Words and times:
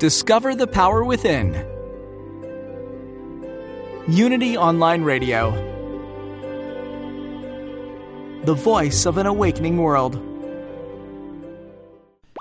Discover 0.00 0.54
the 0.54 0.66
power 0.66 1.04
within. 1.04 1.52
Unity 4.08 4.56
Online 4.56 5.02
Radio. 5.02 5.50
The 8.46 8.54
voice 8.54 9.04
of 9.04 9.18
an 9.18 9.26
awakening 9.26 9.76
world. 9.76 10.14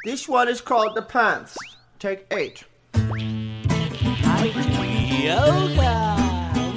This 0.05 0.26
one 0.30 0.48
is 0.48 0.62
called 0.62 0.95
The 0.95 1.02
Pants. 1.02 1.58
Take 2.00 2.26
eight. 2.31 2.64
Yoga! 5.22 6.16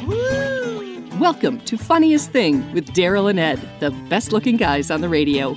Woo! 0.08 1.08
Welcome 1.20 1.60
to 1.60 1.78
Funniest 1.78 2.32
Thing 2.32 2.72
with 2.72 2.88
Daryl 2.88 3.30
and 3.30 3.38
Ed, 3.38 3.60
the 3.78 3.92
best 4.10 4.32
looking 4.32 4.56
guys 4.56 4.90
on 4.90 5.00
the 5.00 5.08
radio. 5.08 5.56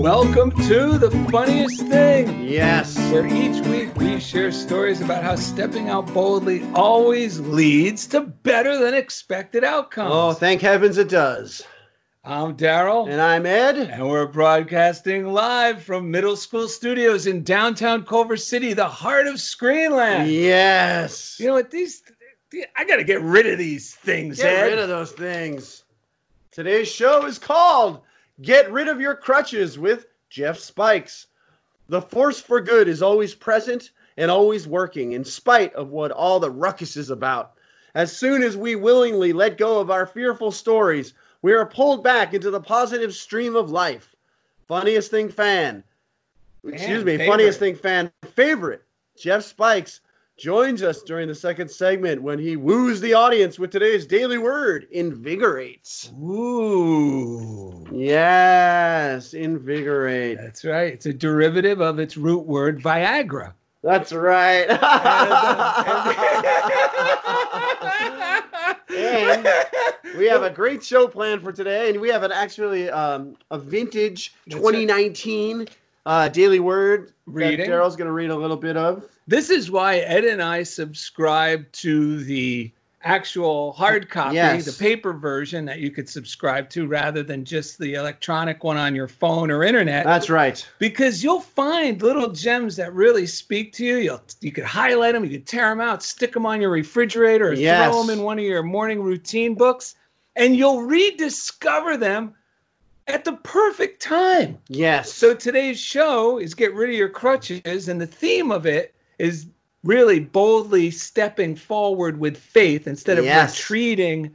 Welcome 0.00 0.52
to 0.66 0.96
the 0.96 1.10
funniest 1.30 1.82
thing. 1.82 2.48
Yes. 2.48 2.96
Where 3.12 3.26
each 3.26 3.62
week 3.66 3.94
we 3.96 4.18
share 4.18 4.50
stories 4.50 5.02
about 5.02 5.22
how 5.22 5.36
stepping 5.36 5.90
out 5.90 6.06
boldly 6.14 6.66
always 6.72 7.38
leads 7.38 8.06
to 8.06 8.22
better 8.22 8.78
than 8.78 8.94
expected 8.94 9.62
outcomes. 9.62 10.10
Oh, 10.10 10.32
thank 10.32 10.62
heavens 10.62 10.96
it 10.96 11.10
does. 11.10 11.62
I'm 12.24 12.56
Daryl. 12.56 13.10
And 13.10 13.20
I'm 13.20 13.44
Ed. 13.44 13.76
And 13.76 14.08
we're 14.08 14.26
broadcasting 14.26 15.26
live 15.26 15.82
from 15.82 16.10
middle 16.10 16.36
school 16.36 16.66
studios 16.66 17.26
in 17.26 17.44
downtown 17.44 18.06
Culver 18.06 18.38
City, 18.38 18.72
the 18.72 18.88
heart 18.88 19.26
of 19.26 19.34
Screenland. 19.34 20.32
Yes. 20.32 21.36
You 21.38 21.48
know 21.48 21.52
what? 21.52 21.70
These, 21.70 22.02
I 22.74 22.86
got 22.86 22.96
to 22.96 23.04
get 23.04 23.20
rid 23.20 23.46
of 23.46 23.58
these 23.58 23.94
things, 23.94 24.38
Get 24.38 24.46
Ed. 24.46 24.66
rid 24.68 24.78
of 24.78 24.88
those 24.88 25.12
things. 25.12 25.84
Today's 26.52 26.88
show 26.90 27.26
is 27.26 27.38
called 27.38 28.00
Get 28.40 28.72
Rid 28.72 28.88
of 28.88 29.00
Your 29.00 29.14
Crutches 29.14 29.78
with 29.78 30.06
Jeff 30.30 30.58
Spikes. 30.58 31.26
The 31.88 32.00
force 32.00 32.40
for 32.40 32.60
good 32.60 32.88
is 32.88 33.02
always 33.02 33.34
present 33.34 33.90
and 34.16 34.30
always 34.30 34.66
working, 34.66 35.12
in 35.12 35.24
spite 35.24 35.74
of 35.74 35.90
what 35.90 36.10
all 36.10 36.40
the 36.40 36.50
ruckus 36.50 36.96
is 36.96 37.10
about. 37.10 37.52
As 37.94 38.16
soon 38.16 38.42
as 38.42 38.56
we 38.56 38.76
willingly 38.76 39.32
let 39.32 39.58
go 39.58 39.80
of 39.80 39.90
our 39.90 40.06
fearful 40.06 40.52
stories, 40.52 41.12
we 41.42 41.52
are 41.52 41.66
pulled 41.66 42.04
back 42.04 42.32
into 42.32 42.50
the 42.50 42.60
positive 42.60 43.14
stream 43.14 43.56
of 43.56 43.70
life. 43.70 44.14
Funniest 44.68 45.10
thing 45.10 45.28
fan, 45.28 45.82
excuse 46.64 47.04
me, 47.04 47.16
favorite. 47.16 47.26
funniest 47.26 47.58
thing 47.58 47.74
fan 47.74 48.12
favorite, 48.34 48.84
Jeff 49.18 49.42
Spikes 49.42 50.00
joins 50.40 50.82
us 50.82 51.02
during 51.02 51.28
the 51.28 51.34
second 51.34 51.70
segment 51.70 52.22
when 52.22 52.38
he 52.38 52.56
woos 52.56 53.00
the 53.00 53.12
audience 53.12 53.58
with 53.58 53.70
today's 53.70 54.06
daily 54.06 54.38
word 54.38 54.88
invigorates. 54.90 56.10
Ooh. 56.18 57.86
Yes, 57.92 59.34
invigorate. 59.34 60.38
That's 60.38 60.64
right. 60.64 60.94
It's 60.94 61.04
a 61.04 61.12
derivative 61.12 61.80
of 61.82 61.98
its 61.98 62.16
root 62.16 62.46
word 62.46 62.82
Viagra. 62.82 63.52
That's 63.82 64.12
right. 64.12 64.68
and 68.90 69.48
we 70.18 70.26
have 70.26 70.42
a 70.42 70.50
great 70.50 70.82
show 70.82 71.06
planned 71.06 71.42
for 71.42 71.52
today, 71.52 71.90
and 71.90 72.00
we 72.00 72.08
have 72.08 72.22
an 72.22 72.32
actually 72.32 72.90
um, 72.90 73.36
a 73.50 73.58
vintage 73.58 74.34
That's 74.46 74.56
2019 74.56 75.68
uh, 76.06 76.28
daily 76.28 76.60
word 76.60 77.12
Reading. 77.26 77.60
that 77.60 77.68
Daryl's 77.68 77.96
going 77.96 78.06
to 78.06 78.12
read 78.12 78.30
a 78.30 78.36
little 78.36 78.56
bit 78.56 78.76
of. 78.76 79.04
This 79.30 79.48
is 79.48 79.70
why 79.70 79.98
Ed 79.98 80.24
and 80.24 80.42
I 80.42 80.64
subscribe 80.64 81.70
to 81.70 82.24
the 82.24 82.72
actual 83.00 83.70
hard 83.70 84.10
copy, 84.10 84.34
Yes. 84.34 84.64
the 84.66 84.72
paper 84.84 85.12
version 85.12 85.66
that 85.66 85.78
you 85.78 85.92
could 85.92 86.08
subscribe 86.08 86.68
to 86.70 86.88
rather 86.88 87.22
than 87.22 87.44
just 87.44 87.78
the 87.78 87.94
electronic 87.94 88.64
one 88.64 88.76
on 88.76 88.96
your 88.96 89.06
phone 89.06 89.52
or 89.52 89.62
internet. 89.62 90.04
That's 90.04 90.28
right. 90.30 90.68
because 90.80 91.22
you'll 91.22 91.40
find 91.42 92.02
little 92.02 92.30
gems 92.32 92.74
that 92.76 92.92
really 92.92 93.24
speak 93.26 93.72
to 93.74 93.84
you. 93.86 93.98
You'll 93.98 94.22
you 94.40 94.50
could 94.50 94.64
highlight 94.64 95.14
them, 95.14 95.24
you 95.24 95.30
could 95.30 95.46
tear 95.46 95.68
them 95.68 95.80
out, 95.80 96.02
stick 96.02 96.32
them 96.32 96.44
on 96.44 96.60
your 96.60 96.70
refrigerator, 96.70 97.50
or 97.50 97.52
Yes. 97.54 97.88
throw 97.88 98.02
them 98.02 98.18
in 98.18 98.24
one 98.24 98.40
of 98.40 98.44
your 98.44 98.64
morning 98.64 99.00
routine 99.00 99.54
books, 99.54 99.94
and 100.34 100.56
you'll 100.56 100.82
rediscover 100.82 101.96
them 101.96 102.34
at 103.06 103.24
the 103.24 103.34
perfect 103.34 104.02
time. 104.02 104.58
Yes. 104.66 105.12
So 105.12 105.34
today's 105.36 105.78
show 105.78 106.38
is 106.38 106.54
get 106.54 106.74
rid 106.74 106.90
of 106.90 106.96
your 106.96 107.08
crutches, 107.08 107.86
and 107.88 108.00
the 108.00 108.08
theme 108.08 108.50
of 108.50 108.66
it 108.66 108.92
is 109.20 109.46
really 109.84 110.20
boldly 110.20 110.90
stepping 110.90 111.56
forward 111.56 112.18
with 112.18 112.36
faith 112.36 112.86
instead 112.86 113.18
of 113.18 113.24
Yes. 113.24 113.56
retreating, 113.58 114.32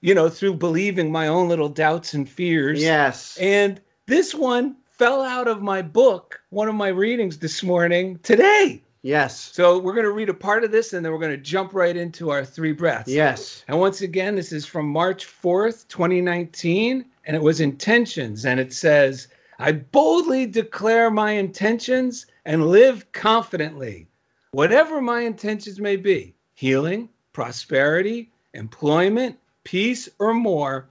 you 0.00 0.14
know, 0.14 0.28
through 0.28 0.54
believing 0.54 1.10
my 1.12 1.28
own 1.28 1.48
little 1.48 1.68
doubts 1.68 2.14
and 2.14 2.28
fears. 2.28 2.82
yes. 2.82 3.36
And 3.40 3.80
this 4.06 4.34
one 4.34 4.76
fell 4.92 5.20
out 5.22 5.48
of 5.48 5.60
my 5.60 5.82
book, 5.82 6.40
one 6.50 6.68
of 6.68 6.74
my 6.74 6.88
readings 6.88 7.38
this 7.38 7.62
morning 7.62 8.18
today. 8.22 8.82
yes. 9.02 9.50
So 9.52 9.78
we're 9.78 9.92
going 9.92 10.04
to 10.06 10.12
read 10.12 10.30
a 10.30 10.34
part 10.34 10.64
of 10.64 10.72
this 10.72 10.92
and 10.94 11.04
then 11.04 11.12
we're 11.12 11.18
going 11.18 11.30
to 11.32 11.36
jump 11.36 11.74
right 11.74 11.94
into 11.96 12.30
our 12.30 12.44
three 12.44 12.72
breaths. 12.72 13.10
Yes. 13.10 13.64
And 13.68 13.78
once 13.78 14.00
again, 14.00 14.34
this 14.36 14.52
is 14.52 14.64
from 14.64 14.86
March 14.88 15.26
4th, 15.26 15.86
2019, 15.88 17.04
and 17.26 17.36
it 17.36 17.42
was 17.42 17.60
intentions. 17.60 18.46
And 18.46 18.58
it 18.58 18.72
says, 18.72 19.28
I 19.58 19.72
boldly 19.72 20.46
declare 20.46 21.10
my 21.10 21.32
intentions 21.32 22.26
and 22.46 22.66
live 22.68 23.12
confidently. 23.12 24.08
Whatever 24.56 25.02
my 25.02 25.20
intentions 25.20 25.78
may 25.78 25.96
be 25.96 26.34
healing, 26.54 27.10
prosperity, 27.34 28.30
employment, 28.54 29.38
peace, 29.64 30.08
or 30.18 30.32
more 30.32 30.88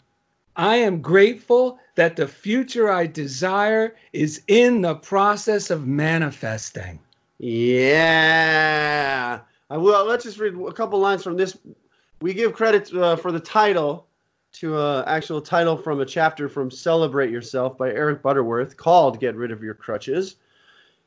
I 0.56 0.76
am 0.76 1.02
grateful 1.02 1.80
that 1.96 2.16
the 2.16 2.28
future 2.28 2.92
I 2.92 3.08
desire 3.08 3.96
is 4.14 4.44
in 4.48 4.82
the 4.82 4.94
process 4.94 5.72
of 5.72 5.88
manifesting. 5.88 7.00
Yeah. 7.40 8.20
I 9.72 9.78
will. 9.78 10.06
Let's 10.06 10.26
just 10.26 10.38
read 10.38 10.54
a 10.54 10.72
couple 10.72 11.00
lines 11.00 11.24
from 11.24 11.36
this. 11.36 11.58
We 12.22 12.36
give 12.36 12.54
credit 12.54 12.94
uh, 12.94 13.16
for 13.16 13.32
the 13.32 13.40
title 13.40 14.06
to 14.60 14.80
an 14.80 15.06
actual 15.08 15.42
title 15.42 15.76
from 15.76 16.02
a 16.02 16.06
chapter 16.06 16.48
from 16.50 16.70
Celebrate 16.70 17.32
Yourself 17.32 17.80
by 17.80 17.90
Eric 17.90 18.22
Butterworth 18.22 18.78
called 18.78 19.20
Get 19.20 19.36
Rid 19.36 19.50
of 19.50 19.64
Your 19.64 19.74
Crutches. 19.74 20.36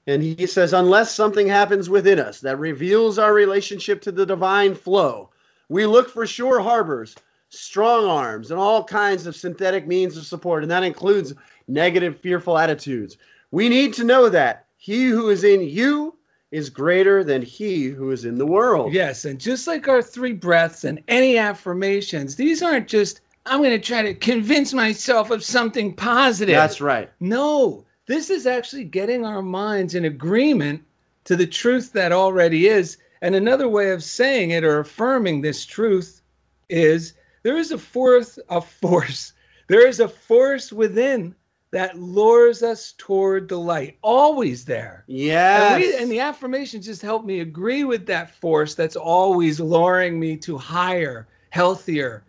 And 0.08 0.22
he 0.22 0.46
says, 0.46 0.72
unless 0.72 1.14
something 1.14 1.46
happens 1.46 1.90
within 1.90 2.18
us 2.18 2.40
that 2.40 2.58
reveals 2.58 3.18
our 3.18 3.32
relationship 3.32 4.00
to 4.02 4.10
the 4.10 4.24
divine 4.24 4.74
flow, 4.74 5.28
we 5.68 5.84
look 5.84 6.08
for 6.08 6.26
sure 6.26 6.60
harbors, 6.60 7.14
strong 7.50 8.06
arms, 8.06 8.50
and 8.50 8.58
all 8.58 8.82
kinds 8.82 9.26
of 9.26 9.36
synthetic 9.36 9.86
means 9.86 10.16
of 10.16 10.24
support. 10.24 10.62
And 10.62 10.72
that 10.72 10.82
includes 10.82 11.34
negative, 11.68 12.20
fearful 12.20 12.56
attitudes. 12.56 13.18
We 13.50 13.68
need 13.68 13.92
to 13.94 14.04
know 14.04 14.30
that 14.30 14.64
he 14.78 15.04
who 15.04 15.28
is 15.28 15.44
in 15.44 15.60
you 15.60 16.16
is 16.50 16.70
greater 16.70 17.22
than 17.22 17.42
he 17.42 17.84
who 17.84 18.10
is 18.10 18.24
in 18.24 18.38
the 18.38 18.46
world. 18.46 18.94
Yes, 18.94 19.26
and 19.26 19.38
just 19.38 19.66
like 19.66 19.88
our 19.88 20.00
three 20.00 20.32
breaths 20.32 20.84
and 20.84 21.02
any 21.06 21.36
affirmations, 21.36 22.34
these 22.34 22.62
aren't 22.62 22.88
just, 22.88 23.20
I'm 23.44 23.58
going 23.58 23.78
to 23.78 23.78
try 23.78 24.00
to 24.00 24.14
convince 24.14 24.72
myself 24.72 25.30
of 25.30 25.44
something 25.44 25.92
positive. 25.92 26.54
That's 26.54 26.80
right. 26.80 27.10
No, 27.20 27.84
this 28.08 28.30
is 28.30 28.46
actually 28.46 28.84
getting 28.84 29.24
our 29.24 29.42
minds 29.42 29.94
in 29.94 30.04
agreement 30.04 30.82
to 31.24 31.36
the 31.36 31.46
truth 31.46 31.92
that 31.92 32.10
already 32.10 32.66
is. 32.66 32.96
And 33.20 33.34
another 33.34 33.68
way 33.68 33.90
of 33.90 34.02
saying 34.02 34.50
it 34.50 34.64
or 34.64 34.80
affirming 34.80 35.42
this 35.42 35.66
truth 35.66 36.22
is 36.68 37.12
there 37.42 37.58
is 37.58 37.70
a 37.70 37.78
fourth 37.78 38.38
a 38.48 38.60
force. 38.60 39.34
There 39.68 39.86
is 39.86 40.00
a 40.00 40.08
force 40.08 40.72
within 40.72 41.34
that 41.70 41.98
lures 41.98 42.62
us 42.62 42.94
toward 42.96 43.48
the 43.48 43.58
light, 43.58 43.98
always 44.00 44.64
there. 44.64 45.04
Yes. 45.06 45.74
And, 45.74 46.02
and 46.02 46.10
the 46.10 46.20
affirmation 46.20 46.80
just 46.80 47.02
helped 47.02 47.26
me 47.26 47.40
agree 47.40 47.84
with 47.84 48.06
that 48.06 48.34
force 48.36 48.74
that's 48.74 48.96
always 48.96 49.60
luring 49.60 50.18
me 50.18 50.38
to 50.38 50.56
higher, 50.56 51.28
healthier, 51.50 52.24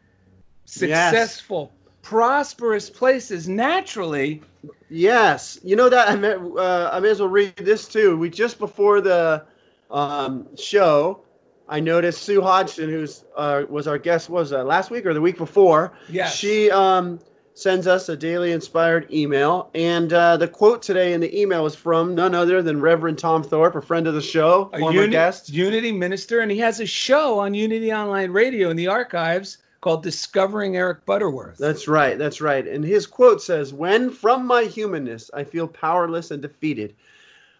successful, 0.65 1.71
prosperous 2.09 2.89
places 2.89 3.47
naturally. 3.47 4.41
Yes, 4.89 5.59
you 5.63 5.75
know 5.75 5.89
that 5.89 6.09
I 6.09 6.15
may, 6.15 6.33
uh, 6.33 6.89
I 6.91 6.99
may 6.99 7.09
as 7.11 7.19
well 7.19 7.29
read 7.29 7.55
this 7.55 7.87
too. 7.87 8.17
We 8.17 8.31
just 8.31 8.57
before 8.57 8.99
the 8.99 9.43
um, 9.91 10.47
show, 10.57 11.21
I 11.67 11.81
noticed 11.81 12.23
Sue 12.23 12.41
Hodgson, 12.41 12.89
who's 12.89 13.23
uh, 13.37 13.61
was 13.69 13.87
our 13.87 13.99
guest, 13.99 14.27
was 14.27 14.49
that 14.49 14.65
last 14.65 14.89
week 14.89 15.05
or 15.05 15.13
the 15.13 15.21
week 15.21 15.37
before? 15.37 15.93
Yes. 16.09 16.35
She 16.35 16.71
um, 16.71 17.19
sends 17.53 17.85
us 17.85 18.09
a 18.09 18.17
daily 18.17 18.53
inspired 18.53 19.13
email, 19.13 19.69
and 19.75 20.11
uh, 20.11 20.37
the 20.37 20.47
quote 20.47 20.81
today 20.81 21.13
in 21.13 21.21
the 21.21 21.39
email 21.39 21.67
is 21.67 21.75
from 21.75 22.15
none 22.15 22.33
other 22.33 22.63
than 22.63 22.81
Reverend 22.81 23.19
Tom 23.19 23.43
Thorpe, 23.43 23.75
a 23.75 23.83
friend 23.83 24.07
of 24.07 24.15
the 24.15 24.21
show, 24.21 24.71
A 24.73 24.79
former 24.79 25.01
uni- 25.01 25.11
guest. 25.11 25.49
Unity 25.49 25.91
minister, 25.91 26.39
and 26.39 26.49
he 26.49 26.57
has 26.57 26.79
a 26.79 26.87
show 26.87 27.37
on 27.37 27.53
Unity 27.53 27.93
Online 27.93 28.31
Radio 28.31 28.71
in 28.71 28.77
the 28.77 28.87
archives 28.87 29.59
called 29.81 30.03
Discovering 30.03 30.75
Eric 30.75 31.05
Butterworth. 31.05 31.57
That's 31.57 31.87
right. 31.87 32.17
That's 32.17 32.41
right. 32.41 32.67
And 32.67 32.83
his 32.83 33.07
quote 33.07 33.41
says, 33.41 33.73
When 33.73 34.09
from 34.09 34.45
my 34.45 34.63
humanness 34.63 35.31
I 35.33 35.43
feel 35.43 35.67
powerless 35.67 36.31
and 36.31 36.41
defeated, 36.41 36.95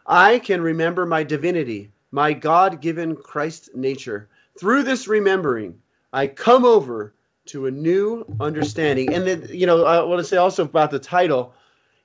I 0.05 0.39
can 0.39 0.61
remember 0.61 1.05
my 1.05 1.23
divinity, 1.23 1.91
my 2.11 2.33
God 2.33 2.81
given 2.81 3.15
Christ 3.15 3.69
nature. 3.75 4.27
Through 4.59 4.83
this 4.83 5.07
remembering, 5.07 5.81
I 6.11 6.27
come 6.27 6.65
over 6.65 7.13
to 7.47 7.67
a 7.67 7.71
new 7.71 8.25
understanding. 8.39 9.13
And 9.13 9.25
then, 9.25 9.47
you 9.51 9.65
know, 9.65 9.85
I 9.85 10.03
want 10.03 10.19
to 10.19 10.23
say 10.23 10.37
also 10.37 10.63
about 10.63 10.91
the 10.91 10.99
title, 10.99 11.53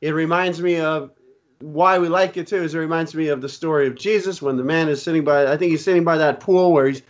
it 0.01 0.11
reminds 0.11 0.61
me 0.61 0.81
of 0.81 1.11
why 1.61 1.99
we 1.99 2.09
like 2.09 2.37
it 2.37 2.47
too, 2.47 2.63
is 2.63 2.75
it 2.75 2.79
reminds 2.79 3.15
me 3.15 3.29
of 3.29 3.41
the 3.41 3.49
story 3.49 3.87
of 3.87 3.95
Jesus 3.95 4.43
when 4.43 4.57
the 4.57 4.65
man 4.65 4.89
is 4.89 5.03
sitting 5.03 5.25
by, 5.25 5.51
I 5.51 5.57
think 5.57 5.71
he's 5.71 5.85
sitting 5.85 6.05
by 6.05 6.19
that 6.19 6.41
pool 6.41 6.73
where 6.73 6.87
he's 6.87 7.03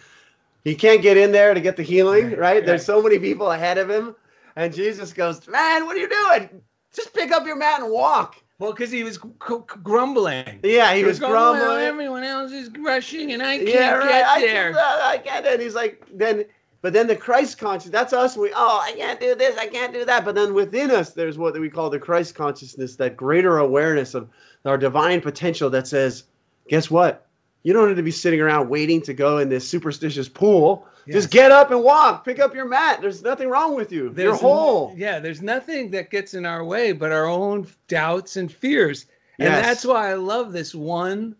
he 0.64 0.74
can't 0.74 1.02
get 1.02 1.16
in 1.16 1.30
there 1.32 1.54
to 1.54 1.60
get 1.60 1.76
the 1.76 1.82
healing, 1.82 2.30
right? 2.30 2.38
Right, 2.38 2.66
There's 2.66 2.84
so 2.84 3.02
many 3.02 3.18
people 3.18 3.52
ahead 3.52 3.78
of 3.78 3.88
him. 3.88 4.16
And 4.56 4.72
Jesus 4.72 5.12
goes, 5.12 5.46
Man, 5.46 5.84
what 5.84 5.96
are 5.96 6.00
you 6.00 6.08
doing? 6.08 6.62
Just 6.92 7.12
pick 7.12 7.32
up 7.32 7.46
your 7.46 7.56
mat 7.56 7.80
and 7.82 7.90
walk. 7.90 8.36
Well, 8.58 8.72
because 8.72 8.90
he 8.90 9.02
was 9.02 9.18
grumbling. 9.18 10.60
Yeah, 10.62 10.94
he 10.94 11.02
was 11.02 11.18
going, 11.18 11.32
"Well, 11.32 11.54
grumbling. 11.54 11.84
everyone 11.84 12.22
else 12.22 12.52
is 12.52 12.70
rushing, 12.78 13.32
and 13.32 13.42
I 13.42 13.58
can't 13.58 13.68
yeah, 13.68 13.90
right. 13.94 14.08
get 14.08 14.26
I 14.26 14.40
there. 14.40 14.72
can't, 14.72 14.76
uh, 14.76 15.00
I 15.02 15.18
can't. 15.18 15.46
And 15.46 15.60
he's 15.60 15.74
like, 15.74 16.06
then, 16.12 16.44
but 16.80 16.92
then 16.92 17.08
the 17.08 17.16
Christ 17.16 17.58
consciousness—that's 17.58 18.12
us. 18.12 18.36
We, 18.36 18.52
oh, 18.54 18.80
I 18.80 18.92
can't 18.92 19.18
do 19.18 19.34
this, 19.34 19.58
I 19.58 19.66
can't 19.66 19.92
do 19.92 20.04
that. 20.04 20.24
But 20.24 20.36
then 20.36 20.54
within 20.54 20.92
us, 20.92 21.10
there's 21.14 21.36
what 21.36 21.58
we 21.58 21.68
call 21.68 21.90
the 21.90 21.98
Christ 21.98 22.36
consciousness, 22.36 22.94
that 22.96 23.16
greater 23.16 23.58
awareness 23.58 24.14
of 24.14 24.30
our 24.64 24.78
divine 24.78 25.20
potential 25.20 25.68
that 25.70 25.88
says, 25.88 26.22
guess 26.68 26.88
what? 26.88 27.26
You 27.64 27.72
don't 27.72 27.88
need 27.88 27.96
to 27.96 28.02
be 28.02 28.10
sitting 28.12 28.40
around 28.40 28.68
waiting 28.68 29.02
to 29.02 29.14
go 29.14 29.38
in 29.38 29.48
this 29.48 29.68
superstitious 29.68 30.28
pool. 30.28 30.86
Yes. 31.06 31.14
Just 31.14 31.30
get 31.30 31.50
up 31.50 31.70
and 31.70 31.82
walk. 31.82 32.24
Pick 32.24 32.38
up 32.38 32.54
your 32.54 32.66
mat. 32.68 33.00
There's 33.00 33.22
nothing 33.22 33.48
wrong 33.48 33.74
with 33.74 33.90
you. 33.90 34.14
You're 34.16 34.36
whole. 34.36 34.90
n- 34.92 34.98
yeah, 34.98 35.18
there's 35.18 35.42
nothing 35.42 35.90
that 35.90 36.10
gets 36.10 36.34
in 36.34 36.46
our 36.46 36.64
way 36.64 36.92
but 36.92 37.10
our 37.10 37.26
own 37.26 37.66
doubts 37.88 38.36
and 38.36 38.50
fears. 38.52 39.06
And 39.38 39.48
Yes. 39.48 39.64
that's 39.66 39.84
why 39.84 40.10
I 40.10 40.14
love 40.14 40.52
this 40.52 40.74
one 40.74 41.36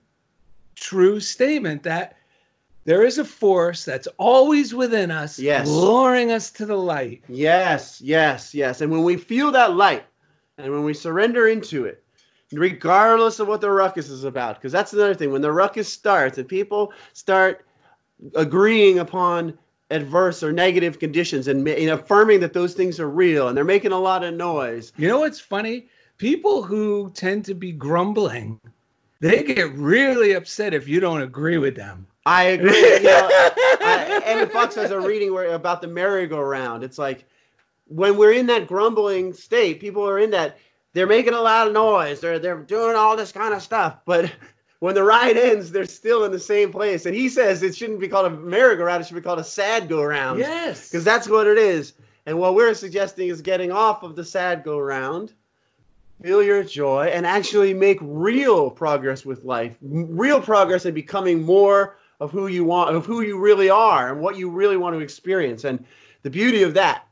true 0.74 1.20
statement 1.20 1.84
that 1.84 2.16
there 2.84 3.04
is 3.04 3.16
a 3.18 3.24
force 3.24 3.84
that's 3.86 4.08
always 4.18 4.74
within 4.74 5.10
us, 5.10 5.38
Yes. 5.38 5.66
luring 5.68 6.30
us 6.30 6.50
to 6.52 6.66
the 6.66 6.76
light. 6.76 7.22
Yes, 7.28 8.00
yes, 8.02 8.54
yes. 8.54 8.80
And 8.82 8.90
when 8.92 9.02
we 9.04 9.16
feel 9.16 9.52
that 9.52 9.74
light 9.74 10.04
and 10.58 10.70
when 10.72 10.84
we 10.84 10.92
surrender 10.94 11.48
into 11.48 11.86
it, 11.86 12.03
regardless 12.58 13.40
of 13.40 13.48
what 13.48 13.60
the 13.60 13.70
ruckus 13.70 14.08
is 14.08 14.24
about, 14.24 14.56
because 14.56 14.72
that's 14.72 14.92
another 14.92 15.14
thing. 15.14 15.32
When 15.32 15.42
the 15.42 15.52
ruckus 15.52 15.92
starts 15.92 16.38
and 16.38 16.48
people 16.48 16.92
start 17.12 17.64
agreeing 18.34 18.98
upon 18.98 19.58
adverse 19.90 20.42
or 20.42 20.52
negative 20.52 20.98
conditions 20.98 21.46
and, 21.46 21.66
and 21.68 21.90
affirming 21.90 22.40
that 22.40 22.52
those 22.52 22.74
things 22.74 22.98
are 22.98 23.08
real 23.08 23.48
and 23.48 23.56
they're 23.56 23.64
making 23.64 23.92
a 23.92 23.98
lot 23.98 24.24
of 24.24 24.34
noise. 24.34 24.92
You 24.96 25.08
know 25.08 25.20
what's 25.20 25.40
funny? 25.40 25.88
People 26.16 26.62
who 26.62 27.10
tend 27.14 27.44
to 27.46 27.54
be 27.54 27.72
grumbling, 27.72 28.60
they 29.20 29.42
get 29.42 29.72
really 29.74 30.32
upset 30.32 30.74
if 30.74 30.88
you 30.88 31.00
don't 31.00 31.22
agree 31.22 31.58
with 31.58 31.76
them. 31.76 32.06
I 32.24 32.44
agree. 32.44 32.70
You 32.70 33.02
know, 33.02 33.28
I, 33.30 34.22
Emmett 34.24 34.52
Fox 34.52 34.74
has 34.76 34.90
a 34.90 35.00
reading 35.00 35.34
where, 35.34 35.52
about 35.52 35.82
the 35.82 35.88
merry-go-round. 35.88 36.82
It's 36.82 36.98
like 36.98 37.26
when 37.86 38.16
we're 38.16 38.32
in 38.32 38.46
that 38.46 38.66
grumbling 38.66 39.34
state, 39.34 39.80
people 39.80 40.08
are 40.08 40.18
in 40.18 40.30
that. 40.30 40.56
They're 40.94 41.06
making 41.06 41.34
a 41.34 41.40
lot 41.40 41.66
of 41.66 41.72
noise. 41.72 42.20
They're 42.20 42.38
they're 42.38 42.56
doing 42.56 42.96
all 42.96 43.16
this 43.16 43.32
kind 43.32 43.52
of 43.52 43.62
stuff, 43.62 43.98
but 44.06 44.32
when 44.78 44.94
the 44.94 45.02
ride 45.02 45.36
ends, 45.36 45.70
they're 45.70 45.86
still 45.86 46.24
in 46.24 46.32
the 46.32 46.38
same 46.38 46.72
place. 46.72 47.06
And 47.06 47.14
he 47.14 47.28
says 47.28 47.62
it 47.62 47.76
shouldn't 47.76 48.00
be 48.00 48.08
called 48.08 48.26
a 48.26 48.30
merry-go-round. 48.30 49.02
It 49.02 49.06
should 49.06 49.14
be 49.14 49.22
called 49.22 49.38
a 49.38 49.44
sad 49.44 49.88
go-round. 49.88 50.38
Yes. 50.38 50.88
because 50.90 51.04
that's 51.04 51.28
what 51.28 51.46
it 51.46 51.58
is. 51.58 51.94
And 52.26 52.38
what 52.38 52.54
we're 52.54 52.74
suggesting 52.74 53.28
is 53.28 53.42
getting 53.42 53.72
off 53.72 54.02
of 54.02 54.16
the 54.16 54.24
sad 54.24 54.64
go-round 54.64 55.32
feel 56.22 56.42
your 56.42 56.62
joy 56.62 57.06
and 57.12 57.26
actually 57.26 57.74
make 57.74 57.98
real 58.00 58.70
progress 58.70 59.26
with 59.26 59.44
life 59.44 59.76
real 59.82 60.40
progress 60.40 60.86
in 60.86 60.94
becoming 60.94 61.42
more 61.42 61.96
of 62.20 62.30
who 62.30 62.46
you 62.46 62.64
want 62.64 62.94
of 62.94 63.04
who 63.04 63.20
you 63.20 63.38
really 63.38 63.68
are 63.68 64.10
and 64.10 64.20
what 64.20 64.36
you 64.36 64.48
really 64.48 64.76
want 64.76 64.94
to 64.94 65.00
experience 65.00 65.64
and 65.64 65.84
the 66.22 66.30
beauty 66.30 66.62
of 66.62 66.74
that 66.74 67.03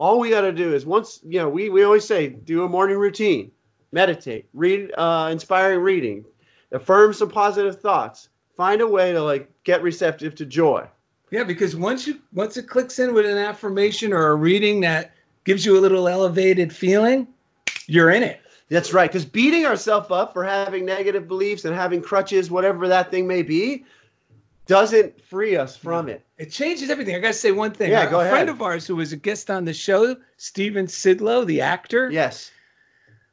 all 0.00 0.18
we 0.18 0.30
got 0.30 0.40
to 0.40 0.52
do 0.52 0.74
is 0.74 0.84
once 0.84 1.20
you 1.22 1.38
know 1.38 1.48
we, 1.48 1.68
we 1.68 1.84
always 1.84 2.04
say 2.04 2.26
do 2.28 2.64
a 2.64 2.68
morning 2.68 2.96
routine 2.96 3.52
meditate 3.92 4.48
read 4.54 4.90
uh, 4.96 5.28
inspiring 5.30 5.80
reading 5.80 6.24
affirm 6.72 7.12
some 7.12 7.28
positive 7.28 7.80
thoughts 7.80 8.28
find 8.56 8.80
a 8.80 8.86
way 8.86 9.12
to 9.12 9.22
like 9.22 9.48
get 9.62 9.82
receptive 9.82 10.34
to 10.34 10.44
joy 10.46 10.84
Yeah, 11.30 11.44
because 11.44 11.76
once 11.76 12.06
you 12.06 12.20
once 12.32 12.56
it 12.56 12.68
clicks 12.68 12.98
in 12.98 13.14
with 13.14 13.26
an 13.26 13.38
affirmation 13.38 14.12
or 14.12 14.28
a 14.28 14.34
reading 14.34 14.80
that 14.80 15.12
gives 15.44 15.64
you 15.64 15.78
a 15.78 15.80
little 15.80 16.08
elevated 16.08 16.72
feeling, 16.72 17.28
you're 17.86 18.10
in 18.10 18.22
it. 18.22 18.40
That's 18.68 18.92
right. 18.92 19.10
Because 19.10 19.24
beating 19.24 19.66
ourselves 19.66 20.10
up 20.10 20.32
for 20.32 20.44
having 20.44 20.84
negative 20.84 21.26
beliefs 21.26 21.64
and 21.64 21.74
having 21.74 22.02
crutches, 22.02 22.50
whatever 22.50 22.88
that 22.88 23.10
thing 23.10 23.26
may 23.26 23.42
be, 23.42 23.84
doesn't 24.70 25.20
free 25.24 25.56
us 25.56 25.76
from 25.76 26.08
it. 26.08 26.24
It 26.38 26.52
changes 26.52 26.90
everything. 26.90 27.16
I 27.16 27.18
gotta 27.18 27.34
say 27.34 27.50
one 27.50 27.72
thing. 27.72 27.90
Yeah, 27.90 28.06
a, 28.06 28.10
go 28.10 28.20
a 28.20 28.28
friend 28.30 28.48
of 28.48 28.62
ours 28.62 28.86
who 28.86 28.94
was 28.94 29.12
a 29.12 29.16
guest 29.16 29.50
on 29.50 29.64
the 29.64 29.74
show, 29.74 30.14
Steven 30.36 30.86
Sidlow, 30.86 31.44
the 31.44 31.62
actor, 31.62 32.08
Yes. 32.08 32.52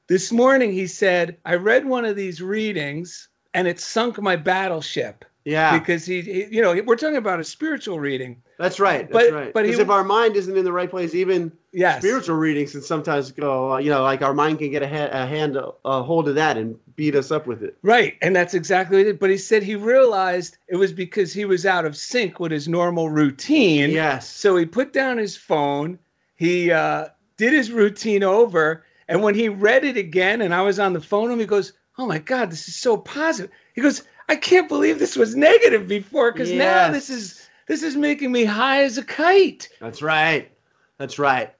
this 0.07 0.31
morning 0.31 0.71
he 0.71 0.87
said, 0.87 1.37
I 1.45 1.55
read 1.55 1.85
one 1.85 2.05
of 2.05 2.15
these 2.15 2.41
readings 2.41 3.29
and 3.53 3.67
it 3.67 3.79
sunk 3.79 4.19
my 4.19 4.35
battleship. 4.35 5.25
Yeah. 5.47 5.79
Because 5.79 6.05
he, 6.05 6.19
he- 6.21 6.47
you 6.51 6.61
know, 6.61 6.79
we're 6.85 6.97
talking 6.97 7.15
about 7.15 7.39
a 7.39 7.43
spiritual 7.45 7.99
reading. 8.01 8.41
That's 8.59 8.81
right. 8.81 9.09
That's 9.09 9.29
But- 9.29 9.33
right. 9.33 9.53
but 9.53 9.65
he- 9.65 9.71
if 9.71 9.89
our 9.89 10.03
mind 10.03 10.35
isn't 10.35 10.57
in 10.57 10.65
the 10.65 10.73
right 10.73 10.89
place, 10.89 11.15
even 11.15 11.53
Yes. 11.71 11.99
spiritual 12.01 12.35
readings 12.35 12.73
can 12.73 12.81
sometimes 12.81 13.31
go, 13.31 13.73
uh, 13.73 13.77
you 13.77 13.89
know, 13.89 14.01
like 14.03 14.21
our 14.21 14.33
mind 14.33 14.59
can 14.59 14.71
get 14.71 14.83
a, 14.83 14.87
ha- 14.89 15.09
a 15.09 15.25
hand, 15.25 15.55
a 15.85 16.03
hold 16.03 16.27
of 16.27 16.35
that 16.35 16.57
and 16.57 16.75
beat 16.97 17.15
us 17.15 17.31
up 17.31 17.47
with 17.47 17.63
it. 17.63 17.77
Right, 17.81 18.15
and 18.21 18.35
that's 18.35 18.53
exactly 18.55 18.97
what 18.97 19.05
he. 19.05 19.11
But 19.13 19.29
he 19.29 19.37
said 19.37 19.63
he 19.63 19.75
realized 19.75 20.57
it 20.67 20.75
was 20.75 20.91
because 20.91 21.31
he 21.31 21.45
was 21.45 21.65
out 21.65 21.85
of 21.85 21.95
sync 21.95 22.39
with 22.41 22.51
his 22.51 22.67
normal 22.67 23.09
routine. 23.09 23.91
Yes. 23.91 24.27
So 24.29 24.57
he 24.57 24.65
put 24.65 24.91
down 24.91 25.17
his 25.17 25.37
phone, 25.37 25.97
he 26.35 26.71
uh, 26.71 27.05
did 27.37 27.53
his 27.53 27.71
routine 27.71 28.23
over, 28.23 28.83
and 29.07 29.23
when 29.23 29.35
he 29.35 29.47
read 29.47 29.85
it 29.85 29.95
again, 29.95 30.41
and 30.41 30.53
I 30.53 30.63
was 30.63 30.77
on 30.79 30.91
the 30.93 30.99
phone 31.01 31.23
with 31.25 31.33
him, 31.33 31.39
he 31.39 31.45
goes, 31.45 31.71
"Oh 31.97 32.05
my 32.05 32.17
God, 32.17 32.51
this 32.51 32.67
is 32.67 32.75
so 32.75 32.97
positive." 32.97 33.51
He 33.73 33.81
goes, 33.81 34.01
"I 34.27 34.35
can't 34.35 34.67
believe 34.67 34.99
this 34.99 35.15
was 35.15 35.35
negative 35.35 35.87
before, 35.87 36.31
because 36.31 36.51
now 36.51 36.91
this 36.91 37.09
is 37.09 37.47
this 37.67 37.83
is 37.83 37.95
making 37.95 38.31
me 38.31 38.45
high 38.45 38.83
as 38.83 38.97
a 38.97 39.03
kite." 39.03 39.69
That's 39.79 40.01
right. 40.01 40.51
That's 40.97 41.19
right. 41.19 41.53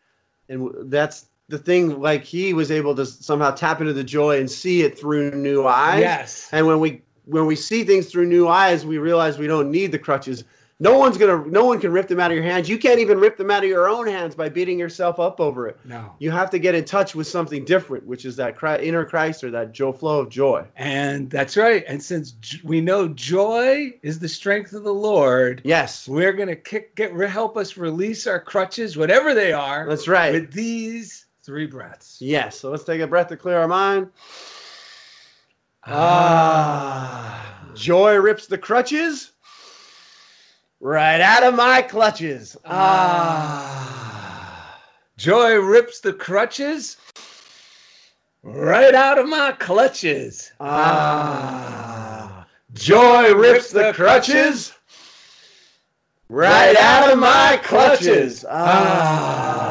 And 0.50 0.92
that's 0.92 1.26
the 1.50 1.58
thing. 1.58 2.02
Like 2.02 2.24
he 2.24 2.54
was 2.54 2.72
able 2.72 2.96
to 2.96 3.06
somehow 3.06 3.52
tap 3.52 3.82
into 3.82 3.94
the 3.94 4.04
joy 4.04 4.40
and 4.40 4.50
see 4.50 4.82
it 4.82 5.00
through 5.00 5.32
new 5.32 5.66
eyes. 5.66 6.02
Yes. 6.02 6.50
And 6.52 6.68
when 6.68 6.80
we 6.80 7.02
when 7.26 7.46
we 7.46 7.56
see 7.56 7.84
things 7.84 8.08
through 8.08 8.26
new 8.26 8.48
eyes, 8.48 8.86
we 8.86 8.98
realize 8.98 9.38
we 9.38 9.48
don't 9.48 9.70
need 9.70 9.92
the 9.92 10.00
crutches. 10.00 10.44
No 10.79 11.00
one's 11.00 11.17
gonna. 11.17 11.43
No 11.48 11.65
one 11.65 11.79
can 11.79 11.91
rip 11.91 12.07
them 12.07 12.19
out 12.19 12.29
of 12.29 12.36
your 12.36 12.43
hands. 12.43 12.69
You 12.69 12.77
can't 12.77 13.00
even 13.00 13.19
rip 13.19 13.36
them 13.36 13.50
out 13.50 13.63
of 13.63 13.69
your 13.69 13.89
own 13.89 14.05
hands 14.05 14.36
by 14.36 14.50
beating 14.50 14.77
yourself 14.77 15.19
up 15.19 15.39
over 15.39 15.67
it. 15.67 15.79
No. 15.84 16.13
You 16.19 16.29
have 16.29 16.51
to 16.51 16.60
get 16.60 16.75
in 16.75 16.86
touch 16.86 17.15
with 17.15 17.25
something 17.25 17.65
different, 17.65 18.05
which 18.05 18.25
is 18.25 18.36
that 18.36 18.62
inner 18.84 19.03
Christ 19.03 19.43
or 19.43 19.51
that 19.51 19.72
Joe 19.72 19.91
flow 19.91 20.19
of 20.19 20.29
joy. 20.29 20.67
And 20.75 21.31
that's 21.31 21.57
right. 21.57 21.84
And 21.88 22.03
since 22.03 22.36
we 22.63 22.81
know 22.81 23.07
joy 23.07 23.93
is 24.03 24.19
the 24.19 24.29
strength 24.29 24.74
of 24.74 24.84
the 24.84 24.93
Lord, 24.93 25.62
Yes. 25.63 26.07
We're 26.07 26.34
gonna 26.34 26.55
kick, 26.55 26.96
get 26.96 27.12
help 27.27 27.57
us 27.57 27.75
release 27.75 28.27
our 28.27 28.39
crutches, 28.39 28.96
whatever 28.96 29.34
they 29.34 29.53
are. 29.53 29.88
That's 29.89 30.07
right. 30.07 30.31
With 30.34 30.53
these 30.53 31.25
three 31.41 31.65
breaths. 31.65 32.17
Yes. 32.22 32.60
So 32.60 32.69
let's 32.69 32.84
take 32.84 33.01
a 33.01 33.07
breath 33.07 33.29
to 33.29 33.38
clear 33.38 33.57
our 33.57 33.67
mind. 33.67 34.10
Ah. 35.86 37.43
Joy 37.74 38.15
rips 38.17 38.48
the 38.48 38.57
crutches 38.57 39.31
right 40.79 41.22
out 41.22 41.43
of 41.43 41.55
my 41.55 41.81
clutches. 41.81 42.57
Ah. 42.65 44.07
Joy 45.17 45.55
rips 45.55 46.00
the 46.00 46.13
crutches 46.13 46.98
right 48.43 48.93
out 48.93 49.17
of 49.17 49.27
my 49.27 49.51
clutches. 49.53 50.51
Ah. 50.60 52.46
Joy 52.74 53.34
rips 53.34 53.72
the 53.72 53.93
crutches 53.93 54.74
right 56.29 56.75
out 56.77 57.12
of 57.12 57.19
my 57.19 57.60
clutches. 57.63 58.46
Ah. 58.48 59.67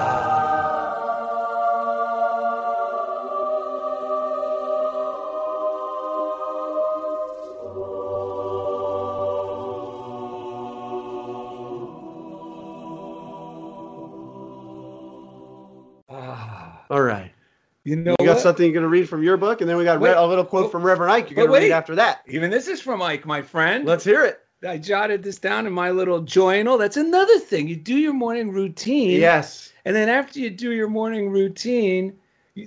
All 16.90 17.02
right. 17.02 17.32
You 17.84 17.96
know 17.96 18.16
You 18.18 18.26
got 18.26 18.34
what? 18.34 18.42
something 18.42 18.64
you're 18.64 18.72
going 18.72 18.82
to 18.82 18.88
read 18.88 19.08
from 19.08 19.22
your 19.22 19.36
book, 19.36 19.60
and 19.60 19.70
then 19.70 19.76
we 19.76 19.84
got 19.84 20.00
Wait. 20.00 20.12
a 20.16 20.26
little 20.26 20.44
quote 20.44 20.66
Oh, 20.66 20.68
from 20.68 20.82
Reverend 20.82 21.12
Ike 21.12 21.30
you're 21.30 21.36
but 21.36 21.48
going 21.48 21.60
to 21.60 21.66
read 21.68 21.72
after 21.72 21.94
that. 21.96 22.22
Even 22.26 22.50
this 22.50 22.66
is 22.66 22.80
from 22.80 23.00
Ike, 23.00 23.24
my 23.26 23.42
friend. 23.42 23.84
Let's 23.84 24.04
hear 24.04 24.24
it. 24.24 24.40
I 24.66 24.78
jotted 24.78 25.22
this 25.22 25.38
down 25.38 25.66
in 25.66 25.72
my 25.72 25.90
little 25.90 26.22
journal. 26.22 26.78
That's 26.78 26.96
another 26.96 27.38
thing. 27.38 27.68
You 27.68 27.76
do 27.76 27.94
your 27.94 28.14
morning 28.14 28.50
routine. 28.50 29.20
Yes. 29.20 29.72
And 29.84 29.94
then 29.94 30.08
after 30.08 30.40
you 30.40 30.50
do 30.50 30.72
your 30.72 30.88
morning 30.88 31.30
routine, 31.30 32.18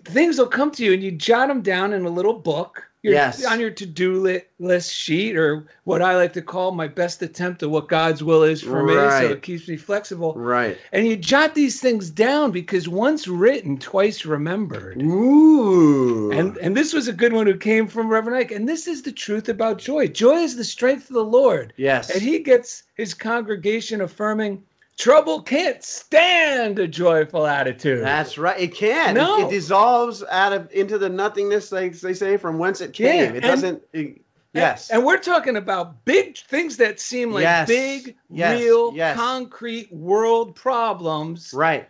things 0.06 0.38
will 0.38 0.48
come 0.48 0.72
to 0.72 0.86
you 0.86 0.94
and 0.94 1.04
you 1.04 1.12
jot 1.12 1.50
them 1.50 1.62
down 1.62 1.92
in 1.94 2.06
a 2.06 2.10
little 2.10 2.36
book. 2.36 2.89
Your, 3.02 3.14
Yes. 3.14 3.46
On 3.46 3.60
your 3.62 3.70
to-do 3.72 4.42
list 4.60 4.94
sheet 4.94 5.38
or 5.38 5.68
what 5.86 6.02
I 6.02 6.18
like 6.18 6.34
to 6.34 6.42
call 6.42 6.72
my 6.72 6.88
best 6.88 7.22
attempt 7.22 7.64
at 7.64 7.70
what 7.70 7.88
God's 7.88 8.22
will 8.22 8.44
is 8.44 8.62
for 8.62 8.84
me. 8.84 8.94
So 8.94 9.32
it 9.32 9.42
keeps 9.42 9.70
me 9.70 9.78
flexible. 9.78 10.34
Right. 10.36 10.78
And 10.92 11.08
you 11.08 11.16
jot 11.16 11.56
these 11.56 11.80
things 11.80 12.10
down 12.10 12.52
because 12.52 12.90
once 12.90 13.26
written, 13.28 13.78
twice 13.78 14.26
remembered. 14.26 15.02
Ooh. 15.02 16.32
And 16.32 16.58
and 16.58 16.76
this 16.76 16.94
was 16.94 17.08
a 17.08 17.14
good 17.14 17.32
one 17.34 17.48
who 17.48 17.56
came 17.58 17.88
from 17.88 18.10
Reverend 18.10 18.38
Ike. 18.38 18.52
And 18.52 18.68
this 18.68 18.88
is 18.88 19.04
the 19.04 19.12
truth 19.14 19.50
about 19.50 19.78
joy. 19.80 20.08
Joy 20.08 20.40
is 20.40 20.56
the 20.58 20.64
strength 20.66 21.10
of 21.10 21.16
the 21.16 21.24
Lord. 21.24 21.74
yes. 21.78 22.10
And 22.10 22.22
he 22.22 22.40
gets 22.40 22.84
his 22.96 23.14
congregation 23.14 24.02
affirming, 24.02 24.64
trouble 25.00 25.42
can't 25.42 25.82
stand 25.84 26.78
a 26.78 26.88
joyful 26.88 27.48
attitude. 27.48 28.04
That's 28.04 28.38
right. 28.38 28.60
It 28.60 28.76
can. 28.76 29.12
It- 29.18 29.20
No. 29.20 29.48
It, 29.48 29.50
dissolves 29.50 30.24
out 30.30 30.54
of 30.54 30.72
into 30.72 30.98
the 31.00 31.10
nothingness, 31.10 31.72
like 31.72 31.98
they 32.00 32.14
say, 32.14 32.38
from 32.38 32.60
whence 32.60 32.82
it 32.82 33.00
Yeah, 33.00 33.12
came. 33.12 33.24
it 33.24 33.36
and- 33.36 33.42
doesn't. 33.44 33.84
it- 33.94 34.22
yes. 34.54 34.90
And, 34.90 34.98
and 35.00 35.08
we're 35.08 35.18
talking 35.18 35.56
about 35.56 36.04
big 36.06 36.38
things 36.38 36.78
that 36.78 37.00
seem 37.00 37.32
like 37.32 37.44
Yes, 37.44 37.68
big, 37.68 38.16
yes, 38.30 38.60
real, 38.62 38.92
yes. 38.94 39.16
concrete 39.18 39.92
world 39.92 40.56
problems. 40.56 41.52
right. 41.54 41.90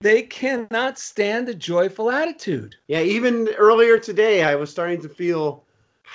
They 0.00 0.22
cannot 0.22 0.98
stand 0.98 1.48
a 1.48 1.54
joyful 1.54 2.10
attitude. 2.10 2.76
Yeah. 2.86 3.00
Even 3.00 3.48
earlier 3.56 3.98
today, 3.98 4.42
I 4.42 4.56
was 4.56 4.70
starting 4.70 5.00
to 5.02 5.08
feel, 5.08 5.64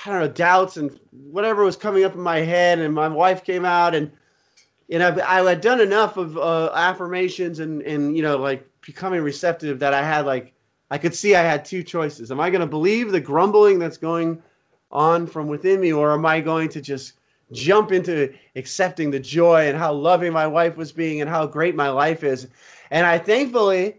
I 0.06 0.12
don't 0.12 0.20
know, 0.20 0.28
doubts 0.28 0.78
and 0.78 1.00
whatever 1.12 1.64
was 1.64 1.76
coming 1.76 2.04
up 2.04 2.14
in 2.14 2.22
my 2.22 2.42
head, 2.42 2.78
and 2.78 2.94
my 2.94 3.08
wife 3.08 3.44
came 3.46 3.64
out 3.66 3.96
and. 3.96 4.12
You 4.88 5.00
know, 5.00 5.18
I 5.26 5.42
had 5.42 5.62
done 5.62 5.82
enough 5.82 6.18
of 6.18 6.38
uh, 6.38 6.72
affirmations 6.74 7.60
and, 7.60 7.82
and 7.82 8.16
you 8.16 8.22
know 8.24 8.38
like 8.38 8.68
becoming 8.82 9.22
receptive 9.22 9.80
that 9.80 9.94
I 9.94 10.04
had 10.04 10.26
like 10.26 10.54
I 10.92 10.98
could 11.00 11.16
see 11.16 11.36
I 11.36 11.42
had 11.42 11.66
two 11.66 11.82
choices. 11.84 12.32
Am 12.32 12.40
I 12.40 12.50
going 12.52 12.62
to 12.62 12.68
believe 12.68 13.12
the 13.12 13.20
grumbling 13.20 13.80
that's 13.80 13.98
going 13.98 14.42
on 14.92 15.28
from 15.28 15.48
within 15.48 15.82
me, 15.82 15.92
or 15.92 16.14
am 16.14 16.26
I 16.26 16.42
going 16.42 16.70
to 16.70 16.82
just 16.82 17.14
jump 17.52 17.92
into 17.92 18.34
accepting 18.56 19.12
the 19.12 19.20
joy 19.20 19.68
and 19.68 19.78
how 19.78 19.94
loving 19.94 20.34
my 20.34 20.48
wife 20.48 20.78
was 20.78 20.92
being 20.92 21.22
and 21.22 21.30
how 21.30 21.48
great 21.48 21.76
my 21.76 21.90
life 21.90 22.24
is? 22.24 22.48
And 22.92 23.06
I 23.06 23.18
thankfully, 23.18 23.98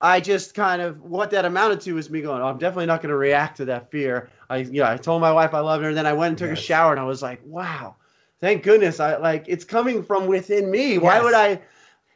I 0.00 0.20
just 0.20 0.54
kind 0.54 0.80
of 0.80 1.02
what 1.02 1.30
that 1.32 1.44
amounted 1.44 1.82
to 1.82 1.92
was 1.94 2.08
me 2.08 2.22
going, 2.22 2.40
oh, 2.40 2.46
I'm 2.46 2.58
definitely 2.58 2.86
not 2.86 3.02
going 3.02 3.10
to 3.10 3.16
react 3.16 3.58
to 3.58 3.66
that 3.66 3.90
fear. 3.90 4.30
I, 4.48 4.58
you 4.58 4.80
know, 4.80 4.90
I 4.90 4.96
told 4.96 5.20
my 5.20 5.32
wife 5.32 5.52
I 5.54 5.60
loved 5.60 5.82
her, 5.82 5.90
and 5.90 5.98
then 5.98 6.06
I 6.06 6.14
went 6.14 6.30
and 6.30 6.38
took 6.38 6.48
Yes. 6.50 6.58
a 6.58 6.62
shower, 6.62 6.92
and 6.92 7.00
I 7.00 7.04
was 7.04 7.20
like, 7.20 7.40
wow, 7.44 7.96
thank 8.40 8.62
goodness, 8.62 9.00
I 9.00 9.16
like 9.16 9.44
it's 9.48 9.64
coming 9.64 10.02
from 10.02 10.26
within 10.26 10.70
me. 10.70 10.98
Why 10.98 11.20
would 11.20 11.34
I, 11.34 11.60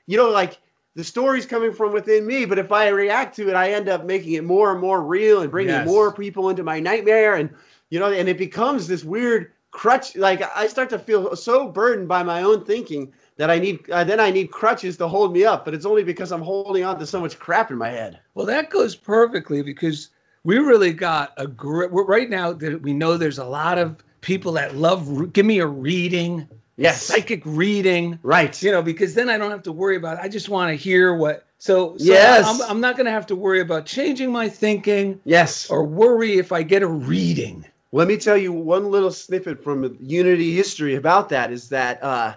you 0.07 0.17
know, 0.17 0.31
like 0.31 0.59
the 0.95 1.05
story's 1.05 1.47
coming 1.47 1.73
from 1.73 1.93
within 1.93 2.26
me, 2.26 2.45
but 2.45 2.59
if 2.59 2.71
I 2.71 2.88
react 2.88 3.37
to 3.37 3.49
it, 3.49 3.55
I 3.55 3.73
end 3.73 3.88
up 3.88 4.05
making 4.05 4.35
it 4.35 4.45
more 4.45 4.73
and 4.73 4.81
more 4.81 5.02
real 5.02 5.43
and 5.43 5.50
bringing 5.50 5.75
Yes. 5.75 5.87
more 5.87 6.12
people 6.12 6.50
into 6.50 6.62
my 6.62 6.81
nightmare, 6.81 7.35
and 7.35 7.50
you 7.91 7.99
know, 7.99 8.11
and 8.11 8.29
it 8.29 8.38
becomes 8.38 8.87
this 8.88 9.05
weird 9.05 9.52
crutch. 9.71 10.17
Like 10.17 10.43
I 10.57 10.67
start 10.67 10.91
to 10.91 10.99
feel 10.99 11.35
so 11.37 11.69
burdened 11.69 12.09
by 12.09 12.23
my 12.23 12.43
own 12.43 12.64
thinking 12.64 13.12
that 13.37 13.50
I 13.50 13.59
need, 13.59 13.91
uh, 13.91 14.05
then 14.05 14.21
I 14.21 14.31
need 14.31 14.50
crutches 14.50 14.99
to 14.99 15.09
hold 15.09 15.33
me 15.33 15.45
up, 15.45 15.64
but 15.64 15.73
it's 15.75 15.87
only 15.87 16.05
because 16.05 16.31
I'm 16.31 16.43
holding 16.43 16.85
on 16.85 16.99
to 16.99 17.07
so 17.07 17.21
much 17.21 17.38
crap 17.38 17.71
in 17.71 17.79
my 17.79 17.88
head. 17.88 18.21
Well, 18.35 18.47
that 18.47 18.71
goes 18.71 18.95
perfectly 18.95 19.62
because 19.62 20.11
we 20.45 20.59
really 20.59 20.93
got 20.93 21.33
a 21.38 21.47
great. 21.47 21.91
Right 21.93 22.29
now, 22.29 22.52
that 22.52 22.83
we 22.83 22.93
know 22.93 23.17
there's 23.17 23.38
a 23.38 23.45
lot 23.45 23.79
of 23.79 23.97
people 24.23 24.52
that 24.52 24.75
love. 24.75 25.35
Give 25.35 25.45
me 25.45 25.59
a 25.59 25.67
reading, 25.67 26.49
Yes. 26.79 27.02
psychic 27.02 27.43
reading. 27.45 28.19
Right. 28.23 28.61
You 28.62 28.71
know, 28.73 28.81
because 28.83 29.14
then 29.14 29.29
I 29.29 29.37
don't 29.37 29.50
have 29.50 29.64
to 29.64 29.73
worry 29.73 29.97
about. 29.97 30.17
It. 30.17 30.21
I 30.25 30.29
just 30.29 30.49
want 30.49 30.71
to 30.71 30.75
hear 30.75 31.14
what. 31.14 31.45
So, 31.59 31.99
so 31.99 32.05
Yes. 32.05 32.47
I'm, 32.49 32.71
I'm 32.71 32.81
not 32.81 32.97
going 32.97 33.05
to 33.05 33.12
have 33.12 33.26
to 33.26 33.37
worry 33.37 33.61
about 33.61 33.85
changing 33.87 34.33
my 34.33 34.49
thinking 34.49 35.21
Yes. 35.25 35.69
or 35.71 35.85
worry 35.85 36.38
if 36.38 36.50
I 36.50 36.62
get 36.62 36.83
a 36.83 36.88
reading. 36.88 37.67
Let 37.93 38.09
me 38.09 38.17
tell 38.17 38.37
you 38.38 38.52
one 38.52 38.91
little 38.91 39.11
snippet 39.12 39.62
from 39.62 39.99
Unity 40.00 40.55
history 40.55 40.95
about 40.95 41.29
that 41.29 41.52
is 41.52 41.69
that 41.69 42.02
uh, 42.02 42.35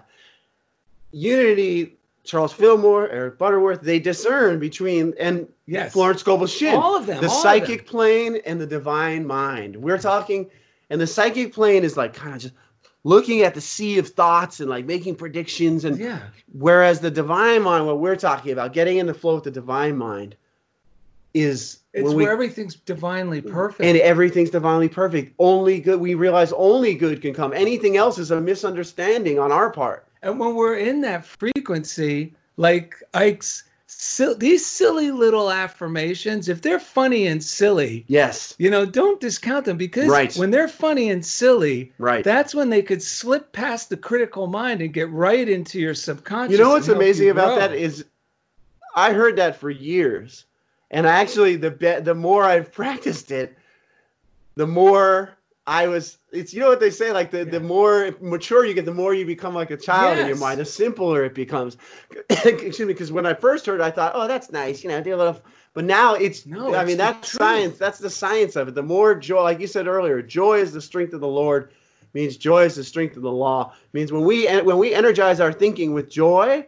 Unity, 1.12 1.96
Charles 2.24 2.52
Fillmore, 2.52 3.08
Eric 3.08 3.38
Butterworth, 3.38 3.80
they 3.80 3.98
discern 3.98 4.58
between, 4.58 5.14
and 5.18 5.48
Yes. 5.66 5.92
Florence 5.92 6.20
Scovel 6.20 6.46
Shinn, 6.46 6.76
All 6.76 6.96
of 6.96 7.06
them, 7.06 7.20
the 7.20 7.28
psychic 7.28 7.86
plane 7.86 8.38
and 8.46 8.60
the 8.60 8.66
divine 8.66 9.26
mind. 9.26 9.74
We're 9.76 9.98
talking, 9.98 10.48
and 10.90 11.00
the 11.00 11.06
psychic 11.06 11.52
plane 11.52 11.84
is 11.84 11.96
like 11.96 12.14
kind 12.14 12.34
of 12.36 12.42
just 12.42 12.54
looking 13.04 13.42
at 13.42 13.54
the 13.54 13.60
sea 13.60 13.98
of 13.98 14.08
thoughts 14.08 14.60
and 14.60 14.68
like 14.68 14.84
making 14.84 15.14
predictions 15.14 15.84
and 15.84 15.98
Yeah. 15.98 16.20
whereas 16.52 17.00
the 17.00 17.10
divine 17.10 17.62
mind 17.62 17.86
what 17.86 18.00
we're 18.00 18.16
talking 18.16 18.52
about 18.52 18.72
getting 18.72 18.98
in 18.98 19.06
the 19.06 19.14
flow 19.14 19.36
with 19.36 19.44
the 19.44 19.50
divine 19.52 19.96
mind 19.96 20.34
is 21.34 21.78
It's 21.92 22.12
where 22.14 22.32
everything's 22.32 22.74
divinely 22.76 23.40
perfect. 23.42 23.82
and 23.82 23.98
everything's 23.98 24.50
divinely 24.50 24.88
perfect. 24.88 25.34
Only 25.38 25.80
good. 25.80 26.00
We 26.00 26.14
realize 26.14 26.52
only 26.52 26.94
good 26.94 27.20
can 27.20 27.34
come. 27.34 27.52
Anything 27.52 27.96
else 27.96 28.18
is 28.18 28.30
a 28.30 28.40
misunderstanding 28.40 29.38
on 29.38 29.52
our 29.52 29.70
part. 29.70 30.06
And 30.22 30.38
when 30.40 30.54
we're 30.54 30.76
in 30.78 31.02
that 31.02 31.26
frequency, 31.26 32.34
like 32.56 32.94
Ike's, 33.12 33.64
sil- 33.86 34.34
these 34.36 34.66
silly 34.66 35.10
little 35.10 35.50
affirmations, 35.50 36.48
if 36.48 36.60
they're 36.62 36.80
funny 36.80 37.26
and 37.26 37.42
silly, 37.42 38.04
Yes. 38.08 38.54
you 38.58 38.70
know, 38.70 38.84
don't 38.86 39.20
discount 39.20 39.64
them 39.64 39.76
because 39.76 40.08
Right. 40.08 40.34
when 40.36 40.50
they're 40.50 40.68
funny 40.68 41.10
and 41.10 41.24
silly, 41.24 41.92
Right. 41.98 42.24
that's 42.24 42.54
when 42.54 42.70
they 42.70 42.82
could 42.82 43.02
slip 43.02 43.52
past 43.52 43.88
the 43.88 43.96
critical 43.96 44.46
mind 44.46 44.80
and 44.82 44.92
get 44.92 45.10
right 45.10 45.48
into 45.48 45.78
your 45.80 45.94
subconscious. 45.94 46.52
You 46.58 46.64
know 46.64 46.70
what's 46.70 46.88
amazing 46.88 47.30
about 47.30 47.56
grow. 47.56 47.58
that 47.58 47.74
is, 47.74 48.04
I 48.94 49.12
heard 49.12 49.36
that 49.36 49.56
for 49.56 49.70
years, 49.70 50.44
and 50.90 51.06
actually 51.06 51.56
the 51.56 51.70
be- 51.70 52.00
the 52.00 52.14
more 52.14 52.42
I've 52.44 52.72
practiced 52.72 53.30
it, 53.30 53.56
the 54.56 54.66
more 54.66 55.35
I 55.66 55.88
was. 55.88 56.18
It's 56.30 56.54
you 56.54 56.60
know 56.60 56.68
what 56.68 56.78
they 56.80 56.90
say 56.90 57.10
like 57.12 57.30
the, 57.32 57.44
the 57.44 57.58
more 57.58 58.14
mature 58.20 58.64
you 58.64 58.74
get, 58.74 58.84
the 58.84 58.94
more 58.94 59.12
you 59.12 59.26
become 59.26 59.54
like 59.54 59.70
a 59.70 59.76
child 59.76 60.18
in 60.18 60.28
your 60.28 60.36
mind. 60.36 60.60
The 60.60 60.64
simpler 60.64 61.24
it 61.24 61.34
becomes. 61.34 61.76
Excuse 62.30 62.78
me, 62.80 62.86
because 62.86 63.10
when 63.10 63.26
I 63.26 63.34
first 63.34 63.66
heard, 63.66 63.80
it, 63.80 63.84
I 63.84 63.90
thought, 63.90 64.12
oh, 64.14 64.28
that's 64.28 64.52
nice, 64.52 64.84
you 64.84 64.90
know, 64.90 65.02
do 65.02 65.14
a 65.14 65.16
little. 65.16 65.40
But 65.74 65.84
now 65.84 66.14
it's. 66.14 66.46
No, 66.46 66.72
I 66.72 66.82
it's 66.82 66.88
mean 66.88 66.96
that's 66.98 67.30
truth. 67.30 67.38
science. 67.40 67.78
That's 67.78 67.98
the 67.98 68.10
science 68.10 68.54
of 68.54 68.68
it. 68.68 68.74
The 68.74 68.82
more 68.82 69.14
joy, 69.16 69.42
like 69.42 69.60
you 69.60 69.66
said 69.66 69.88
earlier, 69.88 70.22
joy 70.22 70.60
is 70.60 70.72
the 70.72 70.80
strength 70.80 71.12
of 71.14 71.20
the 71.20 71.26
Lord. 71.26 71.72
Means 72.12 72.36
joy 72.36 72.64
is 72.64 72.76
the 72.76 72.84
strength 72.84 73.16
of 73.16 73.22
the 73.22 73.32
law. 73.32 73.74
Means 73.92 74.12
when 74.12 74.24
we 74.24 74.46
when 74.60 74.78
we 74.78 74.94
energize 74.94 75.40
our 75.40 75.52
thinking 75.52 75.92
with 75.92 76.08
joy, 76.08 76.66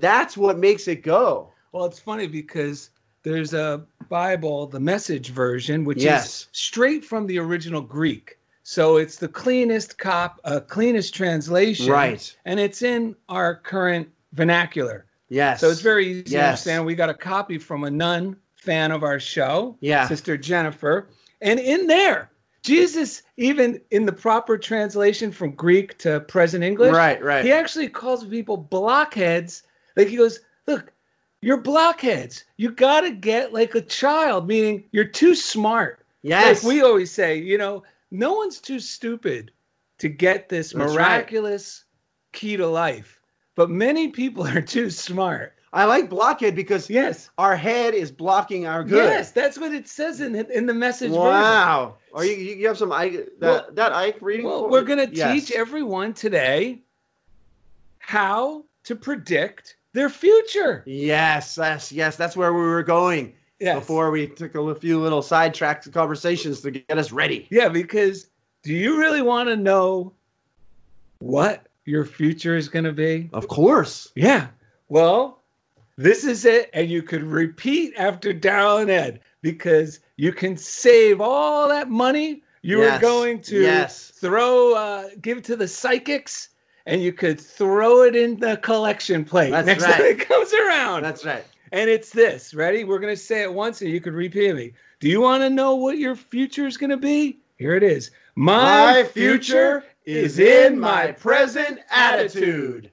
that's 0.00 0.36
what 0.36 0.58
makes 0.58 0.88
it 0.88 1.02
go. 1.02 1.52
Well, 1.70 1.84
it's 1.84 2.00
funny 2.00 2.26
because 2.26 2.90
there's 3.22 3.54
a 3.54 3.84
Bible, 4.08 4.66
the 4.66 4.80
message 4.80 5.30
version, 5.30 5.84
which 5.84 6.02
Yes. 6.02 6.26
is 6.26 6.48
straight 6.52 7.04
from 7.04 7.26
the 7.26 7.38
original 7.38 7.80
Greek. 7.80 8.38
So 8.64 8.96
it's 8.96 9.16
the 9.16 9.28
cleanest 9.28 9.98
cop, 9.98 10.40
uh, 10.44 10.60
cleanest 10.60 11.14
translation. 11.14 11.90
Right. 11.90 12.36
And 12.44 12.60
it's 12.60 12.82
in 12.82 13.16
our 13.28 13.54
current 13.56 14.08
vernacular. 14.32 15.06
Yes. 15.28 15.60
So 15.60 15.70
it's 15.70 15.80
very 15.80 16.06
easy 16.08 16.22
to 16.24 16.42
understand. 16.44 16.84
We 16.86 16.94
got 16.94 17.10
a 17.10 17.14
copy 17.14 17.58
from 17.58 17.84
a 17.84 17.90
nun 17.90 18.36
fan 18.56 18.92
of 18.92 19.02
our 19.02 19.18
show, 19.18 19.76
Yeah. 19.80 20.06
Sister 20.06 20.36
Jennifer. 20.36 21.08
And 21.40 21.58
in 21.58 21.86
there, 21.88 22.30
Jesus, 22.62 23.22
even 23.36 23.80
in 23.90 24.06
the 24.06 24.12
proper 24.12 24.56
translation 24.58 25.32
from 25.32 25.52
Greek 25.52 25.98
to 25.98 26.20
present 26.20 26.62
English, 26.62 26.94
Right, 26.94 27.20
right. 27.22 27.44
he 27.44 27.50
actually 27.50 27.88
calls 27.88 28.24
people 28.24 28.56
blockheads. 28.56 29.62
Like 29.96 30.06
he 30.08 30.16
goes, 30.16 30.38
look, 30.68 30.91
you're 31.42 31.60
blockheads. 31.60 32.44
You 32.56 32.70
got 32.70 33.02
to 33.02 33.10
get 33.10 33.52
like 33.52 33.74
a 33.74 33.82
child, 33.82 34.46
meaning 34.48 34.84
you're 34.92 35.04
too 35.04 35.34
smart. 35.34 35.98
Yes. 36.22 36.62
Like 36.64 36.72
we 36.72 36.82
always 36.82 37.10
say, 37.10 37.38
you 37.38 37.58
know, 37.58 37.82
no 38.10 38.34
one's 38.34 38.60
too 38.60 38.78
stupid 38.80 39.50
to 39.98 40.08
get 40.08 40.48
this 40.48 40.72
That's 40.72 40.94
right. 40.94 40.94
miraculous 40.94 41.84
key 42.32 42.56
to 42.56 42.66
life. 42.68 43.20
But 43.56 43.68
many 43.70 44.08
people 44.08 44.46
are 44.56 44.62
too 44.62 44.88
smart. 44.88 45.54
I 45.74 45.86
like 45.86 46.10
blockhead 46.10 46.54
because 46.54 46.90
Yes. 46.90 47.30
our 47.38 47.56
head 47.56 47.94
is 47.94 48.12
blocking 48.12 48.66
our 48.66 48.84
good. 48.84 49.04
Yes, 49.08 49.32
that's 49.32 49.58
what 49.58 49.72
it 49.72 49.88
says 49.88 50.20
in 50.20 50.34
in 50.36 50.66
the 50.66 50.74
message 50.74 51.08
version. 51.10 51.24
Wow. 51.24 51.96
Are 52.14 52.24
you 52.26 52.34
you 52.36 52.66
have 52.68 52.76
some 52.78 52.92
Ike 52.92 53.30
that 53.40 53.46
Well- 53.48 53.66
that 53.72 53.92
Ike 53.92 54.18
reading? 54.20 54.46
Well, 54.46 54.64
for 54.64 54.70
we're 54.70 54.84
to 54.84 55.08
Yes. 55.10 55.32
teach 55.48 55.56
everyone 55.56 56.12
today 56.12 56.82
how 57.98 58.64
to 58.84 58.96
predict 58.96 59.76
their 59.92 60.08
future. 60.08 60.82
Yes, 60.86 61.56
yes, 61.58 61.92
yes. 61.92 62.16
That's 62.16 62.36
where 62.36 62.52
we 62.52 62.60
were 62.60 62.82
going 62.82 63.34
Yes. 63.60 63.78
before 63.78 64.10
we 64.10 64.26
took 64.26 64.54
a 64.54 64.74
few 64.74 65.00
little 65.00 65.22
sidetrack 65.22 65.90
conversations 65.92 66.62
to 66.62 66.70
get 66.70 66.98
us 66.98 67.12
ready. 67.12 67.46
Yeah, 67.50 67.68
because 67.68 68.26
do 68.62 68.72
you 68.72 68.98
really 68.98 69.22
want 69.22 69.48
to 69.48 69.56
know 69.56 70.12
what 71.18 71.66
your 71.84 72.04
future 72.04 72.56
is 72.56 72.68
going 72.68 72.84
to 72.84 72.92
be? 72.92 73.30
Of 73.32 73.48
course. 73.48 74.10
Yeah. 74.14 74.48
Well, 74.88 75.40
this 75.96 76.24
is 76.24 76.44
it. 76.44 76.70
And 76.72 76.88
you 76.88 77.02
could 77.02 77.22
repeat 77.22 77.94
after 77.96 78.32
Daryl 78.34 78.80
and 78.80 78.90
Ed 78.90 79.20
because 79.42 80.00
you 80.16 80.32
can 80.32 80.56
save 80.56 81.20
all 81.20 81.68
that 81.68 81.88
money 81.88 82.42
you 82.64 82.78
were 82.78 82.98
going 83.00 83.42
to 83.42 83.60
Yes. 83.60 84.12
throw, 84.14 84.74
uh, 84.74 85.08
give 85.20 85.42
to 85.44 85.56
the 85.56 85.66
psychics, 85.66 86.48
and 86.86 87.02
you 87.02 87.12
could 87.12 87.40
throw 87.40 88.02
it 88.02 88.16
in 88.16 88.38
the 88.38 88.56
collection 88.56 89.24
plate 89.24 89.50
That's 89.50 89.66
next 89.66 89.84
right. 89.84 89.92
time 89.94 90.02
it 90.04 90.28
comes 90.28 90.52
around. 90.52 91.02
That's 91.02 91.24
right. 91.24 91.44
And 91.70 91.88
it's 91.88 92.10
this. 92.10 92.54
Ready? 92.54 92.84
We're 92.84 92.98
going 92.98 93.14
to 93.14 93.20
say 93.20 93.42
it 93.42 93.52
once 93.52 93.80
and 93.82 93.90
you 93.90 94.00
could 94.00 94.14
repeat 94.14 94.54
me. 94.54 94.74
Do 95.00 95.08
you 95.08 95.20
want 95.20 95.42
to 95.42 95.50
know 95.50 95.76
what 95.76 95.98
your 95.98 96.14
future 96.14 96.66
is 96.66 96.76
going 96.76 96.90
to 96.90 96.96
be? 96.96 97.40
Here 97.56 97.74
it 97.74 97.82
is. 97.82 98.10
My, 98.34 99.04
future 99.04 99.84
is 100.04 100.38
in 100.38 100.78
my 100.78 101.12
present 101.12 101.78
attitude. 101.90 102.90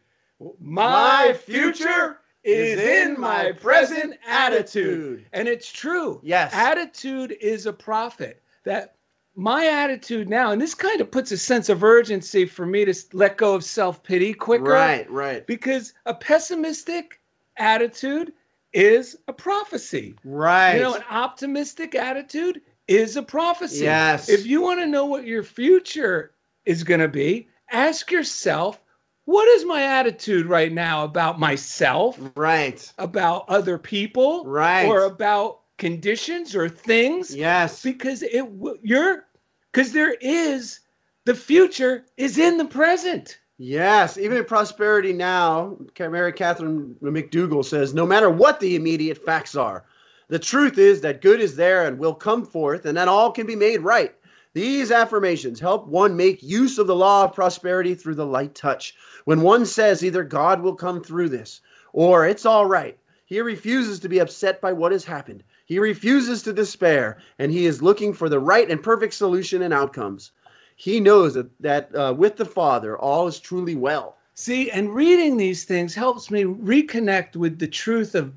My 0.60 1.34
future 1.34 2.20
is 2.44 2.80
in 2.80 3.20
my 3.20 3.52
present 3.54 4.16
attitude. 4.28 5.26
And 5.34 5.48
it's 5.48 5.72
true. 5.72 6.20
Yes. 6.24 6.54
Attitude 6.54 7.36
is 7.40 7.66
a 7.66 7.74
prophet. 7.74 8.42
That 8.64 8.96
my 9.40 9.68
attitude 9.68 10.30
now, 10.30 10.52
and 10.52 10.62
this 10.62 10.76
kind 10.76 11.00
of 11.02 11.10
puts 11.12 11.32
a 11.32 11.38
sense 11.38 11.70
of 11.70 11.84
urgency 11.84 12.46
for 12.46 12.66
me 12.66 12.86
to 12.86 12.94
let 13.14 13.38
go 13.38 13.56
of 13.56 13.64
self 13.64 14.04
pity 14.04 14.34
quicker 14.34 14.64
Right, 14.66 15.10
right. 15.10 15.48
because 15.48 15.94
a 16.06 16.14
pessimistic 16.14 17.20
attitude 17.56 18.34
is 18.74 19.18
a 19.28 19.34
prophecy. 19.34 20.16
Right. 20.24 20.76
You 20.76 20.82
know, 20.82 20.96
an 20.96 21.04
optimistic 21.10 21.96
attitude 21.96 22.62
is 22.88 23.16
a 23.16 23.24
prophecy. 23.24 23.86
Yes. 23.86 24.30
If 24.30 24.46
you 24.46 24.62
want 24.62 24.82
to 24.82 24.86
know 24.88 25.06
what 25.06 25.26
your 25.26 25.44
future 25.44 26.32
is 26.66 26.84
going 26.84 27.00
to 27.00 27.08
be, 27.08 27.48
ask 27.72 28.12
yourself, 28.12 28.80
what 29.26 29.48
is 29.48 29.64
my 29.66 29.84
attitude 29.84 30.48
right 30.48 30.72
now 30.72 31.04
about 31.04 31.40
myself, 31.40 32.20
right. 32.36 32.94
about 32.98 33.46
other 33.48 33.78
people, 33.78 34.44
Right. 34.46 34.86
or 34.86 35.04
about 35.06 35.62
conditions 35.78 36.56
or 36.56 36.68
things? 36.68 37.34
Yes. 37.36 37.82
Because 37.82 38.22
it 38.24 38.46
you're 38.84 39.26
because 39.72 39.92
there 39.92 40.14
is 40.14 40.80
the 41.26 41.36
future 41.36 42.06
is 42.18 42.38
in 42.38 42.58
the 42.58 42.66
present. 42.66 43.40
Yes, 43.58 44.18
even 44.18 44.38
in 44.38 44.46
prosperity 44.46 45.12
now, 45.12 45.78
Mary 46.00 46.32
Katherine 46.32 46.96
MacDougall 47.02 47.64
says, 47.64 47.94
no 47.94 48.06
matter 48.06 48.30
what 48.30 48.60
the 48.60 48.76
immediate 48.78 49.26
facts 49.26 49.56
are, 49.56 49.84
the 50.30 50.40
truth 50.40 50.78
is 50.78 51.02
that 51.02 51.22
good 51.22 51.42
is 51.42 51.56
there 51.56 51.86
and 51.86 52.00
will 52.00 52.14
come 52.14 52.46
forth, 52.46 52.86
and 52.86 52.98
that 52.98 53.08
all 53.08 53.32
can 53.32 53.48
be 53.48 53.56
made 53.56 53.82
right. 53.82 54.16
These 54.54 54.92
affirmations 54.92 55.60
help 55.60 55.88
one 55.88 56.16
make 56.16 56.42
use 56.42 56.78
of 56.78 56.88
the 56.88 56.96
law 56.96 57.26
of 57.26 57.34
prosperity 57.34 57.96
through 57.96 58.16
the 58.16 58.26
light 58.26 58.56
touch. 58.56 58.96
When 59.26 59.42
one 59.42 59.66
says 59.66 60.04
either 60.04 60.24
God 60.24 60.62
will 60.62 60.76
come 60.76 61.04
through 61.04 61.30
this 61.30 61.62
or 61.94 62.28
it's 62.28 62.46
all 62.46 62.66
right, 62.66 62.98
he 63.26 63.42
refuses 63.42 64.00
to 64.00 64.10
be 64.10 64.20
upset 64.20 64.62
by 64.62 64.74
what 64.74 64.92
has 64.92 65.06
happened. 65.06 65.44
He 65.70 65.78
refuses 65.78 66.42
to 66.44 66.52
despair, 66.52 67.20
and 67.38 67.52
he 67.52 67.68
is 67.68 67.80
looking 67.80 68.14
for 68.14 68.28
the 68.28 68.40
right 68.40 68.68
and 68.68 68.82
perfect 68.82 69.14
solution 69.14 69.62
and 69.62 69.72
outcomes. 69.72 70.32
He 70.76 71.00
knows 71.00 71.36
that, 71.36 71.52
that 71.62 71.96
uh, 71.96 72.16
with 72.18 72.38
the 72.38 72.46
Father, 72.46 72.98
all 72.98 73.28
is 73.28 73.40
truly 73.40 73.76
well. 73.76 74.18
See, 74.34 74.72
and 74.72 74.96
reading 74.96 75.38
these 75.38 75.66
things 75.66 75.94
helps 75.94 76.32
me 76.32 76.44
reconnect 76.44 77.36
with 77.36 77.60
the 77.60 77.68
truth 77.68 78.16
of 78.16 78.34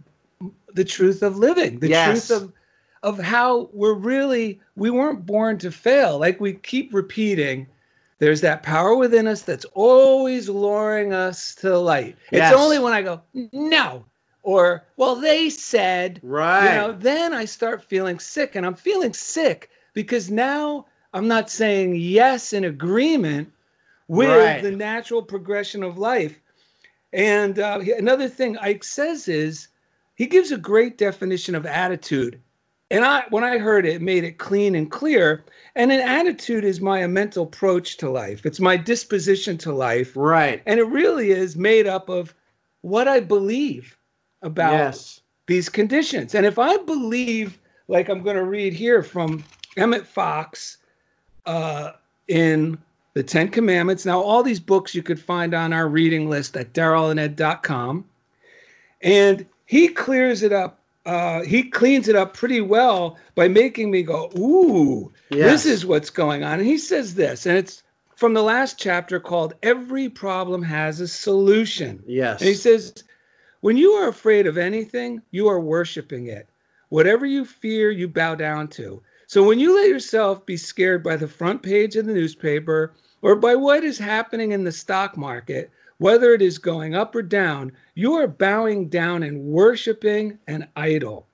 the 0.74 0.84
truth 0.84 1.22
of 1.22 1.38
living, 1.38 1.78
the 1.78 1.88
Yes. 1.88 2.28
truth 2.28 2.42
of 2.42 2.52
of 3.02 3.18
how 3.18 3.70
we're 3.72 3.94
really 3.94 4.60
we 4.76 4.90
weren't 4.90 5.24
born 5.24 5.56
to 5.58 5.70
fail. 5.70 6.18
Like 6.18 6.38
we 6.38 6.52
keep 6.52 6.92
repeating, 6.92 7.66
there's 8.18 8.42
that 8.42 8.62
power 8.62 8.94
within 8.94 9.26
us 9.26 9.40
that's 9.40 9.64
always 9.72 10.50
luring 10.50 11.14
us 11.14 11.54
to 11.56 11.70
the 11.70 11.78
light. 11.80 12.16
Yes. 12.30 12.52
It's 12.52 12.60
only 12.60 12.78
when 12.78 12.92
I 12.92 13.00
go, 13.00 13.22
no, 13.52 14.04
or 14.42 14.84
well, 14.96 15.16
they 15.16 15.50
said, 15.50 16.20
Right. 16.22 16.68
you 16.68 16.74
know, 16.74 16.92
then 16.92 17.32
I 17.32 17.44
start 17.44 17.84
feeling 17.84 18.18
sick, 18.18 18.56
and 18.56 18.66
I'm 18.66 18.74
feeling 18.74 19.12
sick 19.12 19.70
because 19.94 20.30
now 20.30 20.86
I'm 21.12 21.28
not 21.28 21.50
saying 21.50 21.96
yes 21.96 22.52
in 22.52 22.64
agreement 22.64 23.52
with 24.08 24.28
Right. 24.28 24.62
the 24.62 24.72
natural 24.72 25.22
progression 25.22 25.82
of 25.82 25.98
life. 25.98 26.38
And 27.12 27.58
uh, 27.58 27.80
another 27.98 28.28
thing 28.28 28.56
Ike 28.58 28.84
says 28.84 29.28
is 29.28 29.68
he 30.14 30.26
gives 30.26 30.50
a 30.50 30.58
great 30.58 30.98
definition 30.98 31.54
of 31.54 31.66
attitude. 31.66 32.40
And 32.90 33.04
I, 33.04 33.24
when 33.30 33.44
I 33.44 33.58
heard 33.58 33.86
it, 33.86 33.96
it 33.96 34.02
made 34.02 34.24
it 34.24 34.38
clean 34.38 34.74
and 34.74 34.90
clear. 34.90 35.44
And 35.74 35.90
an 35.90 36.00
attitude 36.00 36.64
is 36.64 36.80
my 36.80 37.06
mental 37.06 37.44
approach 37.44 37.98
to 37.98 38.10
life. 38.10 38.44
It's 38.44 38.60
my 38.60 38.76
disposition 38.76 39.56
to 39.58 39.72
life. 39.72 40.12
Right. 40.14 40.62
And 40.66 40.78
it 40.78 40.84
really 40.84 41.30
is 41.30 41.56
made 41.56 41.86
up 41.86 42.10
of 42.10 42.34
what 42.82 43.08
I 43.08 43.20
believe 43.20 43.96
about 44.42 44.72
Yes. 44.72 45.20
these 45.46 45.68
conditions. 45.68 46.34
And 46.34 46.44
if 46.46 46.58
I 46.58 46.76
believe, 46.78 47.58
like 47.88 48.08
I'm 48.08 48.22
going 48.22 48.36
to 48.36 48.44
read 48.44 48.72
here 48.72 49.02
from 49.02 49.44
Emmett 49.76 50.06
Fox 50.06 50.78
uh, 51.46 51.92
in 52.28 52.78
the 53.14 53.22
Ten 53.22 53.48
Commandments. 53.48 54.06
Now, 54.06 54.20
all 54.20 54.42
these 54.42 54.60
books 54.60 54.94
you 54.94 55.02
could 55.02 55.20
find 55.20 55.52
on 55.54 55.72
our 55.72 55.86
reading 55.86 56.30
list 56.30 56.56
at 56.56 56.72
darylanded.com. 56.72 58.04
And 59.00 59.46
he 59.66 59.88
clears 59.88 60.42
it 60.42 60.52
up. 60.52 60.78
Uh, 61.04 61.42
he 61.42 61.64
cleans 61.64 62.06
it 62.08 62.14
up 62.14 62.34
pretty 62.34 62.60
well 62.60 63.18
by 63.34 63.48
making 63.48 63.90
me 63.90 64.02
go, 64.04 64.30
ooh, 64.38 65.12
Yes. 65.30 65.50
this 65.64 65.66
is 65.66 65.84
what's 65.86 66.10
going 66.10 66.44
on. 66.44 66.60
And 66.60 66.66
he 66.68 66.78
says 66.78 67.14
this, 67.14 67.44
and 67.46 67.58
it's 67.58 67.82
from 68.14 68.34
the 68.34 68.42
last 68.42 68.78
chapter 68.78 69.18
called 69.18 69.54
Every 69.64 70.08
Problem 70.08 70.62
Has 70.62 71.00
a 71.00 71.08
Solution. 71.08 72.04
Yes. 72.06 72.40
And 72.40 72.48
he 72.48 72.54
says, 72.54 73.02
when 73.62 73.76
you 73.76 73.92
are 73.92 74.08
afraid 74.08 74.48
of 74.48 74.58
anything, 74.58 75.22
you 75.30 75.46
are 75.46 75.60
worshiping 75.60 76.26
it. 76.26 76.48
Whatever 76.88 77.24
you 77.24 77.44
fear, 77.44 77.92
you 77.92 78.08
bow 78.08 78.34
down 78.34 78.66
to. 78.68 79.00
So 79.28 79.44
when 79.44 79.60
you 79.60 79.76
let 79.76 79.88
yourself 79.88 80.44
be 80.44 80.56
scared 80.56 81.04
by 81.04 81.14
the 81.14 81.28
front 81.28 81.62
page 81.62 81.94
of 81.94 82.06
the 82.06 82.12
newspaper 82.12 82.92
or 83.22 83.36
by 83.36 83.54
what 83.54 83.84
is 83.84 83.98
happening 83.98 84.50
in 84.50 84.64
the 84.64 84.72
stock 84.72 85.16
market, 85.16 85.70
whether 85.98 86.34
it 86.34 86.42
is 86.42 86.58
going 86.58 86.96
up 86.96 87.14
or 87.14 87.22
down, 87.22 87.70
you 87.94 88.14
are 88.14 88.26
bowing 88.26 88.88
down 88.88 89.22
and 89.22 89.44
worshiping 89.44 90.40
an 90.48 90.66
idol. 90.74 91.28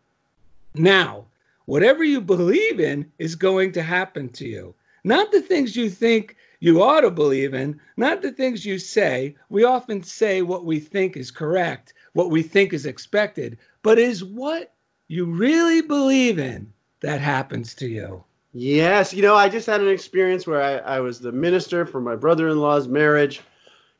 Now, 0.75 1.29
whatever 1.64 2.05
you 2.05 2.21
believe 2.21 2.79
in 2.79 3.11
is 3.19 3.37
going 3.37 3.73
to 3.73 3.83
happen 3.83 4.29
to 4.33 4.47
you. 4.47 4.75
Not 5.03 5.33
the 5.33 5.41
things 5.41 5.77
you 5.77 5.88
think 5.88 6.37
you 6.61 6.83
ought 6.83 7.01
to 7.01 7.11
believe 7.11 7.55
in, 7.55 7.81
not 7.97 8.21
the 8.21 8.33
things 8.33 8.67
you 8.67 8.79
say. 8.79 9.37
We 9.49 9.64
often 9.64 10.03
say 10.03 10.43
what 10.43 10.67
we 10.67 10.79
think 10.79 11.17
is 11.17 11.31
correct, 11.31 11.95
what 12.18 12.33
we 12.33 12.42
think 12.42 12.72
is 12.72 12.85
expected, 12.85 13.57
but 13.85 13.96
is 13.96 14.24
what 14.24 14.72
you 15.07 15.24
really 15.24 15.83
believe 15.83 16.40
in 16.40 16.72
that 16.98 17.20
happens 17.20 17.74
to 17.76 17.87
you. 17.87 18.24
Yes, 18.52 19.14
you 19.14 19.22
know, 19.22 19.37
I 19.37 19.48
just 19.48 19.68
had 19.68 19.81
an 19.81 19.87
experience 19.87 20.44
where 20.44 20.61
I, 20.61 20.96
I 20.96 20.98
was 20.98 21.20
the 21.20 21.31
minister 21.31 21.87
for 21.87 22.00
my 22.00 22.16
brother-in-law's 22.16 22.88
marriage, 22.88 23.40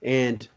and 0.03 0.49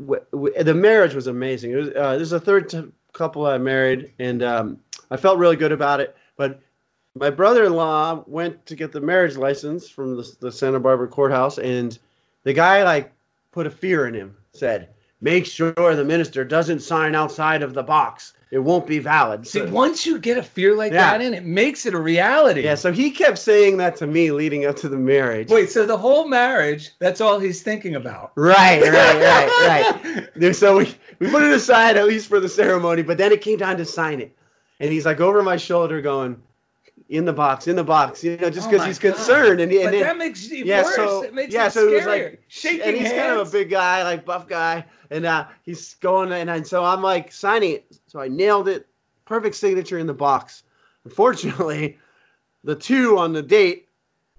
w- 0.00 0.24
w- 0.32 0.64
the 0.64 0.74
marriage 0.74 1.14
was 1.14 1.28
amazing. 1.28 1.70
It 1.70 1.76
was 1.76 1.88
uh, 1.90 2.14
this 2.14 2.22
is 2.22 2.30
the 2.30 2.40
third 2.40 2.68
t- 2.68 2.90
couple 3.12 3.46
I 3.46 3.56
married, 3.58 4.12
and 4.18 4.42
um, 4.42 4.80
I 5.12 5.16
felt 5.16 5.38
really 5.38 5.54
good 5.54 5.70
about 5.70 6.00
it. 6.00 6.16
But 6.36 6.60
my 7.14 7.30
brother-in-law 7.30 8.24
went 8.26 8.66
to 8.66 8.74
get 8.74 8.90
the 8.90 9.00
marriage 9.00 9.36
license 9.36 9.88
from 9.88 10.16
the, 10.16 10.36
the 10.40 10.50
Santa 10.50 10.80
Barbara 10.80 11.06
courthouse, 11.06 11.58
and 11.58 11.96
the 12.42 12.52
guy 12.52 12.82
like 12.82 13.12
put 13.52 13.68
a 13.68 13.70
fear 13.70 14.08
in 14.08 14.14
him. 14.14 14.36
Said, 14.54 14.88
"Make 15.20 15.46
sure 15.46 15.72
the 15.74 16.04
minister 16.04 16.44
doesn't 16.44 16.80
sign 16.80 17.14
outside 17.14 17.62
of 17.62 17.74
the 17.74 17.82
box. 17.82 18.32
It 18.50 18.58
won't 18.58 18.86
be 18.86 18.98
valid." 18.98 19.46
See, 19.46 19.60
So- 19.60 19.66
once 19.68 20.04
you 20.06 20.18
get 20.18 20.36
a 20.38 20.42
fear 20.42 20.74
like 20.74 20.92
Yeah. 20.92 21.10
that 21.12 21.20
in, 21.20 21.34
it 21.34 21.44
makes 21.44 21.86
it 21.86 21.94
a 21.94 22.00
reality. 22.00 22.62
yeah, 22.64 22.74
so 22.74 22.90
he 22.92 23.10
kept 23.10 23.38
saying 23.38 23.76
that 23.76 23.96
to 23.96 24.06
me 24.06 24.30
leading 24.32 24.64
up 24.66 24.76
to 24.76 24.88
the 24.88 24.96
marriage. 24.96 25.48
Wait, 25.50 25.70
so 25.70 25.86
the 25.86 25.96
whole 25.98 26.26
marriage, 26.26 26.90
that's 26.98 27.20
all 27.20 27.38
he's 27.38 27.62
thinking 27.62 27.94
about. 27.94 28.32
Right, 28.36 28.82
right, 28.82 28.92
right, 29.62 30.26
right. 30.36 30.54
So 30.56 30.78
we, 30.78 30.94
we 31.20 31.28
put 31.30 31.42
it 31.42 31.52
aside 31.52 31.96
at 31.96 32.06
least 32.06 32.28
for 32.28 32.40
the 32.40 32.48
ceremony, 32.48 33.02
but 33.02 33.18
then 33.18 33.30
it 33.32 33.40
came 33.40 33.58
time 33.58 33.76
to 33.76 33.84
sign 33.84 34.20
it. 34.20 34.34
And 34.80 34.90
he's 34.90 35.04
like 35.04 35.20
over 35.20 35.42
my 35.42 35.58
shoulder 35.58 36.00
going, 36.00 36.40
in 37.10 37.24
the 37.24 37.32
box, 37.32 37.66
in 37.68 37.74
the 37.76 37.84
box, 37.84 38.22
you 38.24 38.36
know, 38.36 38.48
just 38.50 38.68
Oh 38.68 38.70
because 38.70 38.82
my 38.82 38.86
he's 38.86 38.98
God. 38.98 39.14
concerned. 39.16 39.60
And, 39.60 39.70
and 39.72 39.82
but 39.84 39.90
then- 39.90 40.00
that 40.02 40.16
makes 40.16 40.50
it 40.50 40.64
yeah, 40.64 40.82
worse. 40.84 40.94
so 40.94 41.22
it 41.24 41.34
makes 41.34 41.52
yeah, 41.52 41.66
it 41.66 41.72
so 41.72 41.88
it 41.88 41.94
was 41.96 42.06
like 42.06 42.42
shaking 42.48 42.82
and 42.82 42.96
he's 42.96 43.08
hands. 43.10 43.20
kind 43.20 43.40
of 43.40 43.48
a 43.48 43.50
big 43.50 43.68
guy, 43.68 44.02
like 44.04 44.24
buff 44.24 44.48
guy, 44.48 44.84
and 45.10 45.26
uh, 45.26 45.46
he's 45.62 45.94
going, 45.94 46.32
and, 46.32 46.48
and 46.48 46.66
so 46.66 46.84
I'm 46.84 47.02
like 47.02 47.32
signing 47.32 47.72
it. 47.74 47.98
So 48.06 48.20
I 48.20 48.28
nailed 48.28 48.68
it, 48.68 48.86
perfect 49.24 49.56
signature 49.56 49.98
in 49.98 50.06
the 50.06 50.14
box. 50.14 50.62
Unfortunately, 51.04 51.98
the 52.64 52.76
two 52.76 53.18
on 53.18 53.32
the 53.32 53.42
date 53.42 53.88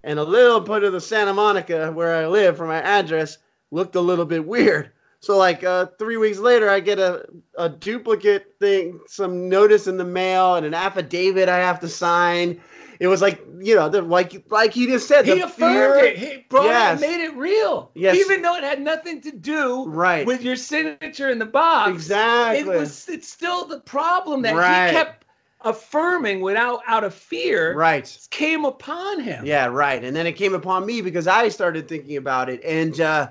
and 0.03 0.17
a 0.17 0.23
little 0.23 0.59
bit 0.61 0.83
of 0.83 0.93
the 0.93 1.01
Santa 1.01 1.33
Monica 1.33 1.91
where 1.91 2.15
I 2.15 2.25
live 2.27 2.55
for 2.57 2.65
my 2.65 2.81
address 2.81 3.37
looked 3.71 3.95
a 3.95 4.01
little 4.01 4.25
bit 4.25 4.45
weird. 4.47 4.91
So 5.21 5.37
like 5.37 5.63
uh, 5.63 5.85
three 5.99 6.17
weeks 6.17 6.39
later, 6.39 6.67
I 6.69 6.79
get 6.79 6.97
a, 6.99 7.25
a 7.55 7.69
duplicate 7.69 8.55
thing, 8.59 8.99
some 9.07 9.47
notice 9.49 9.85
in 9.87 9.97
the 9.97 10.03
mail, 10.03 10.55
and 10.55 10.65
an 10.65 10.73
affidavit 10.73 11.47
I 11.47 11.59
have 11.59 11.79
to 11.81 11.87
sign. 11.87 12.59
It 12.99 13.05
was 13.07 13.21
like 13.21 13.39
you 13.59 13.75
know, 13.75 13.87
the, 13.87 14.01
like 14.01 14.45
like 14.49 14.73
he 14.73 14.87
just 14.87 15.07
said, 15.07 15.25
He 15.25 15.35
the 15.35 15.45
affirmed 15.45 15.75
fear- 15.75 15.95
it. 16.05 16.17
He 16.17 16.45
brought 16.49 16.65
Yes. 16.65 16.99
it, 17.01 17.07
made 17.07 17.23
it 17.23 17.35
real. 17.35 17.91
Yes. 17.93 18.15
Even 18.17 18.41
though 18.41 18.55
it 18.55 18.63
had 18.63 18.81
nothing 18.81 19.21
to 19.21 19.31
do 19.31 19.85
Right. 19.87 20.25
with 20.25 20.41
your 20.41 20.55
signature 20.55 21.29
in 21.29 21.37
the 21.37 21.45
box. 21.45 21.91
Exactly. 21.91 22.59
It 22.59 22.65
was. 22.79 23.07
It's 23.07 23.27
still 23.29 23.65
the 23.65 23.79
problem 23.79 24.41
that 24.43 24.55
Right. 24.55 24.87
he 24.89 24.93
kept 24.95 25.25
affirming 25.61 26.41
without 26.41 26.81
out 26.87 27.03
of 27.03 27.13
fear. 27.13 27.75
Right. 27.75 28.17
Came 28.31 28.65
upon 28.65 29.19
him. 29.19 29.45
Yeah, 29.45 29.67
right. 29.67 30.03
And 30.03 30.15
then 30.15 30.25
it 30.25 30.33
came 30.33 30.55
upon 30.55 30.85
me 30.85 31.01
because 31.01 31.27
I 31.27 31.49
started 31.49 31.87
thinking 31.87 32.17
about 32.17 32.49
it, 32.49 32.63
and 32.63 32.99
uh, 32.99 33.29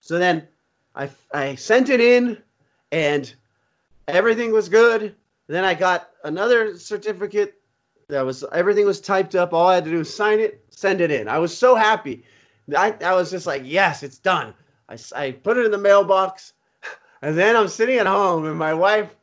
so 0.00 0.18
then 0.20 0.46
I 0.96 1.10
I 1.32 1.54
sent 1.56 1.90
it 1.90 2.00
in, 2.00 2.38
and 2.90 3.32
everything 4.08 4.52
was 4.52 4.68
good. 4.68 5.14
Then 5.46 5.64
I 5.64 5.74
got 5.74 6.08
another 6.24 6.78
certificate 6.78 7.54
that 8.08 8.22
was 8.22 8.44
everything 8.52 8.86
was 8.86 9.00
typed 9.00 9.34
up. 9.34 9.52
All 9.52 9.68
I 9.68 9.74
had 9.76 9.84
to 9.84 9.90
do 9.90 9.98
was 9.98 10.14
sign 10.14 10.40
it, 10.40 10.64
send 10.70 11.00
it 11.00 11.10
in. 11.10 11.28
I 11.28 11.38
was 11.38 11.56
so 11.56 11.74
happy. 11.74 12.24
I, 12.76 12.94
I 13.04 13.14
was 13.14 13.30
just 13.30 13.46
like, 13.46 13.62
yes, 13.64 14.02
it's 14.02 14.18
done. 14.18 14.54
I, 14.88 14.96
I 15.14 15.30
put 15.32 15.56
it 15.56 15.64
in 15.64 15.70
the 15.70 15.78
mailbox, 15.78 16.52
and 17.22 17.36
then 17.36 17.56
I'm 17.56 17.68
sitting 17.68 17.98
at 17.98 18.06
home, 18.06 18.46
and 18.46 18.58
my 18.58 18.74
wife 18.74 19.14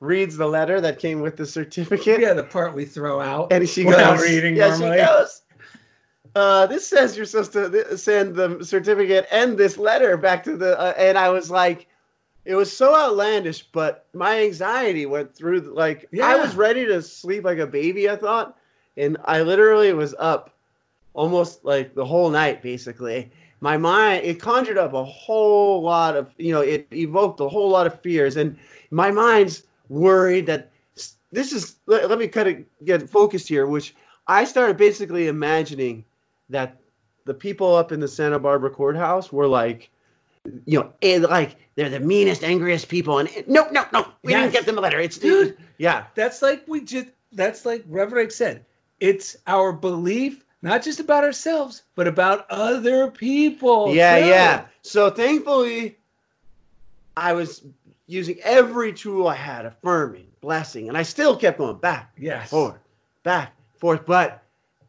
reads 0.00 0.36
the 0.36 0.46
letter 0.46 0.80
that 0.80 0.98
came 0.98 1.20
with 1.20 1.36
the 1.36 1.46
certificate. 1.46 2.20
Yeah, 2.20 2.34
the 2.34 2.44
part 2.44 2.74
we 2.74 2.84
throw 2.84 3.20
out. 3.20 3.52
And 3.52 3.68
she 3.68 3.84
goes, 3.84 4.22
reading 4.22 4.56
yeah, 4.56 4.68
normally. 4.68 4.98
she 4.98 5.04
goes, 5.04 5.42
uh, 6.34 6.66
this 6.66 6.86
says 6.86 7.16
you're 7.16 7.26
supposed 7.26 7.52
to 7.52 7.70
th- 7.70 7.98
send 7.98 8.34
the 8.34 8.64
certificate 8.64 9.26
and 9.30 9.56
this 9.56 9.78
letter 9.78 10.16
back 10.16 10.44
to 10.44 10.56
the, 10.56 10.78
uh, 10.78 10.94
and 10.96 11.16
I 11.16 11.30
was 11.30 11.50
like, 11.50 11.86
it 12.44 12.54
was 12.54 12.76
so 12.76 12.94
outlandish, 12.94 13.62
but 13.72 14.06
my 14.12 14.42
anxiety 14.42 15.06
went 15.06 15.34
through, 15.34 15.60
the- 15.62 15.72
like, 15.72 16.08
I 16.22 16.36
was 16.36 16.54
ready 16.56 16.86
to 16.86 17.02
sleep 17.02 17.44
like 17.44 17.58
a 17.58 17.66
baby, 17.66 18.10
I 18.10 18.16
thought. 18.16 18.56
And 18.96 19.16
I 19.24 19.42
literally 19.42 19.92
was 19.92 20.14
up 20.18 20.54
almost 21.14 21.64
like 21.64 21.94
the 21.94 22.04
whole 22.04 22.30
night, 22.30 22.62
basically. 22.62 23.30
My 23.60 23.76
mind, 23.76 24.24
it 24.24 24.40
conjured 24.40 24.78
up 24.78 24.92
a 24.92 25.04
whole 25.04 25.82
lot 25.82 26.16
of, 26.16 26.30
you 26.36 26.52
know, 26.52 26.60
it 26.60 26.86
evoked 26.92 27.40
a 27.40 27.48
whole 27.48 27.70
lot 27.70 27.86
of 27.86 28.00
fears. 28.02 28.36
And 28.36 28.58
my 28.90 29.10
mind's 29.10 29.62
worried 29.88 30.46
that 30.46 30.70
this 31.32 31.52
is, 31.52 31.76
let, 31.86 32.08
let 32.10 32.18
me 32.18 32.28
kind 32.28 32.48
of 32.48 32.84
get 32.84 33.08
focused 33.08 33.48
here, 33.48 33.66
which 33.66 33.94
I 34.26 34.44
started 34.44 34.76
basically 34.76 35.28
imagining 35.28 36.04
that 36.50 36.76
the 37.24 37.34
people 37.34 37.74
up 37.74 37.92
in 37.92 38.00
the 38.00 38.08
Santa 38.08 38.38
Barbara 38.38 38.70
courthouse 38.70 39.32
were 39.32 39.46
like, 39.46 39.90
you 40.66 40.78
know, 40.80 40.92
and 41.02 41.22
like 41.24 41.56
they're 41.74 41.88
the 41.90 42.00
meanest, 42.00 42.44
angriest 42.44 42.88
people. 42.88 43.18
And 43.18 43.28
no, 43.46 43.66
no, 43.70 43.86
no, 43.92 44.06
we 44.22 44.32
Yes. 44.32 44.42
didn't 44.42 44.52
get 44.52 44.66
them 44.66 44.78
a 44.78 44.80
letter. 44.82 45.00
It's 45.00 45.18
Dude. 45.18 45.56
yeah, 45.78 46.04
That's 46.14 46.42
like 46.42 46.64
we 46.68 46.82
just. 46.82 47.06
That's 47.32 47.64
like 47.66 47.82
Reverend 47.88 48.30
said. 48.30 48.64
It's 49.00 49.36
our 49.48 49.72
belief, 49.72 50.44
not 50.62 50.84
just 50.84 51.00
about 51.00 51.24
ourselves, 51.24 51.82
but 51.96 52.06
about 52.06 52.46
other 52.48 53.10
people. 53.10 53.92
yeah, 53.92 54.20
too. 54.20 54.26
yeah. 54.26 54.64
So 54.82 55.10
thankfully, 55.10 55.96
I 57.16 57.32
was 57.32 57.62
using 58.06 58.38
every 58.44 58.92
tool 58.92 59.26
I 59.26 59.34
had, 59.34 59.66
affirming, 59.66 60.28
blessing, 60.40 60.88
and 60.88 60.96
I 60.96 61.02
still 61.02 61.34
kept 61.36 61.58
going 61.58 61.78
back, 61.78 62.12
Yes. 62.16 62.50
forward, 62.50 62.78
back, 63.24 63.52
forth. 63.78 64.06
But 64.06 64.43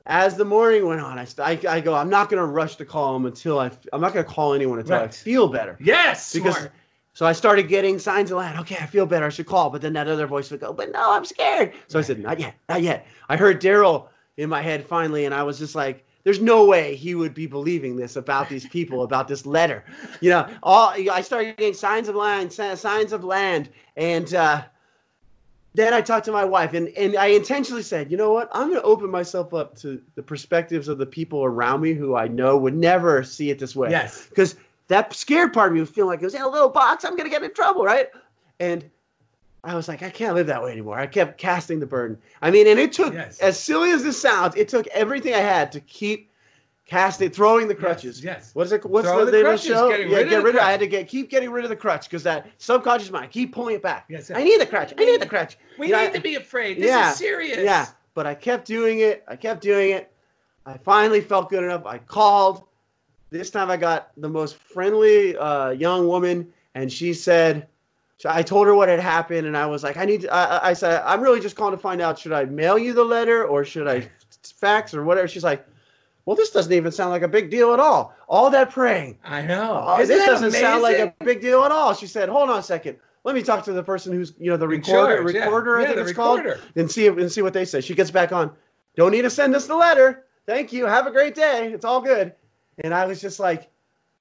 as 0.05 0.37
the 0.37 0.45
morning 0.45 0.85
went 0.85 1.01
on, 1.01 1.17
I, 1.17 1.27
I, 1.39 1.59
I 1.67 1.81
go, 1.81 1.95
I'm 1.95 2.09
not 2.09 2.29
going 2.29 2.39
to 2.39 2.45
rush 2.45 2.75
to 2.77 2.85
call 2.85 3.13
them 3.13 3.25
until 3.25 3.59
I, 3.59 3.71
I'm 3.91 4.01
not 4.01 4.13
going 4.13 4.25
to 4.25 4.31
call 4.31 4.53
anyone 4.53 4.79
until 4.79 4.95
I 4.95 5.07
feel 5.07 5.47
better. 5.47 5.77
Yes. 5.79 6.33
because 6.33 6.55
smart. 6.55 6.71
so 7.13 7.25
I 7.25 7.33
started 7.33 7.67
getting 7.67 7.97
signs 7.97 8.31
of 8.31 8.37
land. 8.37 8.59
Okay, 8.59 8.77
I 8.79 8.85
feel 8.85 9.05
better. 9.05 9.25
I 9.25 9.29
should 9.29 9.47
call. 9.47 9.71
But 9.71 9.81
then 9.81 9.93
that 9.93 10.07
other 10.07 10.27
voice 10.27 10.51
would 10.51 10.59
go, 10.59 10.73
but 10.73 10.91
no, 10.91 11.11
I'm 11.13 11.25
scared. 11.25 11.73
So 11.87 11.97
I 11.97 12.03
said, 12.03 12.19
not 12.19 12.39
yet, 12.39 12.55
not 12.69 12.81
yet. 12.81 13.07
I 13.27 13.37
heard 13.37 13.61
Daryl 13.61 14.09
in 14.37 14.49
my 14.49 14.61
head 14.61 14.85
finally, 14.85 15.25
and 15.25 15.33
I 15.33 15.43
was 15.43 15.57
just 15.57 15.75
like, 15.75 16.05
there's 16.23 16.41
no 16.41 16.65
way 16.65 16.95
he 16.95 17.13
would 17.13 17.33
be 17.33 17.45
believing 17.45 17.95
this 17.95 18.15
about 18.15 18.49
these 18.49 18.67
people, 18.67 19.03
about 19.03 19.27
this 19.27 19.45
letter. 19.45 19.85
You 20.21 20.31
know, 20.31 20.49
all 20.63 20.89
I 20.89 21.21
started 21.21 21.55
getting 21.55 21.75
signs 21.75 22.09
of 22.09 22.15
land, 22.15 22.51
signs 22.51 23.13
of 23.13 23.23
land, 23.23 23.69
and 23.95 24.33
uh, 24.33 24.63
then 25.75 25.93
I 25.93 26.01
talked 26.01 26.25
to 26.25 26.31
my 26.31 26.45
wife, 26.45 26.73
and, 26.73 26.87
and 26.89 27.15
I 27.15 27.27
intentionally 27.27 27.83
said, 27.83 28.09
you 28.11 28.17
know 28.17 28.31
what? 28.31 28.49
I'm 28.53 28.69
going 28.69 28.79
to 28.79 28.85
open 28.85 29.09
myself 29.11 29.53
up 29.53 29.75
to 29.79 30.01
the 30.15 30.23
perspectives 30.23 30.87
of 30.87 30.97
the 30.97 31.05
people 31.05 31.43
around 31.43 31.81
me 31.81 31.93
who 31.93 32.15
I 32.15 32.27
know 32.27 32.57
would 32.57 32.75
never 32.75 33.23
see 33.23 33.49
it 33.49 33.59
this 33.59 33.75
way 33.75 33.89
Yes. 33.91 34.25
because 34.27 34.55
that 34.87 35.13
scared 35.13 35.53
part 35.53 35.69
of 35.69 35.73
me 35.73 35.79
was 35.81 35.89
feeling 35.89 36.09
like 36.11 36.21
it 36.21 36.25
was 36.25 36.35
in 36.35 36.41
a 36.41 36.47
little 36.47 36.69
box. 36.69 37.03
I'm 37.05 37.15
gonna 37.17 37.29
get 37.29 37.43
in 37.43 37.53
trouble, 37.53 37.83
right? 37.83 38.07
And 38.59 38.83
I 39.63 39.75
was 39.75 39.87
like, 39.87 40.03
I 40.03 40.11
can't 40.11 40.35
live 40.35 40.47
that 40.47 40.61
way 40.63 40.71
anymore. 40.71 40.99
I 40.99 41.07
kept 41.07 41.39
casting 41.39 41.79
the 41.79 41.87
burden. 41.87 42.19
I 42.41 42.51
mean, 42.51 42.67
and 42.67 42.79
it 42.79 42.93
took, 42.93 43.13
Yes. 43.13 43.39
as 43.39 43.59
silly 43.59 43.91
as 43.91 44.03
this 44.03 44.21
sounds, 44.21 44.55
it 44.55 44.69
took 44.69 44.85
everything 44.87 45.33
I 45.33 45.39
had 45.39 45.71
to 45.71 45.79
keep 45.79 46.29
casting, 46.85 47.29
throwing 47.31 47.67
the 47.67 47.75
crutches. 47.75 48.23
yes. 48.23 48.51
What's 48.53 48.71
it? 48.71 48.85
What's 48.85 49.07
Throw 49.07 49.19
the, 49.25 49.31
the 49.31 49.37
name 49.37 49.45
crutches, 49.45 49.71
of 49.71 49.89
the 49.89 49.95
show? 49.95 49.97
yeah, 49.97 50.23
get 50.23 50.43
rid 50.43 50.55
of. 50.55 50.61
I 50.61 50.71
had 50.71 50.79
to 50.81 50.87
get 50.87 51.07
keep 51.07 51.29
getting 51.29 51.49
rid 51.51 51.63
of 51.65 51.69
the 51.69 51.75
crutch 51.75 52.03
because 52.09 52.23
that 52.23 52.47
subconscious 52.57 53.11
mind 53.11 53.31
keep 53.31 53.53
pulling 53.53 53.75
it 53.75 53.81
back. 53.81 54.05
Yes, 54.09 54.29
I 54.31 54.43
need 54.43 54.59
the 54.61 54.65
crutch. 54.65 54.93
I 54.97 55.05
need 55.05 55.21
the 55.21 55.25
crutch. 55.25 55.57
We 55.79 55.87
You 55.87 55.93
know, 55.93 56.01
need 56.01 56.07
I- 56.09 56.13
to 56.13 56.21
be 56.21 56.35
afraid. 56.35 56.77
This 56.77 56.85
yeah, 56.87 57.11
is 57.11 57.17
serious. 57.17 57.57
Yeah, 57.57 57.87
but 58.13 58.25
I 58.27 58.35
kept 58.35 58.65
doing 58.67 58.99
it. 58.99 59.23
I 59.27 59.35
kept 59.35 59.61
doing 59.61 59.91
it. 59.91 60.11
I 60.65 60.77
finally 60.77 61.21
felt 61.21 61.49
good 61.49 61.63
enough. 61.63 61.85
I 61.85 61.97
called. 61.99 62.63
This 63.31 63.49
time 63.49 63.69
I 63.69 63.77
got 63.77 64.11
the 64.17 64.29
most 64.29 64.55
friendly 64.55 65.35
uh, 65.35 65.71
young 65.71 66.07
woman, 66.07 66.53
and 66.75 66.91
she 66.91 67.13
said, 67.13 67.67
I 68.23 68.43
told 68.43 68.67
her 68.67 68.73
what 68.75 68.87
had 68.87 68.99
happened, 68.99 69.45
and 69.47 69.57
I 69.57 69.65
was 69.65 69.83
like, 69.83 69.97
I 69.97 70.05
need. 70.05 70.21
To, 70.21 70.33
I- 70.33 70.69
I 70.69 70.73
said, 70.73 71.01
I'm 71.05 71.21
really 71.21 71.39
just 71.41 71.55
calling 71.55 71.75
to 71.75 71.81
find 71.81 72.01
out 72.01 72.17
should 72.19 72.31
I 72.31 72.45
mail 72.45 72.77
you 72.77 72.93
the 72.93 73.03
letter 73.03 73.43
or 73.45 73.65
should 73.65 73.87
I 73.87 74.07
fax 74.43 74.93
or 74.93 75.03
whatever. 75.03 75.27
She's 75.27 75.43
like, 75.43 75.65
Well, 76.25 76.35
this 76.35 76.49
doesn't 76.49 76.73
even 76.73 76.91
sound 76.91 77.11
like 77.11 77.21
a 77.21 77.27
big 77.27 77.51
deal 77.51 77.73
at 77.73 77.79
all. 77.79 78.15
All 78.27 78.49
that 78.49 78.71
praying. 78.71 79.19
I 79.23 79.43
know. 79.43 79.83
Oh, 79.87 80.05
this 80.05 80.25
doesn't 80.25 80.51
sound 80.51 80.81
like 80.81 80.97
a 80.97 81.13
big 81.23 81.41
deal 81.41 81.63
at 81.63 81.71
all. 81.71 81.93
She 81.93 82.07
said, 82.07 82.29
"Hold 82.29 82.49
on 82.49 82.59
a 82.59 82.63
second. 82.63 82.97
Let 83.23 83.35
me 83.35 83.43
talk 83.43 83.65
to 83.65 83.73
the 83.73 83.83
person 83.83 84.13
who's, 84.13 84.33
you 84.39 84.49
know, 84.49 84.57
the 84.57 84.67
recorder, 84.67 85.17
charge, 85.17 85.35
yeah. 85.35 85.43
recorder, 85.45 85.77
I 85.77 85.81
Yeah, 85.81 85.85
think 85.87 85.95
the 85.95 86.01
it's 86.01 86.09
recorder. 86.09 86.53
called, 86.55 86.71
and 86.75 86.91
see 86.91 87.07
and 87.07 87.31
see 87.31 87.41
what 87.43 87.53
they 87.53 87.65
say." 87.65 87.81
She 87.81 87.93
gets 87.95 88.11
back 88.11 88.31
on. 88.31 88.51
Don't 88.95 89.11
need 89.11 89.23
to 89.23 89.29
send 89.29 89.55
us 89.55 89.67
the 89.67 89.75
letter. 89.75 90.25
Thank 90.47 90.73
you. 90.73 90.85
Have 90.85 91.05
a 91.05 91.11
great 91.11 91.35
day. 91.35 91.71
It's 91.73 91.85
all 91.85 92.01
good. 92.01 92.33
And 92.79 92.93
I 92.93 93.05
was 93.05 93.21
just 93.21 93.39
like, 93.39 93.69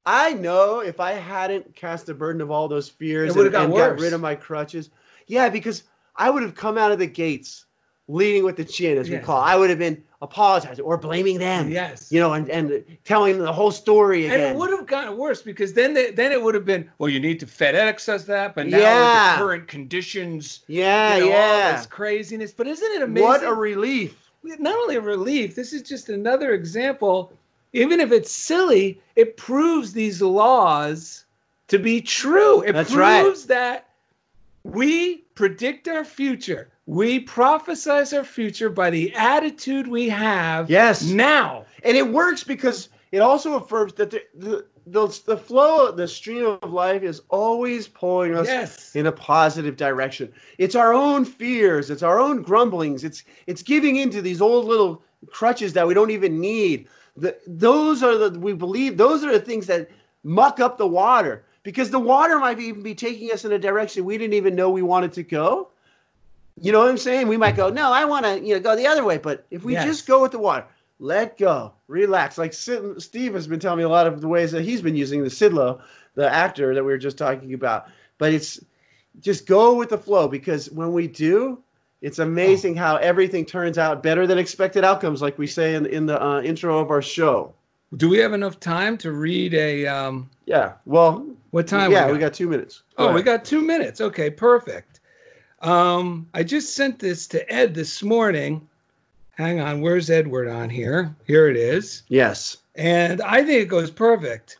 I 0.06 0.32
know 0.34 0.80
if 0.80 1.00
I 1.00 1.12
hadn't 1.12 1.74
cast 1.74 2.06
the 2.06 2.14
burden 2.14 2.42
of 2.42 2.50
all 2.50 2.68
those 2.68 2.88
fears 2.88 3.34
and, 3.34 3.52
got 3.52 3.64
and 3.64 3.74
got 3.74 3.98
rid 3.98 4.12
of 4.12 4.20
my 4.20 4.34
crutches, 4.34 4.90
yeah, 5.26 5.48
because 5.48 5.82
I 6.14 6.28
would 6.30 6.42
have 6.42 6.54
come 6.54 6.76
out 6.76 6.92
of 6.92 6.98
the 6.98 7.06
gates 7.06 7.64
leading 8.06 8.44
with 8.44 8.56
the 8.56 8.64
chin, 8.64 8.98
as 8.98 9.08
we 9.08 9.16
call. 9.18 9.40
it. 9.42 9.46
I 9.46 9.56
would 9.56 9.70
have 9.70 9.78
been 9.78 10.02
apologizing 10.20 10.84
or 10.84 10.96
blaming 10.98 11.38
them. 11.38 11.70
Yes. 11.70 12.10
You 12.12 12.20
know, 12.20 12.32
and, 12.34 12.48
and 12.50 12.84
telling 13.04 13.38
the 13.38 13.52
whole 13.52 13.70
story 13.70 14.26
again. 14.26 14.40
And 14.40 14.54
it 14.54 14.58
would 14.58 14.70
have 14.70 14.86
gotten 14.86 15.16
worse 15.16 15.40
because 15.42 15.72
then 15.72 15.94
they, 15.94 16.10
then 16.10 16.30
it 16.32 16.42
would 16.42 16.54
have 16.54 16.64
been 16.66 16.90
well 16.98 17.08
you 17.10 17.20
need 17.20 17.40
to 17.40 17.46
FedEx 17.46 18.08
us 18.08 18.24
that 18.24 18.54
but 18.54 18.66
now 18.66 18.78
Yeah. 18.78 19.36
the 19.36 19.42
current 19.44 19.68
conditions 19.68 20.60
Yeah, 20.66 21.16
you 21.16 21.20
know, 21.26 21.32
all 21.32 21.58
yeah. 21.58 21.76
this 21.76 21.86
craziness 21.86 22.52
but 22.52 22.66
isn't 22.66 22.92
it 22.92 23.02
amazing 23.02 23.26
What 23.28 23.44
a 23.44 23.52
relief. 23.54 24.30
not 24.42 24.74
only 24.76 24.96
a 24.96 25.00
relief 25.00 25.54
this 25.54 25.72
is 25.72 25.82
just 25.82 26.08
another 26.10 26.52
example 26.54 27.32
even 27.74 28.00
if 28.00 28.12
it's 28.12 28.32
silly 28.32 29.00
it 29.16 29.36
proves 29.36 29.92
these 29.92 30.20
laws 30.22 31.24
to 31.68 31.78
be 31.78 32.00
true 32.00 32.62
it 32.62 32.72
That's 32.72 32.94
right. 32.94 33.22
proves 33.22 33.46
that 33.46 33.88
we 34.64 35.18
predict 35.34 35.86
our 35.88 36.04
future 36.04 36.70
we 36.86 37.24
prophesize 37.24 38.16
our 38.16 38.24
future 38.24 38.68
by 38.68 38.90
the 38.90 39.14
attitude 39.14 39.86
we 39.86 40.08
have 40.08 40.68
Yes. 40.70 41.02
now 41.04 41.64
And 41.82 41.96
it 41.96 42.08
works 42.08 42.44
because 42.44 42.88
it 43.12 43.18
also 43.18 43.54
affirms 43.54 43.94
that 43.94 44.10
the, 44.10 44.22
the, 44.34 44.66
the, 44.86 45.22
the 45.24 45.36
flow, 45.36 45.92
the 45.92 46.08
stream 46.08 46.44
of 46.62 46.72
life 46.72 47.02
is 47.02 47.22
always 47.28 47.86
pulling 47.88 48.34
us 48.34 48.48
Yes. 48.48 48.96
in 48.96 49.06
a 49.06 49.12
positive 49.12 49.76
direction. 49.76 50.32
It's 50.58 50.74
our 50.74 50.92
own 50.92 51.24
fears, 51.24 51.90
it's 51.90 52.02
our 52.02 52.18
own 52.20 52.42
grumblings, 52.42 53.04
it's 53.04 53.22
it's 53.46 53.62
giving 53.62 53.96
into 53.96 54.20
these 54.20 54.40
old 54.42 54.66
little 54.66 55.02
crutches 55.30 55.72
that 55.74 55.86
we 55.86 55.94
don't 55.94 56.10
even 56.10 56.40
need. 56.40 56.88
The, 57.16 57.36
those 57.46 58.02
are 58.02 58.16
the 58.28 58.38
we 58.38 58.52
believe 58.52 58.96
those 58.96 59.24
are 59.24 59.32
the 59.32 59.40
things 59.40 59.66
that 59.68 59.88
muck 60.24 60.58
up 60.60 60.76
the 60.78 60.86
water 60.86 61.44
because 61.64 61.90
the 61.90 61.98
water 61.98 62.38
might 62.38 62.60
even 62.60 62.82
be 62.82 62.94
taking 62.94 63.32
us 63.32 63.44
in 63.44 63.50
a 63.50 63.58
direction 63.58 64.04
we 64.04 64.16
didn't 64.16 64.34
even 64.34 64.54
know 64.54 64.70
we 64.70 64.82
wanted 64.82 65.14
to 65.14 65.24
go. 65.24 65.68
You 66.60 66.70
know 66.70 66.78
what 66.78 66.88
I'm 66.90 66.98
saying? 66.98 67.26
We 67.26 67.36
might 67.36 67.56
go, 67.56 67.70
no, 67.70 67.92
I 67.92 68.04
want 68.04 68.24
to, 68.26 68.38
you 68.38 68.54
know, 68.54 68.60
go 68.60 68.76
the 68.76 68.86
other 68.86 69.02
way. 69.04 69.18
But 69.18 69.44
if 69.50 69.64
we 69.64 69.72
Yes. 69.72 69.84
just 69.86 70.06
go 70.06 70.22
with 70.22 70.30
the 70.30 70.38
water, 70.38 70.64
let 71.00 71.36
go, 71.36 71.72
relax. 71.88 72.38
Like 72.38 72.52
Sid, 72.52 73.02
Steve 73.02 73.34
has 73.34 73.48
been 73.48 73.58
telling 73.58 73.78
me 73.78 73.84
a 73.84 73.88
lot 73.88 74.06
of 74.06 74.20
the 74.20 74.28
ways 74.28 74.52
that 74.52 74.62
he's 74.62 74.80
been 74.80 74.94
using 74.94 75.24
the 75.24 75.30
Sidlow, 75.30 75.80
the 76.14 76.32
actor 76.32 76.74
that 76.74 76.84
we 76.84 76.92
were 76.92 76.98
just 76.98 77.18
talking 77.18 77.54
about. 77.54 77.88
But 78.18 78.32
it's 78.32 78.60
just 79.20 79.46
go 79.46 79.74
with 79.74 79.88
the 79.88 79.98
flow 79.98 80.28
because 80.28 80.70
when 80.70 80.92
we 80.92 81.08
do, 81.08 81.58
it's 82.00 82.20
amazing 82.20 82.76
how 82.76 82.96
everything 82.96 83.46
turns 83.46 83.78
out 83.78 84.02
better 84.02 84.26
than 84.26 84.38
expected 84.38 84.84
outcomes, 84.84 85.22
like 85.22 85.38
we 85.38 85.46
say 85.48 85.74
in, 85.74 85.86
in 85.86 86.06
the 86.06 86.22
uh, 86.22 86.40
intro 86.42 86.78
of 86.78 86.90
our 86.90 87.02
show. 87.02 87.54
Do 87.96 88.08
we 88.08 88.18
have 88.18 88.32
enough 88.32 88.60
time 88.60 88.96
to 88.98 89.10
read 89.12 89.54
a? 89.54 89.86
Um, 89.86 90.30
Yeah. 90.46 90.74
Well, 90.84 91.26
what 91.54 91.68
time? 91.68 91.92
yeah, 91.92 92.10
we 92.10 92.18
got 92.18 92.34
two 92.34 92.48
minutes. 92.48 92.82
Go 92.96 93.08
Oh, 93.10 93.12
we 93.12 93.22
got 93.22 93.44
two 93.44 93.62
minutes. 93.62 94.00
Okay, 94.00 94.28
perfect. 94.28 94.98
Um, 95.60 96.28
I 96.34 96.42
just 96.42 96.74
sent 96.74 96.98
this 96.98 97.28
to 97.28 97.48
Ed 97.52 97.74
this 97.74 98.02
morning. 98.02 98.68
Hang 99.36 99.60
on, 99.60 99.80
where's 99.80 100.10
Edward 100.10 100.48
on 100.48 100.68
here? 100.68 101.14
Here 101.26 101.48
it 101.48 101.56
is. 101.56 102.02
Yes. 102.08 102.56
And 102.74 103.22
I 103.22 103.44
think 103.44 103.62
it 103.62 103.68
goes 103.68 103.92
perfect. 103.92 104.58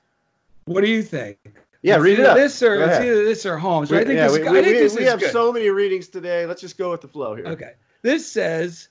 What 0.66 0.82
do 0.84 0.88
you 0.88 1.02
think? 1.02 1.38
Yeah, 1.82 1.96
It's 1.96 2.04
read 2.04 2.20
it 2.20 2.26
up. 2.26 2.36
This 2.36 2.62
or 2.62 2.80
it's 2.80 3.00
either 3.00 3.24
this 3.24 3.44
or 3.44 3.58
Holmes. 3.58 3.90
I 3.92 4.04
think 4.04 4.10
yeah, 4.16 4.28
this, 4.28 4.38
we, 4.38 4.46
I 4.46 4.52
we, 4.52 4.62
think 4.62 4.92
we- 4.92 4.98
we 5.00 5.04
have 5.04 5.18
good. 5.18 5.32
so 5.32 5.52
many 5.52 5.68
readings 5.70 6.06
today. 6.06 6.46
Let's 6.46 6.60
just 6.60 6.78
go 6.78 6.92
with 6.92 7.00
the 7.00 7.08
flow 7.08 7.34
here. 7.34 7.46
Okay. 7.46 7.72
This 8.02 8.30
says 8.30 8.88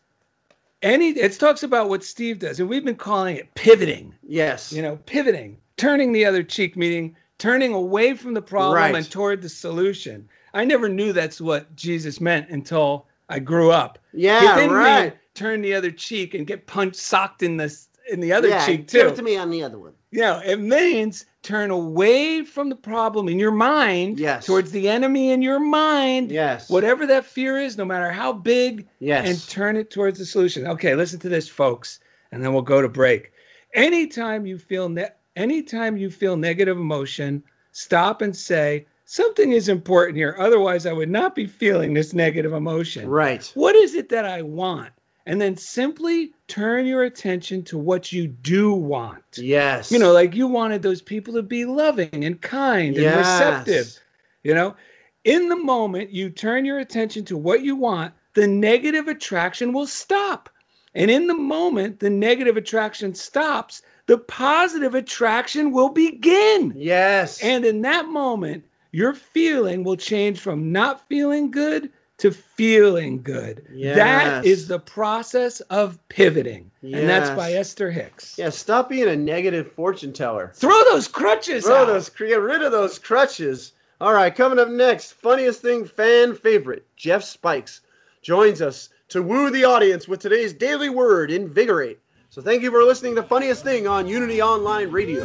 any 0.82 1.12
it 1.12 1.40
talks 1.40 1.64
about 1.64 1.88
what 1.88 2.04
Steve 2.04 2.40
does, 2.40 2.60
and 2.60 2.68
we've 2.68 2.84
been 2.84 2.98
calling 2.98 3.38
it 3.38 3.56
pivoting. 3.56 4.14
Yes. 4.28 4.74
You 4.74 4.82
know, 4.82 4.98
pivoting, 5.06 5.58
turning 5.78 6.12
the 6.12 6.26
other 6.26 6.44
cheek, 6.44 6.76
meaning 6.76 7.16
turning 7.44 7.74
away 7.74 8.14
from 8.14 8.34
the 8.34 8.42
problem 8.42 8.78
Right. 8.78 8.96
and 8.96 9.12
toward 9.12 9.42
the 9.42 9.50
solution. 9.50 10.30
I 10.54 10.64
never 10.64 10.88
knew 10.88 11.12
that's 11.12 11.42
what 11.42 11.76
Jesus 11.76 12.22
meant 12.22 12.50
until 12.50 13.06
I 13.28 13.40
grew 13.40 13.70
up. 13.70 14.00
Yeah, 14.14 14.66
right. 14.70 15.04
mean 15.04 15.14
turn 15.34 15.62
the 15.62 15.74
other 15.74 15.92
cheek 15.92 16.36
and 16.36 16.48
get 16.48 16.68
punched, 16.68 16.96
socked 16.96 17.44
in 17.44 17.58
the 17.58 17.76
in 18.10 18.22
the 18.22 18.32
other 18.32 18.48
yeah, 18.48 18.66
cheek 18.66 18.88
Give 18.90 19.08
it 19.08 19.16
to 19.18 19.22
me 19.22 19.36
on 19.36 19.50
the 19.50 19.62
other 19.64 19.78
one. 19.78 19.92
Yeah, 20.12 20.42
it 20.42 20.60
means 20.60 21.26
turn 21.42 21.70
away 21.70 22.46
from 22.46 22.70
the 22.70 22.76
problem 22.78 23.28
in 23.28 23.40
your 23.40 23.52
mind 23.52 24.20
Yes. 24.22 24.46
towards 24.46 24.72
the 24.72 24.88
enemy 24.88 25.32
in 25.32 25.42
your 25.42 25.60
mind. 25.60 26.32
Yes. 26.32 26.70
Whatever 26.70 27.08
that 27.08 27.26
fear 27.26 27.58
is, 27.60 27.78
no 27.78 27.84
matter 27.84 28.10
how 28.12 28.32
big, 28.32 28.88
Yes. 29.00 29.28
and 29.28 29.50
turn 29.50 29.76
it 29.76 29.90
towards 29.90 30.18
the 30.20 30.26
solution. 30.26 30.66
Okay, 30.68 30.96
listen 30.96 31.20
to 31.20 31.30
this, 31.30 31.50
folks, 31.50 32.00
and 32.32 32.42
then 32.42 32.54
we'll 32.54 32.62
go 32.62 32.82
to 32.82 32.88
break. 32.90 33.32
Anytime 33.74 34.46
you 34.46 34.58
feel 34.58 34.88
ne- 34.88 35.10
anytime 35.36 35.98
you 35.98 36.10
feel 36.10 36.38
negative 36.38 36.78
emotion, 36.78 37.44
stop 37.72 38.22
and 38.22 38.36
say 38.36 38.86
something 39.06 39.52
is 39.52 39.70
important 39.70 40.18
here. 40.18 40.36
Otherwise, 40.38 40.86
I 40.86 40.94
would 40.94 41.10
not 41.10 41.36
be 41.36 41.48
feeling 41.48 41.94
this 41.94 42.14
negative 42.14 42.54
emotion. 42.54 43.10
Right. 43.10 43.50
What 43.56 43.76
is 43.76 43.96
it 43.96 44.10
that 44.10 44.26
I 44.26 44.42
want? 44.42 44.92
And 45.26 45.40
then 45.40 45.56
simply 45.56 46.34
turn 46.48 46.86
your 46.86 47.04
attention 47.04 47.64
to 47.66 47.78
what 47.78 48.12
you 48.12 48.28
do 48.28 48.74
want. 48.74 49.24
Yes. 49.38 49.92
You 49.92 50.00
know, 50.00 50.12
like 50.12 50.36
you 50.36 50.48
wanted 50.48 50.82
those 50.82 51.02
people 51.02 51.36
to 51.36 51.44
be 51.44 51.66
loving 51.66 52.26
and 52.26 52.42
kind 52.42 52.96
and 52.96 53.04
Yes. 53.04 53.18
receptive. 53.18 54.04
You 54.44 54.54
know, 54.54 54.76
in 55.24 55.48
the 55.48 55.56
moment 55.56 56.12
you 56.12 56.30
turn 56.30 56.66
your 56.66 56.80
attention 56.80 57.24
to 57.26 57.38
what 57.38 57.64
you 57.64 57.78
want, 57.78 58.14
the 58.34 58.48
negative 58.48 59.08
attraction 59.08 59.72
will 59.72 59.88
stop. 59.88 60.50
And 60.94 61.10
in 61.10 61.28
the 61.28 61.38
moment 61.38 62.00
the 62.00 62.10
negative 62.10 62.58
attraction 62.58 63.16
stops, 63.16 63.82
the 64.06 64.18
positive 64.18 64.96
attraction 64.96 65.72
will 65.72 65.90
begin. 65.90 66.74
Yes. 66.76 67.42
And 67.42 67.64
in 67.66 67.82
that 67.84 68.08
moment, 68.08 68.66
your 68.92 69.14
feeling 69.14 69.84
will 69.84 69.96
change 69.98 70.40
from 70.40 70.72
not 70.72 71.08
feeling 71.08 71.52
good 71.52 71.92
to 72.20 72.32
feeling 72.32 73.24
good. 73.24 73.66
That 73.70 73.76
Yes. 73.76 74.46
is 74.46 74.68
the 74.68 74.80
process 74.80 75.62
of 75.62 75.98
pivoting. 76.10 76.72
Yes. 76.82 77.00
And 77.00 77.10
that's 77.10 77.30
by 77.32 77.54
Esther 77.54 77.90
Hicks. 77.92 78.38
yeah, 78.38 78.50
stop 78.50 78.90
being 78.90 79.08
a 79.08 79.16
negative 79.16 79.72
fortune 79.74 80.14
teller. 80.14 80.52
Throw 80.54 80.84
those 80.92 81.08
crutches 81.08 81.66
Throw 81.66 81.78
out. 81.78 81.88
those, 81.88 82.10
get 82.10 82.40
rid 82.40 82.62
of 82.62 82.72
those 82.72 83.00
crutches. 83.00 83.72
All 84.00 84.14
right, 84.14 84.34
coming 84.36 84.60
up 84.60 84.70
next, 84.70 85.14
funniest 85.14 85.62
thing 85.62 85.86
fan 85.86 86.36
favorite, 86.36 86.86
Jeff 86.96 87.24
Spikes, 87.24 87.82
joins 88.22 88.62
us 88.62 88.90
to 89.10 89.22
woo 89.24 89.50
the 89.50 89.64
audience 89.66 90.08
with 90.08 90.20
today's 90.20 90.54
daily 90.54 90.90
word, 90.90 91.32
invigorate. 91.32 92.00
So 92.34 92.42
thank 92.42 92.64
you 92.64 92.72
for 92.72 92.84
listening 92.84 93.14
to 93.18 93.22
Funniest 93.22 93.64
Thing 93.64 93.86
on 93.86 94.08
Unity 94.08 94.42
Online 94.42 94.90
Radio. 94.90 95.22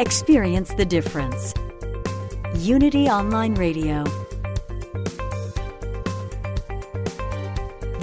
Experience 0.00 0.72
the 0.72 0.86
difference. 0.88 1.52
Unity 2.54 3.06
Online 3.10 3.54
Radio. 3.54 4.04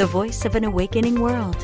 The 0.02 0.08
voice 0.08 0.46
of 0.46 0.56
an 0.56 0.64
awakening 0.64 1.22
world. 1.22 1.56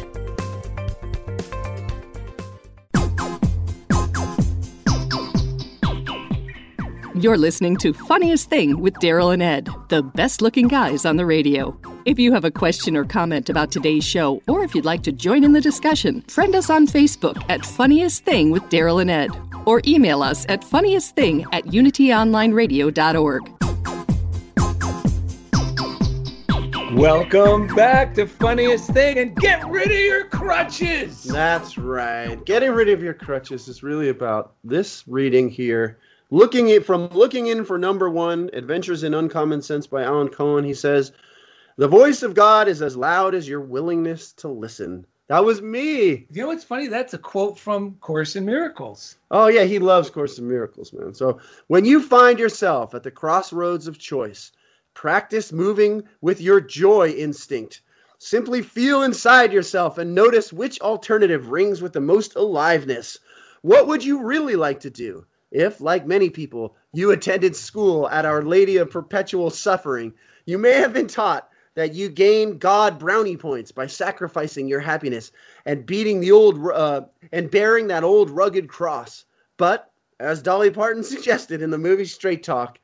You're 7.16 7.36
listening 7.36 7.78
to 7.78 7.94
Funniest 7.94 8.48
Thing 8.48 8.80
with 8.80 8.94
Daryl 8.98 9.34
and 9.34 9.42
Ed, 9.42 9.70
the 9.90 10.04
best 10.04 10.44
looking 10.44 10.68
guys 10.68 11.04
on 11.04 11.16
the 11.16 11.26
radio. 11.26 11.76
If 12.06 12.20
you 12.20 12.32
have 12.32 12.46
a 12.46 12.52
question 12.52 12.96
or 12.96 13.06
comment 13.06 13.50
about 13.50 13.72
today's 13.72 14.04
show, 14.04 14.40
or 14.48 14.64
if 14.64 14.76
you'd 14.76 14.86
like 14.86 15.02
to 15.06 15.12
join 15.12 15.44
in 15.44 15.54
the 15.54 15.60
discussion, 15.60 16.22
friend 16.28 16.54
us 16.54 16.70
on 16.70 16.86
Facebook 16.86 17.44
at 17.50 17.66
Funniest 17.66 18.24
Thing 18.24 18.52
with 18.52 18.62
Daryl 18.66 19.02
and 19.02 19.10
Ed, 19.10 19.32
or 19.66 19.82
email 19.88 20.22
us 20.22 20.46
at 20.48 20.62
funniestthing 20.62 21.48
at 21.54 21.66
unityonlineradio.org. 21.66 23.67
Welcome 26.94 27.68
back 27.76 28.14
to 28.16 28.26
Funniest 28.26 28.90
Thing 28.92 29.18
and 29.18 29.36
get 29.36 29.68
rid 29.70 29.88
of 29.88 30.00
your 30.00 30.24
crutches. 30.26 31.22
That's 31.24 31.78
right. 31.78 32.44
Getting 32.46 32.72
rid 32.72 32.88
of 32.90 33.04
your 33.04 33.14
crutches 33.14 33.68
is 33.68 33.84
really 33.84 34.08
about 34.08 34.54
this 34.64 35.04
reading 35.06 35.50
here. 35.50 36.00
Looking 36.32 36.82
from 36.82 37.10
looking 37.10 37.48
in 37.48 37.66
for 37.66 37.78
number 37.78 38.10
one, 38.10 38.50
Adventures 38.54 39.04
in 39.04 39.14
Uncommon 39.14 39.62
Sense 39.62 39.86
by 39.86 40.04
Alan 40.04 40.30
Cohen. 40.30 40.64
He 40.64 40.74
says, 40.74 41.12
"The 41.76 41.90
voice 41.90 42.24
of 42.24 42.34
God 42.36 42.70
is 42.70 42.82
as 42.82 42.96
loud 42.96 43.36
as 43.36 43.48
your 43.48 43.62
willingness 43.62 44.32
to 44.38 44.48
listen." 44.48 45.06
That 45.28 45.44
was 45.44 45.62
me. 45.62 46.26
You 46.32 46.42
know 46.42 46.48
what's 46.48 46.64
funny? 46.64 46.88
That's 46.88 47.14
a 47.14 47.18
quote 47.18 47.60
from 47.60 47.96
Course 48.00 48.38
in 48.38 48.46
Miracles. 48.46 49.18
Oh 49.30 49.48
yeah, 49.48 49.64
he 49.64 49.80
loves 49.80 50.10
Course 50.10 50.40
in 50.40 50.48
Miracles, 50.48 50.94
man. 50.94 51.14
So 51.14 51.40
when 51.68 51.84
you 51.84 52.02
find 52.02 52.40
yourself 52.40 52.96
at 52.96 53.04
the 53.04 53.12
crossroads 53.12 53.90
of 53.90 54.00
choice, 54.00 54.54
practice 54.98 55.52
moving 55.52 56.02
with 56.22 56.42
your 56.42 56.60
joy 56.60 57.10
instinct. 57.10 57.82
Simply 58.18 58.64
feel 58.64 59.04
inside 59.04 59.54
yourself 59.54 60.00
and 60.00 60.16
notice 60.16 60.52
which 60.52 60.82
alternative 60.82 61.50
rings 61.52 61.84
with 61.84 61.94
the 61.94 62.02
most 62.02 62.36
aliveness. 62.36 63.20
What 63.62 63.86
would 63.86 64.04
you 64.04 64.24
really 64.24 64.56
like 64.56 64.80
to 64.82 64.90
do? 64.90 65.28
If, 65.52 65.82
like 65.82 66.08
many 66.08 66.32
people, 66.32 66.76
you 66.94 67.12
attended 67.12 67.56
school 67.56 68.10
at 68.10 68.26
Our 68.26 68.42
Lady 68.42 68.78
of 68.78 68.90
Perpetual 68.90 69.52
Suffering, 69.52 70.16
you 70.48 70.58
may 70.58 70.74
have 70.74 70.94
been 70.94 71.06
taught 71.06 71.48
that 71.76 71.94
you 71.94 72.10
gain 72.10 72.58
God 72.58 72.98
brownie 72.98 73.38
points 73.38 73.72
by 73.72 73.86
sacrificing 73.86 74.68
your 74.68 74.80
happiness 74.80 75.32
and 75.64 75.86
beating 75.86 76.22
the 76.22 76.32
old 76.32 76.58
uh, 76.72 77.02
and 77.32 77.52
bearing 77.52 77.90
that 77.90 78.04
old 78.04 78.32
rugged 78.32 78.68
cross. 78.68 79.26
But 79.58 79.92
as 80.20 80.42
Dolly 80.42 80.72
Parton 80.72 81.04
suggested 81.14 81.62
in 81.62 81.70
the 81.70 81.78
movie 81.78 82.06
Straight 82.06 82.42
Talk, 82.42 82.80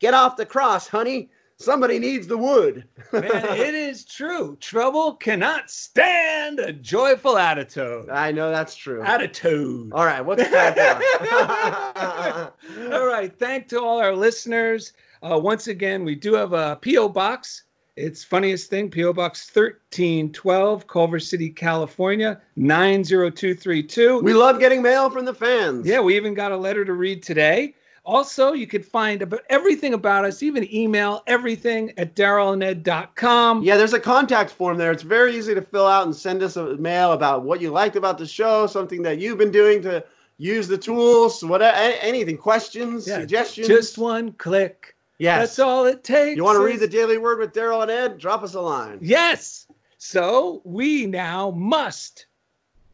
get 0.00 0.14
off 0.14 0.38
the 0.38 0.46
cross, 0.46 0.88
honey. 0.88 1.28
Somebody 1.60 1.98
needs 1.98 2.28
the 2.28 2.38
wood. 2.38 2.84
Man, 3.12 3.24
it 3.24 3.74
is 3.74 4.04
true. 4.04 4.56
Trouble 4.60 5.14
cannot 5.14 5.70
stand 5.70 6.60
a 6.60 6.72
joyful 6.72 7.36
attitude. 7.36 8.08
I 8.10 8.30
know 8.30 8.50
that's 8.50 8.76
true. 8.76 9.02
Attitude. 9.02 9.92
All 9.92 10.06
right, 10.06 10.20
what's 10.20 10.44
the 10.44 10.50
time 10.50 10.74
for? 10.74 12.52
all 12.94 13.06
right. 13.06 13.36
Thank 13.36 13.66
to 13.68 13.82
all 13.82 13.98
our 13.98 14.14
listeners. 14.14 14.92
Uh, 15.20 15.38
once 15.42 15.66
again, 15.66 16.04
we 16.04 16.14
do 16.14 16.34
have 16.34 16.52
a 16.52 16.78
P.O. 16.80 17.08
Box. 17.08 17.64
It's 17.96 18.22
funniest 18.22 18.70
thing, 18.70 18.90
P.O. 18.90 19.12
Box 19.12 19.50
1312, 19.52 20.86
Culver 20.86 21.18
City, 21.18 21.50
California, 21.50 22.40
90232. 22.54 24.20
we 24.20 24.32
love 24.32 24.60
getting 24.60 24.80
mail 24.80 25.10
from 25.10 25.24
the 25.24 25.34
fans. 25.34 25.84
yeah, 25.84 25.98
we 25.98 26.14
even 26.14 26.34
got 26.34 26.52
a 26.52 26.56
letter 26.56 26.84
to 26.84 26.92
read 26.92 27.24
today. 27.24 27.74
Also, 28.08 28.54
you 28.54 28.66
could 28.66 28.86
find 28.86 29.20
about 29.20 29.42
everything 29.50 29.92
about 29.92 30.24
us, 30.24 30.42
even 30.42 30.66
email 30.74 31.22
everything 31.26 31.92
at 31.98 32.16
darylanded.com. 32.16 33.62
Yeah, 33.62 33.76
there's 33.76 33.92
a 33.92 34.00
contact 34.00 34.50
form 34.50 34.78
there. 34.78 34.90
It's 34.90 35.02
very 35.02 35.36
easy 35.36 35.54
to 35.54 35.60
fill 35.60 35.86
out 35.86 36.06
and 36.06 36.16
send 36.16 36.42
us 36.42 36.56
a 36.56 36.74
mail 36.78 37.12
about 37.12 37.42
what 37.42 37.60
you 37.60 37.70
liked 37.70 37.96
about 37.96 38.16
the 38.16 38.26
show, 38.26 38.66
something 38.66 39.02
that 39.02 39.18
you've 39.18 39.36
been 39.36 39.50
doing 39.50 39.82
to 39.82 40.02
use 40.38 40.68
the 40.68 40.78
tools, 40.78 41.44
what 41.44 41.60
anything, 41.60 42.38
questions, 42.38 43.06
Yeah, 43.06 43.18
suggestions. 43.18 43.66
Just 43.68 43.98
one 43.98 44.32
click. 44.32 44.96
yes. 45.18 45.40
That's 45.40 45.58
all 45.58 45.84
it 45.84 46.02
takes. 46.02 46.34
You 46.34 46.44
want 46.44 46.56
to 46.56 46.64
read 46.64 46.80
the 46.80 46.88
daily 46.88 47.18
word 47.18 47.38
with 47.38 47.52
Daryl 47.52 47.82
and 47.82 47.90
Ed? 47.90 48.16
Drop 48.16 48.42
us 48.42 48.54
a 48.54 48.60
line. 48.62 49.00
Yes. 49.02 49.66
So 49.98 50.62
we 50.64 51.04
now 51.04 51.50
must 51.50 52.24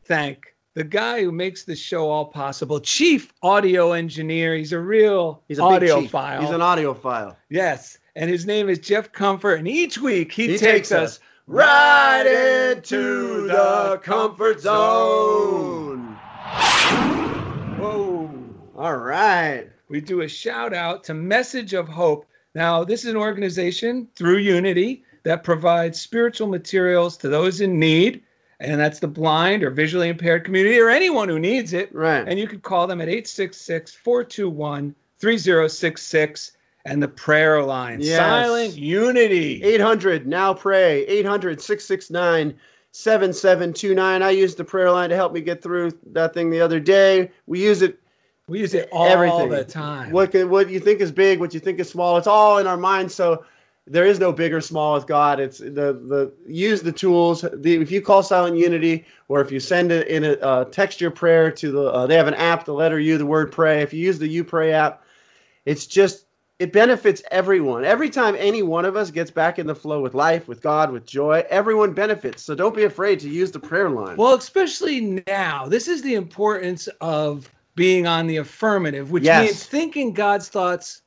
thank 0.07 0.54
the 0.75 0.85
guy 0.85 1.23
who 1.23 1.31
makes 1.33 1.65
the 1.65 1.77
show 1.77 2.11
all 2.11 2.25
possible, 2.27 2.81
Chief 2.81 3.33
Audio 3.43 3.93
Engineer. 3.93 4.55
He's 4.57 4.73
a 4.73 4.79
real 4.81 5.43
He's 5.49 5.59
a 5.59 5.63
audiophile. 5.63 6.41
He's 6.41 6.51
an 6.51 6.61
audiophile. 6.61 7.37
yes. 7.49 7.99
And 8.17 8.31
his 8.31 8.47
name 8.47 8.69
is 8.69 8.79
Jeff 8.79 9.11
Comfort. 9.11 9.55
And 9.55 9.67
each 9.67 9.99
week 9.99 10.31
he, 10.33 10.47
He 10.47 10.49
takes, 10.59 10.91
takes 10.91 10.93
us 10.93 11.21
right 11.49 12.73
into 12.75 13.49
the 13.49 13.99
comfort 14.05 14.61
zone. 14.61 16.17
Whoa. 17.79 18.31
All 18.77 18.97
right. 18.97 19.69
we 19.89 20.01
do 20.01 20.21
a 20.23 20.29
shout 20.29 20.73
out 20.73 21.05
to 21.05 21.15
Message 21.15 21.75
of 21.75 21.89
Hope. 21.89 22.27
Now, 22.55 22.85
this 22.85 23.05
is 23.05 23.11
an 23.11 23.17
organization 23.17 24.09
through 24.15 24.39
Unity 24.39 25.05
that 25.25 25.43
provides 25.43 26.01
spiritual 26.01 26.47
materials 26.47 27.17
to 27.19 27.29
those 27.29 27.61
in 27.61 27.79
need, 27.81 28.23
and 28.61 28.81
that's 28.81 29.01
the 29.01 29.09
blind 29.09 29.63
or 29.63 29.71
visually 29.71 30.09
impaired 30.09 30.45
community 30.45 30.79
or 30.79 30.89
anyone 30.89 31.29
who 31.29 31.39
needs 31.39 31.73
it. 31.73 31.95
Right. 31.95 32.27
And 32.27 32.39
you 32.39 32.47
can 32.47 32.61
call 32.61 32.87
them 32.87 33.01
at 33.01 33.09
866 33.09 33.93
421 33.95 34.95
3066 35.19 36.53
and 36.85 37.03
the 37.03 37.09
prayer 37.09 37.63
line. 37.63 38.01
Yes. 38.01 38.19
Silent 38.19 38.77
Unity. 38.77 39.63
800 39.63 40.27
now 40.27 40.53
pray 40.55 41.07
800 41.07 41.61
669 41.61 42.55
7729 42.93 44.23
i 44.23 44.31
used 44.31 44.57
the 44.57 44.65
prayer 44.65 44.91
line 44.93 45.11
to 45.11 45.17
help 45.17 45.33
me 45.33 45.41
get 45.41 45.61
through 45.61 45.91
that 46.13 46.33
thing 46.33 46.49
the 46.49 46.61
other 46.61 46.79
day 46.79 47.29
we 47.47 47.61
use 47.61 47.83
it 47.83 47.99
We 48.47 48.61
use 48.61 48.73
it 48.73 48.89
all 48.93 49.07
everything 49.07 49.49
the 49.49 49.65
time. 49.65 50.13
what 50.13 50.31
can, 50.31 50.49
what 50.49 50.71
you 50.71 50.79
think 50.79 51.01
is 51.01 51.11
big 51.11 51.41
what 51.41 51.53
you 51.55 51.59
think 51.59 51.81
is 51.81 51.91
small 51.91 52.19
it's 52.19 52.29
all 52.29 52.59
in 52.59 52.69
our 52.69 52.77
mind 52.77 53.11
so 53.11 53.45
there 53.87 54.07
is 54.07 54.19
no 54.19 54.33
big 54.33 54.53
or 54.53 54.61
small 54.61 54.95
with 54.95 55.07
god 55.07 55.41
it's 55.41 55.59
the 55.59 55.69
the 55.69 56.33
use 56.47 56.83
the 56.83 56.93
tools 56.93 57.45
the, 57.53 57.75
if 57.75 57.91
you 57.91 58.01
call 58.01 58.23
silent 58.23 58.57
unity 58.57 59.05
or 59.29 59.41
if 59.41 59.53
you 59.53 59.61
send 59.61 59.93
it 59.93 60.09
in 60.09 60.25
a 60.25 60.33
uh, 60.33 60.65
text 60.65 61.01
your 61.01 61.11
prayer 61.11 61.51
to 61.51 61.71
the 61.71 61.83
uh, 61.83 62.07
they 62.07 62.17
have 62.17 62.29
an 62.29 62.35
app 62.35 62.65
the 62.65 62.73
letter 62.75 62.99
u 62.99 63.19
the 63.19 63.27
word 63.27 63.53
pray 63.53 63.83
if 63.83 63.93
you 63.93 64.01
use 64.01 64.19
the 64.19 64.29
you 64.29 64.45
pray 64.45 64.73
app 64.73 65.05
it's 65.65 65.87
just 65.87 66.27
it 66.59 66.73
benefits 66.73 67.23
everyone. 67.31 67.85
Every 67.85 68.11
time 68.11 68.37
any 68.39 68.63
one 68.63 68.85
of 68.85 68.97
us 68.97 69.11
gets 69.11 69.31
back 69.31 69.59
in 69.59 69.67
the 69.67 69.75
flow 69.75 70.01
with 70.01 70.15
life, 70.15 70.47
with 70.47 70.63
God, 70.63 70.93
with 70.93 71.05
joy, 71.05 71.45
everyone 71.51 71.95
benefits. 71.95 72.43
So 72.43 72.55
don't 72.55 72.75
be 72.75 72.85
afraid 72.85 73.21
to 73.21 73.29
use 73.29 73.51
the 73.51 73.59
prayer 73.59 73.91
line. 73.91 74.17
Well, 74.17 74.35
especially 74.35 75.23
now, 75.27 75.67
this 75.67 75.89
is 75.89 76.03
the 76.03 76.15
importance 76.15 76.87
of 77.01 77.51
being 77.75 78.07
on 78.07 78.29
the 78.29 78.37
affirmative, 78.37 79.11
which 79.11 79.25
Yes. 79.25 79.45
means 79.45 79.67
thinking 79.67 80.13
God's 80.13 80.49
thoughts 80.49 81.03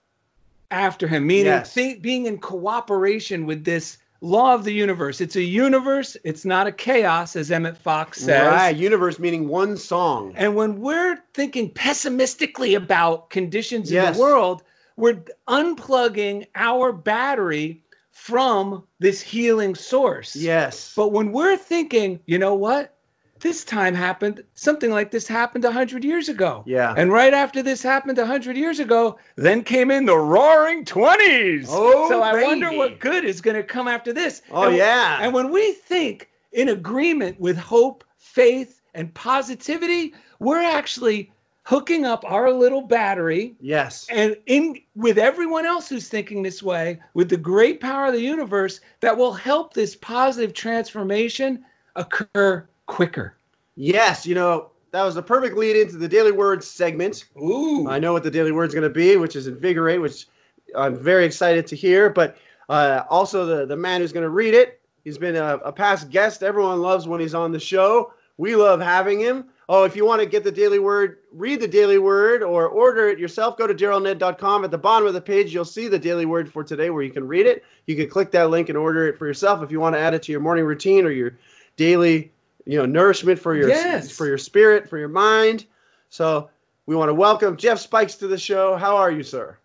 after 0.71 1.07
Him, 1.07 1.27
meaning 1.27 1.45
Yes. 1.45 1.73
think, 1.73 2.01
being 2.01 2.25
in 2.25 2.37
cooperation 2.39 3.45
with 3.45 3.63
this 3.63 3.97
law 4.21 4.55
of 4.55 4.63
the 4.63 4.73
universe. 4.73 5.21
It's 5.21 5.35
a 5.35 5.41
universe, 5.41 6.17
it's 6.23 6.43
not 6.43 6.67
a 6.67 6.71
chaos, 6.71 7.35
as 7.35 7.51
Emmett 7.51 7.77
Fox 7.77 8.19
says. 8.19 8.47
right, 8.47 8.75
universe 8.75 9.19
meaning 9.19 9.47
one 9.47 9.77
song. 9.77 10.33
And 10.35 10.55
when 10.55 10.81
we're 10.81 11.19
thinking 11.33 11.69
pessimistically 11.69 12.75
about 12.75 13.29
conditions 13.29 13.91
in 13.91 14.13
the 14.13 14.19
world, 14.19 14.63
we're 14.95 15.23
unplugging 15.47 16.47
our 16.55 16.91
battery 16.91 17.83
from 18.11 18.83
this 18.99 19.21
healing 19.21 19.75
source. 19.75 20.35
Yes. 20.35 20.93
But 20.95 21.11
when 21.11 21.31
we're 21.31 21.57
thinking, 21.57 22.19
you 22.25 22.39
know 22.39 22.55
what? 22.55 22.96
This 23.39 23.63
time 23.63 23.93
happened, 23.93 24.43
something 24.55 24.89
like 24.89 25.11
this 25.11 25.27
happened 25.27 25.63
100 25.63 26.03
years 26.03 26.29
ago. 26.29 26.63
Yeah. 26.65 26.93
And 26.95 27.11
right 27.11 27.33
after 27.33 27.61
this 27.61 27.83
happened 27.83 28.17
100 28.17 28.57
years 28.57 28.79
ago, 28.79 29.19
then 29.35 29.63
came 29.63 29.91
in 29.91 30.05
the 30.05 30.17
roaring 30.17 30.85
20s. 30.85 31.67
Oh, 31.69 32.09
so 32.09 32.21
I 32.21 32.43
wonder 32.43 32.71
what 32.71 32.99
good 32.99 33.25
is 33.25 33.41
going 33.41 33.57
to 33.57 33.63
come 33.63 33.87
after 33.87 34.13
this. 34.13 34.41
Oh, 34.51 34.67
And- 34.67 34.77
yeah. 34.77 35.19
And 35.21 35.33
when 35.33 35.51
we 35.51 35.73
think 35.73 36.29
in 36.51 36.69
agreement 36.69 37.39
with 37.39 37.57
hope, 37.57 38.03
faith, 38.17 38.81
and 38.93 39.13
positivity, 39.13 40.13
we're 40.39 40.61
actually 40.61 41.31
hooking 41.63 42.05
up 42.05 42.23
our 42.25 42.51
little 42.51 42.81
battery 42.81 43.53
yes. 43.59 44.07
and 44.09 44.37
in 44.45 44.79
with 44.95 45.17
everyone 45.17 45.65
else 45.65 45.89
who's 45.89 46.07
thinking 46.07 46.41
this 46.41 46.63
way 46.63 46.97
with 47.13 47.27
the 47.29 47.35
great 47.35 47.81
power 47.81 48.07
of 48.07 48.13
the 48.13 48.21
universe 48.21 48.79
that 49.01 49.17
will 49.17 49.33
help 49.33 49.73
this 49.73 49.93
positive 49.93 50.53
transformation 50.53 51.65
occur 51.97 52.65
quicker 52.87 53.37
Yes. 53.77 54.25
You 54.25 54.35
know, 54.35 54.71
that 54.91 55.03
was 55.03 55.15
the 55.15 55.21
perfect 55.21 55.55
lead 55.55 55.77
into 55.77 55.97
the 55.97 56.07
Daily 56.07 56.31
Words 56.31 56.67
segment. 56.67 57.25
ooh 57.37 57.87
I 57.87 57.99
know 57.99 58.11
what 58.11 58.23
the 58.23 58.31
Daily 58.31 58.51
Word's 58.51 58.73
going 58.73 58.83
to 58.83 58.89
be, 58.89 59.15
which 59.15 59.35
is 59.35 59.47
invigorate, 59.47 60.01
which 60.01 60.27
I'm 60.75 60.97
very 60.97 61.25
excited 61.25 61.67
to 61.67 61.75
hear. 61.75 62.09
But 62.09 62.37
uh, 62.67 63.03
also 63.09 63.45
the, 63.45 63.65
the 63.67 63.77
man 63.77 64.01
who's 64.01 64.11
going 64.11 64.23
to 64.23 64.29
read 64.29 64.55
it, 64.55 64.81
he's 65.03 65.19
been 65.19 65.35
a, 65.35 65.57
a 65.57 65.71
past 65.71 66.09
guest. 66.09 66.41
Everyone 66.41 66.81
loves 66.81 67.07
when 67.07 67.21
he's 67.21 67.35
on 67.35 67.51
the 67.51 67.59
show. 67.59 68.13
We 68.37 68.55
love 68.55 68.81
having 68.81 69.19
him. 69.19 69.45
Oh, 69.69 69.83
if 69.83 69.95
you 69.95 70.05
want 70.05 70.21
to 70.21 70.25
get 70.25 70.43
the 70.43 70.51
Daily 70.51 70.79
Word, 70.79 71.17
read 71.31 71.59
the 71.59 71.67
Daily 71.67 71.97
Word 71.97 72.41
or 72.41 72.67
order 72.67 73.09
it 73.09 73.19
yourself, 73.19 73.57
go 73.57 73.67
to 73.67 73.75
DarylandEd.com. 73.75 74.63
At 74.63 74.71
the 74.71 74.77
bottom 74.77 75.07
of 75.07 75.13
the 75.13 75.21
page, 75.21 75.53
you'll 75.53 75.65
see 75.65 75.87
the 75.87 75.99
Daily 75.99 76.25
Word 76.25 76.51
for 76.51 76.63
today 76.63 76.89
where 76.89 77.03
you 77.03 77.11
can 77.11 77.27
read 77.27 77.45
it. 77.45 77.63
You 77.85 77.95
can 77.95 78.09
click 78.09 78.31
that 78.31 78.49
link 78.49 78.69
and 78.69 78.77
order 78.77 79.07
it 79.07 79.19
for 79.19 79.27
yourself 79.27 79.61
if 79.61 79.71
you 79.71 79.79
want 79.79 79.95
to 79.95 79.99
add 79.99 80.13
it 80.13 80.23
to 80.23 80.31
your 80.31 80.41
morning 80.41 80.65
routine 80.65 81.05
or 81.05 81.11
your 81.11 81.37
daily, 81.75 82.31
you 82.67 82.77
know, 82.77 82.85
nourishment 82.85 83.39
for 83.39 83.55
your 83.55 83.69
Yes. 83.69 84.11
for 84.11 84.27
your 84.27 84.37
spirit, 84.37 84.89
for 84.89 84.97
your 84.97 85.07
mind. 85.07 85.65
So 86.09 86.49
we 86.85 86.95
want 86.95 87.09
to 87.09 87.13
welcome 87.13 87.57
Jeff 87.57 87.79
Spikes 87.79 88.15
to 88.15 88.27
the 88.27 88.37
show. 88.37 88.75
How 88.75 88.97
are 88.97 89.11
you, 89.11 89.23
sir? 89.23 89.57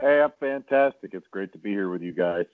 Hey, 0.00 0.20
I'm 0.20 0.32
fantastic. 0.40 1.14
It's 1.14 1.26
great 1.28 1.52
to 1.52 1.58
be 1.58 1.70
here 1.70 1.88
with 1.90 2.02
you 2.02 2.12
guys. 2.12 2.46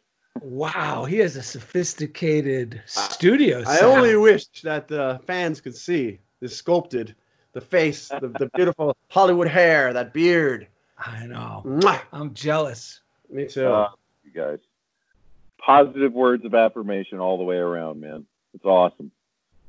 wow 0.42 1.04
he 1.04 1.18
has 1.18 1.36
a 1.36 1.42
sophisticated 1.42 2.82
studio 2.86 3.60
I 3.60 3.76
sound. 3.76 3.98
only 3.98 4.16
wish 4.16 4.46
that 4.62 4.88
the 4.88 5.20
fans 5.26 5.60
could 5.60 5.76
see 5.76 6.18
the 6.40 6.48
sculpted, 6.48 7.14
the 7.52 7.60
face, 7.60 8.08
the, 8.08 8.28
the 8.38 8.50
beautiful 8.54 8.96
Hollywood 9.10 9.46
hair, 9.48 9.92
that 9.92 10.12
beard. 10.12 10.66
i 10.98 11.24
know 11.26 11.62
Mwah! 11.64 12.00
i'm 12.12 12.34
jealous 12.34 13.00
Me 13.30 13.46
too. 13.46 13.66
Uh, 13.66 13.90
you 14.24 14.32
guys. 14.32 14.58
Positive 15.58 16.12
words 16.12 16.44
of 16.44 16.54
affirmation 16.54 17.20
all 17.20 17.38
the 17.38 17.44
way 17.44 17.56
around, 17.56 18.00
man. 18.00 18.26
It's 18.54 18.64
awesome. 18.64 19.10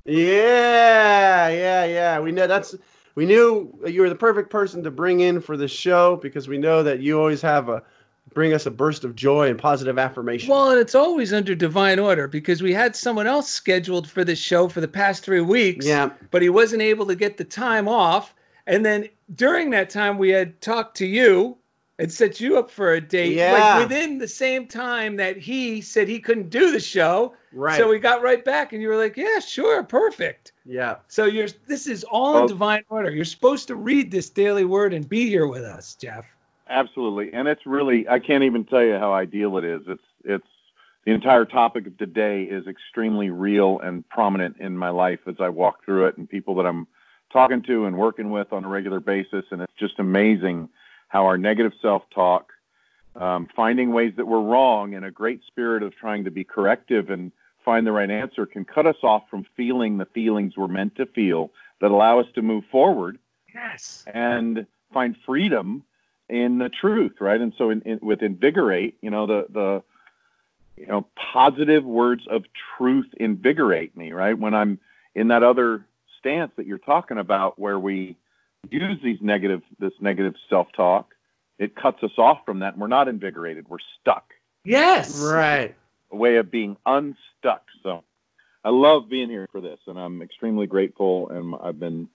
Yeah, 0.06 1.50
yeah, 1.50 1.86
yeah. 1.86 2.20
We 2.20 2.32
know 2.32 2.48
that's 2.48 2.76
we 3.16 3.26
knew 3.26 3.74
you 3.88 4.02
were 4.02 4.10
the 4.10 4.16
perfect 4.16 4.50
person 4.50 4.84
to 4.84 4.92
bring 4.92 5.22
in 5.22 5.42
for 5.42 5.58
the 5.58 5.68
show 5.68 6.18
because 6.18 6.48
we 6.48 6.58
know 6.58 6.84
that 6.84 7.00
you 7.00 7.20
always 7.20 7.42
have 7.42 7.70
a 7.70 7.84
bring 8.34 8.54
us 8.54 8.66
a 8.66 8.72
burst 8.72 9.04
of 9.04 9.16
joy 9.16 9.50
and 9.50 9.58
positive 9.58 9.98
affirmation. 9.98 10.50
well 10.50 10.72
and 10.72 10.80
it's 10.80 10.96
always 10.96 11.32
under 11.32 11.56
divine 11.56 12.00
order 12.00 12.28
because 12.28 12.62
we 12.62 12.74
had 12.74 12.96
someone 12.96 13.28
else 13.28 13.50
scheduled 13.50 14.10
for 14.10 14.24
this 14.24 14.40
show 14.40 14.68
for 14.68 14.82
the 14.82 14.88
past 14.88 15.24
three 15.24 15.42
weeks 15.42 15.86
yeah, 15.86 16.10
but 16.32 16.42
he 16.42 16.50
wasn't 16.50 16.82
able 16.82 17.06
to 17.06 17.16
get 17.16 17.38
the 17.38 17.44
time 17.44 17.88
off. 17.88 18.34
And 18.68 18.84
then 18.84 19.10
during 19.34 19.70
that 19.72 19.92
time, 19.92 20.18
we 20.18 20.30
had 20.30 20.60
talked 20.60 20.98
to 20.98 21.06
you 21.06 21.58
and 21.98 22.12
set 22.12 22.40
you 22.40 22.58
up 22.58 22.70
for 22.70 22.94
a 22.94 23.02
date. 23.02 23.34
Yeah. 23.36 23.54
Like 23.54 23.90
within 23.90 24.18
the 24.18 24.28
same 24.28 24.68
time 24.68 25.16
that 25.18 25.38
he 25.38 25.82
said 25.82 26.08
he 26.08 26.20
couldn't 26.20 26.50
do 26.50 26.72
the 26.72 26.80
show. 26.80 27.34
right. 27.54 27.78
So 27.78 27.90
we 27.90 28.00
got 28.00 28.22
right 28.22 28.44
back, 28.44 28.74
and 28.74 28.82
you 28.82 28.90
were 28.90 28.98
like, 28.98 29.18
"Yeah, 29.18 29.40
sure, 29.40 29.84
perfect." 29.84 30.52
yeah, 30.66 30.96
So 31.08 31.26
you're 31.26 31.48
this 31.68 31.88
is 31.88 32.04
all 32.04 32.40
in 32.40 32.48
divine 32.48 32.84
order. 32.90 33.12
You're 33.12 33.26
supposed 33.26 33.68
to 33.68 33.76
read 33.76 34.12
this 34.12 34.30
daily 34.30 34.66
word 34.66 34.94
and 34.94 35.08
be 35.08 35.28
here 35.28 35.48
with 35.48 35.64
us, 35.64 35.96
Jeff. 35.96 36.26
Absolutely. 36.68 37.32
And 37.34 37.48
it's 37.48 37.66
really 37.66 38.08
I 38.10 38.20
can't 38.20 38.44
even 38.44 38.66
tell 38.66 38.84
you 38.84 38.98
how 38.98 39.14
ideal 39.14 39.58
it 39.58 39.64
is. 39.64 39.82
It's 39.88 40.04
it's 40.24 40.48
the 41.06 41.12
entire 41.12 41.46
topic 41.46 41.86
of 41.86 41.98
today 41.98 42.44
is 42.44 42.66
extremely 42.68 43.30
real 43.30 43.80
and 43.80 44.08
prominent 44.10 44.58
in 44.60 44.76
my 44.76 44.90
life 44.90 45.20
as 45.28 45.36
I 45.40 45.50
walk 45.50 45.86
through 45.86 46.08
it 46.08 46.18
and 46.18 46.28
people 46.28 46.56
that 46.56 46.66
I'm 46.66 46.88
talking 47.32 47.62
to 47.64 47.86
and 47.86 47.96
working 47.96 48.32
with 48.32 48.52
on 48.52 48.66
a 48.66 48.68
regular 48.68 49.00
basis 49.00 49.46
and 49.52 49.62
it's 49.62 49.74
just 49.78 50.00
amazing 50.00 50.70
how 51.16 51.28
our 51.28 51.38
negative 51.38 51.72
self-talk 51.82 52.52
um, 53.16 53.48
finding 53.56 53.94
ways 53.94 54.12
that 54.18 54.28
we're 54.28 54.42
wrong 54.42 54.92
in 54.92 55.06
a 55.06 55.12
great 55.12 55.40
spirit 55.48 55.82
of 55.82 55.96
trying 55.96 56.26
to 56.26 56.30
be 56.30 56.44
corrective 56.44 57.10
and 57.10 57.32
find 57.64 57.88
the 57.88 57.92
right 57.94 58.12
answer 58.12 58.46
can 58.46 58.66
cut 58.66 58.86
us 58.86 58.98
off 59.02 59.24
from 59.30 59.46
feeling 59.56 59.98
the 59.98 60.04
feelings 60.08 60.58
we're 60.58 60.68
meant 60.68 60.94
to 60.98 61.06
feel 61.06 61.52
that 61.80 61.90
allow 61.90 62.20
us 62.20 62.26
to 62.36 62.42
move 62.42 62.66
forward 62.70 63.18
Yes. 63.54 64.04
and 64.14 64.68
find 64.94 65.16
freedom 65.26 65.84
in 66.28 66.58
the 66.58 66.68
truth, 66.68 67.14
right? 67.22 67.40
And 67.40 67.54
so, 67.58 67.70
in, 67.70 67.82
in, 67.84 68.00
with 68.02 68.22
invigorate, 68.22 68.98
you 69.02 69.10
know, 69.10 69.26
the 69.26 69.46
the 69.50 69.84
you 70.76 70.88
know 70.88 71.08
positive 71.16 71.86
words 71.86 72.24
of 72.30 72.44
truth 72.78 73.08
invigorate 73.16 73.96
me, 73.96 74.12
right? 74.12 74.38
When 74.38 74.54
I'm 74.54 74.80
in 75.16 75.30
that 75.30 75.44
other 75.44 75.86
stance 76.20 76.52
that 76.58 76.68
you're 76.68 76.78
talking 76.78 77.18
about, 77.20 77.58
where 77.58 77.80
we 77.80 78.18
use 78.72 79.00
these 79.04 79.20
negative 79.22 79.62
this 79.80 79.94
negative 80.00 80.36
self 80.50 80.68
talk, 80.76 81.14
it 81.58 81.76
cuts 81.76 82.04
us 82.04 82.12
off 82.18 82.40
from 82.46 82.60
that, 82.60 82.74
and 82.74 82.82
we're 82.82 82.88
not 82.88 83.08
invigorated. 83.08 83.68
We're 83.68 83.78
stuck. 84.02 84.34
Yes. 84.64 85.20
right. 85.20 85.76
A 86.12 86.16
way 86.16 86.38
of 86.38 86.50
being 86.50 86.78
unstuck. 86.86 87.64
So, 87.84 88.04
I 88.64 88.70
love 88.70 89.10
being 89.10 89.30
here 89.30 89.48
for 89.52 89.62
this, 89.62 89.80
and 89.88 89.98
I'm 90.00 90.22
extremely 90.22 90.68
grateful, 90.68 91.30
and 91.30 91.56
I've 91.62 91.80
been 91.80 92.10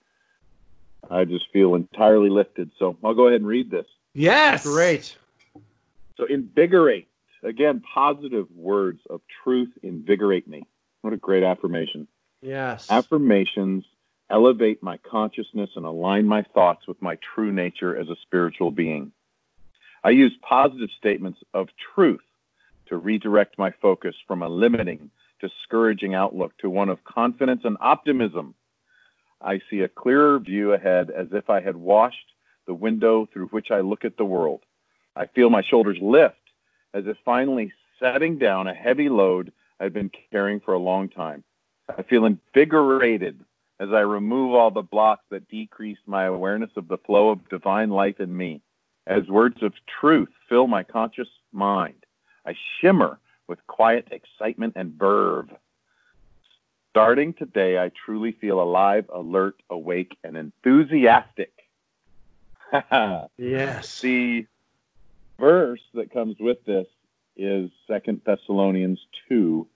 I 1.09 1.25
just 1.25 1.51
feel 1.53 1.75
entirely 1.75 2.31
lifted. 2.31 2.71
So 2.79 2.97
I'll 3.03 3.15
go 3.15 3.29
ahead 3.29 3.41
and 3.41 3.49
read 3.49 3.71
this. 3.71 3.87
Yes. 4.13 4.65
Great. 4.65 5.17
So 6.17 6.25
invigorate. 6.27 7.09
Again, 7.43 7.81
positive 7.95 8.49
words 8.55 9.01
of 9.09 9.23
truth 9.43 9.71
invigorate 9.83 10.47
me. 10.47 10.65
What 11.01 11.13
a 11.13 11.17
great 11.17 11.43
affirmation. 11.43 12.07
Yes. 12.43 12.91
Affirmations 12.91 13.85
elevate 14.31 14.83
my 14.83 14.97
consciousness 14.99 15.71
and 15.77 15.85
align 15.85 16.27
my 16.27 16.43
thoughts 16.55 16.87
with 16.87 17.01
my 17.03 17.19
true 17.35 17.53
nature 17.53 17.97
as 17.97 18.09
a 18.09 18.17
spiritual 18.23 18.71
being. 18.71 19.13
I 20.03 20.11
use 20.11 20.33
positive 20.43 20.89
statements 20.97 21.41
of 21.53 21.69
truth 21.95 22.21
to 22.87 22.97
redirect 22.97 23.59
my 23.59 23.71
focus 23.83 24.15
from 24.27 24.43
a 24.43 24.49
limiting, 24.49 25.11
discouraging 25.41 26.15
outlook 26.15 26.57
to 26.59 26.71
one 26.71 26.89
of 26.89 27.05
confidence 27.05 27.63
and 27.65 27.77
optimism. 27.81 28.55
I 29.41 29.61
see 29.71 29.81
a 29.81 29.89
clearer 29.89 30.39
view 30.39 30.73
ahead 30.73 31.11
as 31.11 31.29
if 31.33 31.51
I 31.51 31.61
had 31.61 31.77
washed 31.77 32.17
the 32.67 32.75
window 32.75 33.29
through 33.33 33.47
which 33.49 33.71
I 33.71 33.81
look 33.81 34.05
at 34.05 34.17
the 34.17 34.25
world. 34.25 34.61
I 35.17 35.27
feel 35.27 35.51
my 35.51 35.63
shoulders 35.63 35.99
lift 36.01 36.37
as 36.95 37.07
if 37.07 37.17
finally 37.25 37.73
setting 37.99 38.39
down 38.39 38.67
a 38.67 38.75
heavy 38.75 39.09
load 39.09 39.53
I've 39.79 39.93
been 39.93 40.11
carrying 40.31 40.61
for 40.61 40.75
a 40.75 40.79
long 40.79 41.09
time. 41.09 41.43
I 41.97 42.03
feel 42.03 42.27
invigorated 42.27 43.41
as 43.81 43.89
I 43.95 44.01
remove 44.01 44.55
all 44.55 44.71
the 44.71 44.83
blocks 44.83 45.25
that 45.31 45.49
decrease 45.49 45.99
my 46.07 46.25
awareness 46.25 46.71
of 46.77 46.87
the 46.87 46.99
flow 46.99 47.31
of 47.31 47.49
divine 47.49 47.89
life 47.89 48.21
in 48.21 48.37
me. 48.37 48.61
As 49.07 49.27
words 49.27 49.63
of 49.63 49.73
truth 50.01 50.29
fill 50.49 50.67
my 50.67 50.83
conscious 50.83 51.29
mind, 51.51 52.05
I 52.47 52.55
shimmer 52.79 53.19
with 53.49 53.67
quiet 53.67 54.09
excitement 54.13 54.75
and 54.77 54.93
verve. 54.93 55.49
Starting 56.91 57.33
today, 57.33 57.79
I 57.79 57.91
truly 58.05 58.33
feel 58.33 58.61
alive, 58.61 59.07
alert, 59.13 59.63
awake, 59.71 60.17
and 60.23 60.37
enthusiastic. 60.37 61.53
yes. 63.39 64.01
The 64.03 64.47
verse 65.39 65.81
that 65.95 66.13
comes 66.13 66.37
with 66.39 66.63
this 66.67 66.87
is 67.35 67.71
Second 67.87 68.21
Thessalonians 68.27 69.01
2, 69.31 69.67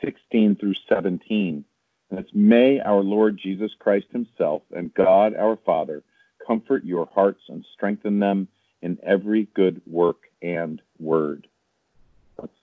16 0.00 0.56
through 0.56 0.74
17. 0.88 1.64
And 2.14 2.24
it's 2.24 2.32
May 2.32 2.78
our 2.78 3.02
Lord 3.02 3.40
Jesus 3.42 3.72
Christ 3.76 4.06
Himself 4.12 4.62
and 4.72 4.94
God 4.94 5.34
our 5.34 5.56
Father 5.66 6.04
comfort 6.46 6.84
your 6.84 7.08
hearts 7.12 7.40
and 7.48 7.66
strengthen 7.74 8.20
them 8.20 8.46
in 8.80 8.98
every 9.02 9.48
good 9.52 9.82
work 9.84 10.18
and 10.40 10.80
word. 11.00 11.48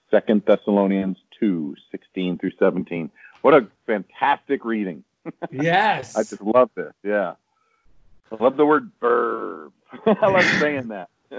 Second 0.10 0.44
Thessalonians 0.46 1.18
2, 1.42 1.76
16 1.92 2.38
through 2.38 2.52
17. 2.60 3.12
What 3.42 3.54
a 3.54 3.68
fantastic 3.86 4.64
reading. 4.64 5.04
Yes. 5.52 6.16
I 6.16 6.24
just 6.24 6.42
love 6.42 6.70
this. 6.74 6.94
Yeah. 7.04 7.34
I 8.32 8.42
love 8.42 8.56
the 8.56 8.66
word 8.66 8.90
verve. 9.02 9.74
I 10.06 10.28
love 10.28 10.46
saying 10.62 10.88
that. 10.88 11.10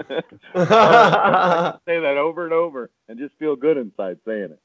I 0.55 1.77
say 1.87 1.99
that 1.99 2.17
over 2.17 2.45
and 2.45 2.53
over 2.53 2.91
and 3.09 3.17
just 3.17 3.33
feel 3.39 3.55
good 3.55 3.77
inside 3.77 4.19
saying 4.23 4.55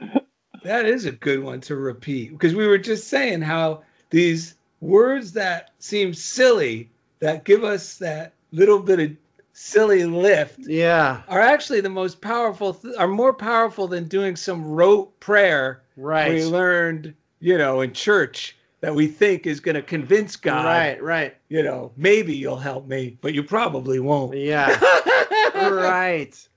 it. 0.00 0.26
That 0.62 0.86
is 0.86 1.04
a 1.06 1.12
good 1.12 1.42
one 1.42 1.60
to 1.62 1.76
repeat 1.76 2.30
because 2.32 2.54
we 2.54 2.66
were 2.66 2.78
just 2.78 3.08
saying 3.08 3.40
how 3.42 3.82
these 4.10 4.54
words 4.80 5.32
that 5.32 5.70
seem 5.78 6.14
silly 6.14 6.90
that 7.20 7.44
give 7.44 7.64
us 7.64 7.98
that 7.98 8.32
little 8.52 8.78
bit 8.80 8.98
of 9.00 9.10
silly 9.52 10.04
lift 10.04 10.58
yeah. 10.60 11.22
are 11.28 11.40
actually 11.40 11.80
the 11.80 11.88
most 11.90 12.20
powerful 12.20 12.72
th- 12.74 12.94
are 12.96 13.08
more 13.08 13.32
powerful 13.34 13.86
than 13.88 14.04
doing 14.08 14.36
some 14.36 14.64
rote 14.64 15.18
prayer 15.20 15.82
Right. 15.96 16.32
we 16.32 16.44
learned 16.44 17.14
you 17.40 17.58
know 17.58 17.82
in 17.82 17.92
church 17.92 18.56
that 18.80 18.94
we 18.94 19.06
think 19.06 19.46
is 19.46 19.60
going 19.60 19.74
to 19.74 19.82
convince 19.82 20.36
god 20.36 20.64
Right, 20.64 21.02
right. 21.02 21.36
you 21.50 21.62
know 21.62 21.92
maybe 21.96 22.34
you'll 22.34 22.56
help 22.56 22.86
me 22.88 23.18
but 23.20 23.34
you 23.34 23.42
probably 23.42 24.00
won't 24.00 24.34
Yeah. 24.36 24.78
right. 25.54 26.48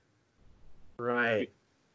Right. 0.96 1.50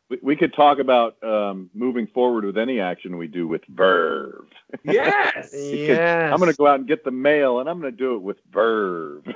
We, 0.09 0.17
we 0.23 0.35
could 0.35 0.53
talk 0.53 0.79
about 0.79 1.21
um, 1.23 1.69
moving 1.73 2.07
forward 2.07 2.43
with 2.45 2.57
any 2.57 2.79
action 2.79 3.17
we 3.17 3.27
do 3.27 3.47
with 3.47 3.61
verve. 3.67 4.45
yes 4.83 5.51
Yes. 5.53 6.33
I'm 6.33 6.39
going 6.39 6.51
to 6.51 6.57
go 6.57 6.67
out 6.67 6.79
and 6.79 6.87
get 6.87 7.03
the 7.03 7.11
mail, 7.11 7.59
and 7.59 7.69
I'm 7.69 7.79
going 7.79 7.91
to 7.91 7.97
do 7.97 8.15
it 8.15 8.21
with 8.21 8.37
verve. 8.51 9.23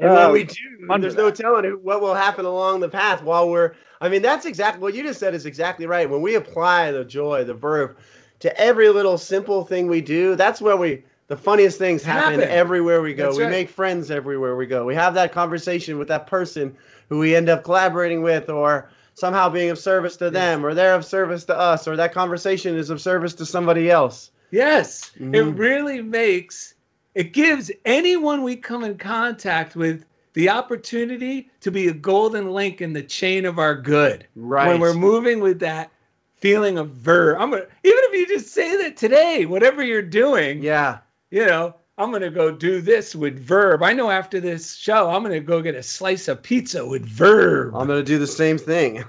And 0.00 0.10
when 0.10 0.22
Uh, 0.22 0.30
we 0.32 0.44
do, 0.44 0.54
under 0.90 1.06
there's 1.08 1.16
no 1.16 1.30
telling 1.30 1.64
what 1.82 2.00
will 2.00 2.14
happen 2.14 2.44
along 2.44 2.80
the 2.80 2.88
path 2.88 3.22
while 3.22 3.48
we're. 3.48 3.74
I 4.00 4.08
mean, 4.08 4.22
that's 4.22 4.44
exactly 4.44 4.82
what 4.82 4.92
you 4.94 5.02
just 5.04 5.20
said 5.20 5.34
is 5.34 5.46
exactly 5.46 5.86
right. 5.86 6.10
When 6.10 6.20
we 6.20 6.34
apply 6.34 6.90
the 6.90 7.04
joy, 7.04 7.44
the 7.44 7.54
verve, 7.54 7.96
to 8.40 8.60
every 8.60 8.88
little 8.90 9.16
simple 9.16 9.64
thing 9.64 9.86
we 9.86 10.00
do, 10.00 10.34
that's 10.36 10.60
where 10.60 10.76
we. 10.76 11.04
The 11.28 11.36
funniest 11.38 11.78
things 11.78 12.02
happen, 12.02 12.40
Happen. 12.40 12.48
everywhere 12.54 13.00
we 13.00 13.14
go. 13.14 13.26
That's 13.26 13.38
we 13.38 13.44
right. 13.44 13.50
make 13.50 13.68
friends 13.70 14.10
everywhere 14.10 14.56
we 14.56 14.66
go. 14.66 14.84
We 14.84 14.94
have 14.94 15.14
that 15.14 15.32
conversation 15.32 15.96
with 15.98 16.08
that 16.08 16.26
person 16.26 16.76
who 17.08 17.18
we 17.20 17.34
end 17.34 17.48
up 17.48 17.64
collaborating 17.64 18.20
with, 18.22 18.50
or 18.50 18.90
somehow 19.14 19.48
being 19.48 19.70
of 19.70 19.78
service 19.78 20.16
to 20.18 20.30
them, 20.30 20.64
or 20.64 20.74
they're 20.74 20.94
of 20.94 21.04
service 21.04 21.44
to 21.46 21.56
us, 21.58 21.88
or 21.88 21.96
that 21.96 22.12
conversation 22.12 22.76
is 22.76 22.90
of 22.90 23.00
service 23.00 23.34
to 23.34 23.46
somebody 23.46 23.90
else. 23.90 24.30
Yes, 24.50 25.10
it 25.16 25.22
Mhm. 25.22 25.58
really 25.58 26.02
makes 26.02 26.74
it 27.14 27.32
gives 27.32 27.70
anyone 27.84 28.42
we 28.42 28.56
come 28.56 28.82
in 28.82 28.98
contact 28.98 29.76
with 29.76 30.04
the 30.32 30.48
opportunity 30.48 31.48
to 31.60 31.70
be 31.70 31.86
a 31.86 31.92
golden 31.92 32.50
link 32.50 32.80
in 32.80 32.92
the 32.92 33.02
chain 33.02 33.44
of 33.44 33.60
our 33.60 33.76
good. 33.76 34.26
Right. 34.34 34.66
When 34.68 34.80
we're 34.80 34.94
moving 34.94 35.38
with 35.38 35.60
that 35.60 35.90
feeling 36.36 36.76
of 36.76 36.90
verve. 36.90 37.40
I'm 37.40 37.50
gonna 37.50 37.62
even 37.84 37.98
if 38.04 38.14
you 38.14 38.26
just 38.26 38.52
say 38.52 38.76
that 38.82 38.96
today, 38.96 39.46
whatever 39.46 39.82
you're 39.82 40.02
doing, 40.02 40.62
Yeah. 40.62 40.98
you 41.30 41.46
know, 41.46 41.76
I'm 41.96 42.10
gonna 42.10 42.30
go 42.30 42.50
do 42.50 42.80
this 42.80 43.14
with 43.14 43.38
verve. 43.38 43.82
I 43.82 43.92
know 43.92 44.10
after 44.10 44.40
this 44.40 44.74
show, 44.74 45.10
I'm 45.10 45.22
gonna 45.22 45.38
go 45.38 45.62
get 45.62 45.76
a 45.76 45.82
slice 45.82 46.26
of 46.26 46.42
pizza 46.42 46.84
with 46.84 47.06
verve. 47.06 47.74
I'm 47.74 47.86
gonna 47.86 48.02
do 48.02 48.18
the 48.18 48.26
same 48.26 48.58
thing. 48.58 48.96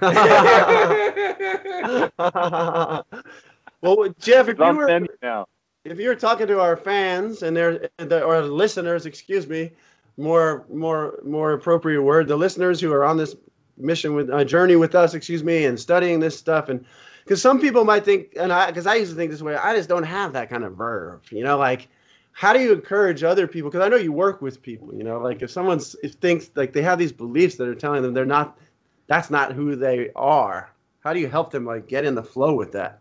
well, 3.80 4.14
Jeff, 4.20 4.48
if 4.48 4.58
you 4.58 4.64
on 4.64 4.76
were 4.76 5.06
now. 5.20 5.46
if 5.84 5.98
you 5.98 6.08
were 6.08 6.14
talking 6.14 6.46
to 6.46 6.60
our 6.60 6.76
fans 6.76 7.42
and 7.42 7.56
their 7.56 7.88
the, 7.98 8.22
or 8.22 8.42
listeners, 8.42 9.04
excuse 9.04 9.48
me, 9.48 9.72
more 10.16 10.64
more 10.72 11.18
more 11.24 11.54
appropriate 11.54 12.02
word, 12.02 12.28
the 12.28 12.36
listeners 12.36 12.80
who 12.80 12.92
are 12.92 13.04
on 13.04 13.16
this 13.16 13.34
mission 13.76 14.14
with 14.14 14.30
a 14.30 14.44
journey 14.44 14.76
with 14.76 14.94
us, 14.94 15.14
excuse 15.14 15.42
me, 15.42 15.64
and 15.64 15.80
studying 15.80 16.20
this 16.20 16.38
stuff, 16.38 16.68
and 16.68 16.84
because 17.24 17.42
some 17.42 17.60
people 17.60 17.84
might 17.84 18.04
think, 18.04 18.34
and 18.38 18.52
I 18.52 18.68
because 18.68 18.86
I 18.86 18.94
used 18.94 19.10
to 19.10 19.16
think 19.16 19.32
this 19.32 19.42
way, 19.42 19.56
I 19.56 19.74
just 19.74 19.88
don't 19.88 20.04
have 20.04 20.34
that 20.34 20.50
kind 20.50 20.62
of 20.62 20.76
verb, 20.76 21.22
you 21.30 21.42
know, 21.42 21.58
like. 21.58 21.88
How 22.36 22.52
do 22.52 22.60
you 22.60 22.74
encourage 22.74 23.24
other 23.24 23.46
people? 23.46 23.70
Because 23.70 23.86
I 23.86 23.88
know 23.88 23.96
you 23.96 24.12
work 24.12 24.42
with 24.42 24.60
people, 24.60 24.94
you 24.94 25.04
know, 25.04 25.18
like 25.20 25.40
if 25.40 25.50
someone 25.50 25.78
s- 25.78 25.96
thinks 26.20 26.50
like 26.54 26.74
they 26.74 26.82
have 26.82 26.98
these 26.98 27.10
beliefs 27.10 27.54
that 27.56 27.66
are 27.66 27.74
telling 27.74 28.02
them 28.02 28.12
they're 28.12 28.26
not, 28.26 28.58
that's 29.06 29.30
not 29.30 29.52
who 29.52 29.74
they 29.74 30.10
are. 30.14 30.70
How 31.00 31.14
do 31.14 31.20
you 31.20 31.28
help 31.28 31.50
them 31.50 31.64
like 31.64 31.88
get 31.88 32.04
in 32.04 32.14
the 32.14 32.22
flow 32.22 32.54
with 32.54 32.72
that? 32.72 33.00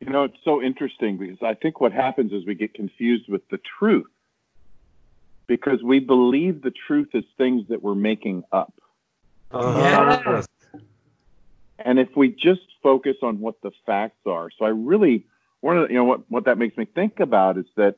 You 0.00 0.10
know, 0.10 0.24
it's 0.24 0.36
so 0.44 0.60
interesting 0.62 1.16
because 1.16 1.38
I 1.40 1.54
think 1.54 1.80
what 1.80 1.92
happens 1.92 2.30
is 2.30 2.44
we 2.44 2.54
get 2.54 2.74
confused 2.74 3.26
with 3.26 3.48
the 3.48 3.58
truth 3.78 4.10
because 5.46 5.82
we 5.82 5.98
believe 5.98 6.60
the 6.60 6.74
truth 6.86 7.08
is 7.14 7.24
things 7.38 7.68
that 7.70 7.82
we're 7.82 7.94
making 7.94 8.44
up. 8.52 8.74
Uh-huh. 9.50 10.20
Yes. 10.26 10.46
And 11.78 11.98
if 11.98 12.14
we 12.14 12.28
just 12.28 12.60
focus 12.82 13.16
on 13.22 13.40
what 13.40 13.54
the 13.62 13.70
facts 13.86 14.26
are, 14.26 14.50
so 14.58 14.66
I 14.66 14.68
really 14.68 15.24
one 15.60 15.78
of 15.78 15.88
the, 15.88 15.94
you 15.94 15.98
know 15.98 16.04
what 16.04 16.30
what 16.30 16.44
that 16.44 16.58
makes 16.58 16.76
me 16.76 16.84
think 16.84 17.20
about 17.20 17.58
is 17.58 17.66
that 17.76 17.96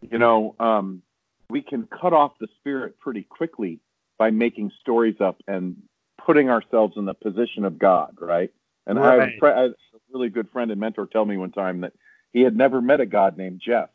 you 0.00 0.18
know 0.18 0.54
um, 0.60 1.02
we 1.48 1.62
can 1.62 1.86
cut 1.86 2.12
off 2.12 2.32
the 2.40 2.48
spirit 2.58 2.98
pretty 3.00 3.22
quickly 3.22 3.80
by 4.18 4.30
making 4.30 4.70
stories 4.80 5.16
up 5.20 5.42
and 5.48 5.76
putting 6.24 6.48
ourselves 6.48 6.96
in 6.96 7.04
the 7.04 7.14
position 7.14 7.64
of 7.64 7.78
God, 7.78 8.16
right? 8.20 8.52
And 8.86 8.98
I, 8.98 9.12
had 9.12 9.32
Right. 9.40 9.56
I 9.56 9.60
had 9.62 9.70
a 9.70 9.74
really 10.12 10.28
good 10.28 10.48
friend 10.50 10.70
and 10.70 10.80
mentor 10.80 11.06
tell 11.06 11.24
me 11.24 11.36
one 11.36 11.52
time 11.52 11.80
that 11.80 11.92
he 12.32 12.42
had 12.42 12.56
never 12.56 12.80
met 12.80 13.00
a 13.00 13.06
God 13.06 13.36
named 13.36 13.60
Jeff, 13.64 13.88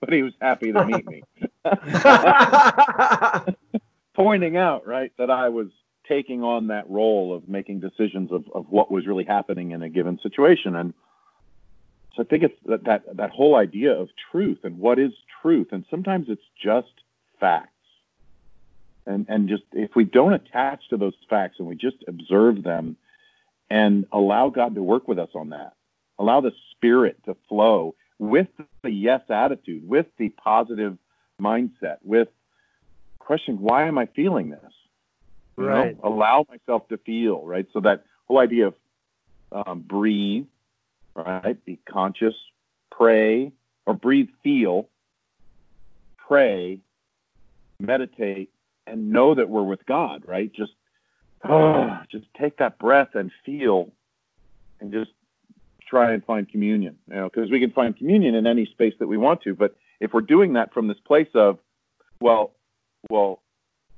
but 0.00 0.12
he 0.12 0.22
was 0.22 0.32
happy 0.40 0.72
to 0.72 0.84
meet 0.84 1.06
me. 1.06 1.22
pointing 4.14 4.56
out, 4.56 4.86
right, 4.86 5.12
that 5.18 5.30
I 5.30 5.48
was 5.48 5.68
taking 6.08 6.42
on 6.42 6.68
that 6.68 6.88
role 6.88 7.34
of 7.34 7.48
making 7.48 7.80
decisions 7.80 8.30
of, 8.30 8.44
of 8.54 8.66
what 8.68 8.90
was 8.90 9.06
really 9.06 9.24
happening 9.24 9.72
in 9.72 9.82
a 9.82 9.88
given 9.88 10.18
situation. 10.22 10.76
And 10.76 10.94
so 12.14 12.22
I 12.22 12.26
think 12.26 12.44
it's 12.44 12.54
that, 12.66 12.84
that, 12.84 13.16
that 13.16 13.30
whole 13.30 13.56
idea 13.56 13.92
of 13.92 14.08
truth 14.30 14.58
and 14.64 14.78
what 14.78 14.98
is 14.98 15.12
truth. 15.42 15.68
And 15.72 15.84
sometimes 15.90 16.26
it's 16.28 16.42
just 16.62 16.92
facts. 17.40 17.70
And, 19.06 19.26
and 19.28 19.48
just 19.48 19.64
if 19.72 19.90
we 19.94 20.04
don't 20.04 20.32
attach 20.32 20.88
to 20.90 20.96
those 20.96 21.14
facts 21.28 21.56
and 21.58 21.68
we 21.68 21.76
just 21.76 21.96
observe 22.08 22.62
them 22.62 22.96
and 23.68 24.06
allow 24.12 24.48
God 24.48 24.74
to 24.76 24.82
work 24.82 25.08
with 25.08 25.18
us 25.18 25.30
on 25.34 25.50
that, 25.50 25.74
allow 26.18 26.40
the 26.40 26.52
spirit 26.70 27.18
to 27.26 27.36
flow 27.48 27.94
with 28.18 28.48
the 28.82 28.90
yes 28.90 29.22
attitude, 29.28 29.86
with 29.86 30.06
the 30.18 30.28
positive 30.30 30.96
mindset, 31.40 31.96
with 32.02 32.28
questioning 33.18 33.60
why 33.60 33.86
am 33.86 33.98
I 33.98 34.06
feeling 34.06 34.50
this? 34.50 34.60
You 35.58 35.64
know, 35.64 35.70
Right. 35.70 35.96
allow 36.02 36.46
myself 36.48 36.88
to 36.88 36.98
feel, 36.98 37.44
right? 37.44 37.66
So 37.72 37.80
that 37.80 38.04
whole 38.26 38.38
idea 38.38 38.68
of 38.68 38.74
um, 39.52 39.80
breathe, 39.80 40.46
right? 41.14 41.62
Be 41.64 41.78
conscious, 41.88 42.34
pray, 42.90 43.52
or 43.86 43.94
breathe, 43.94 44.28
feel, 44.42 44.88
pray, 46.16 46.80
meditate, 47.78 48.50
and 48.86 49.10
know 49.10 49.34
that 49.34 49.48
we're 49.48 49.62
with 49.62 49.84
God, 49.86 50.24
right? 50.26 50.52
Just 50.52 50.72
oh, 51.44 51.98
just 52.10 52.26
take 52.38 52.58
that 52.58 52.78
breath 52.78 53.14
and 53.14 53.30
feel 53.44 53.92
and 54.80 54.92
just 54.92 55.10
try 55.88 56.12
and 56.12 56.24
find 56.24 56.48
communion, 56.48 56.96
you 57.08 57.16
know, 57.16 57.28
because 57.32 57.50
we 57.50 57.60
can 57.60 57.70
find 57.70 57.96
communion 57.96 58.34
in 58.34 58.46
any 58.46 58.66
space 58.66 58.94
that 58.98 59.06
we 59.06 59.16
want 59.16 59.42
to. 59.42 59.54
But 59.54 59.76
if 60.00 60.12
we're 60.12 60.22
doing 60.22 60.54
that 60.54 60.72
from 60.72 60.88
this 60.88 60.98
place 61.06 61.28
of, 61.34 61.58
well, 62.20 62.52
well, 63.10 63.42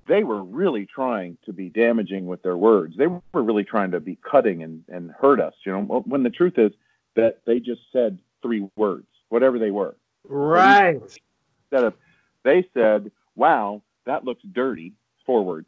they 0.09 0.23
were 0.25 0.43
really 0.43 0.87
trying 0.87 1.37
to 1.47 1.53
be 1.53 1.69
damaging 1.69 2.27
with 2.27 2.43
their 2.43 2.57
words. 2.57 2.97
They 2.97 3.07
were 3.07 3.21
really 3.33 3.65
trying 3.65 3.91
to 3.93 4.01
be 4.01 4.17
cutting 4.17 4.63
and, 4.63 4.85
and 4.89 5.11
hurt 5.11 5.41
us, 5.41 5.55
you 5.65 5.73
know, 5.73 6.05
when 6.07 6.23
the 6.23 6.31
truth 6.31 6.55
is 6.59 6.73
that 7.17 7.41
they 7.47 7.59
just 7.59 7.81
said 7.93 8.19
three 8.43 8.67
words, 8.77 9.07
whatever 9.29 9.59
they 9.59 9.71
were. 9.71 9.97
Right. 10.29 11.01
Instead 11.03 11.85
of, 11.85 11.95
they 12.45 12.67
said, 12.73 13.11
wow, 13.35 13.83
that 14.05 14.25
looks 14.25 14.43
dirty, 14.53 14.93
four 15.25 15.45
words. 15.45 15.67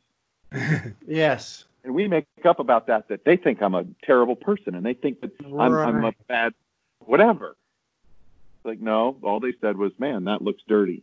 yes. 1.07 1.65
And 1.85 1.95
we 1.95 2.09
make 2.09 2.27
up 2.45 2.61
about 2.61 2.87
that, 2.87 3.09
that 3.09 3.25
they 3.25 3.37
think 3.37 3.63
I'm 3.63 3.75
a 3.75 3.85
terrible 4.05 4.37
person 4.37 4.75
and 4.75 4.85
they 4.85 4.95
think 4.95 5.21
that 5.21 5.31
I'm, 5.59 5.77
I'm 5.77 6.05
a 6.05 6.13
bad 6.29 6.55
whatever. 7.01 7.57
Like, 8.65 8.81
no, 8.81 9.17
all 9.23 9.41
they 9.41 9.55
said 9.61 9.77
was, 9.77 9.93
man, 9.99 10.25
that 10.25 10.43
looks 10.43 10.63
dirty. 10.69 11.03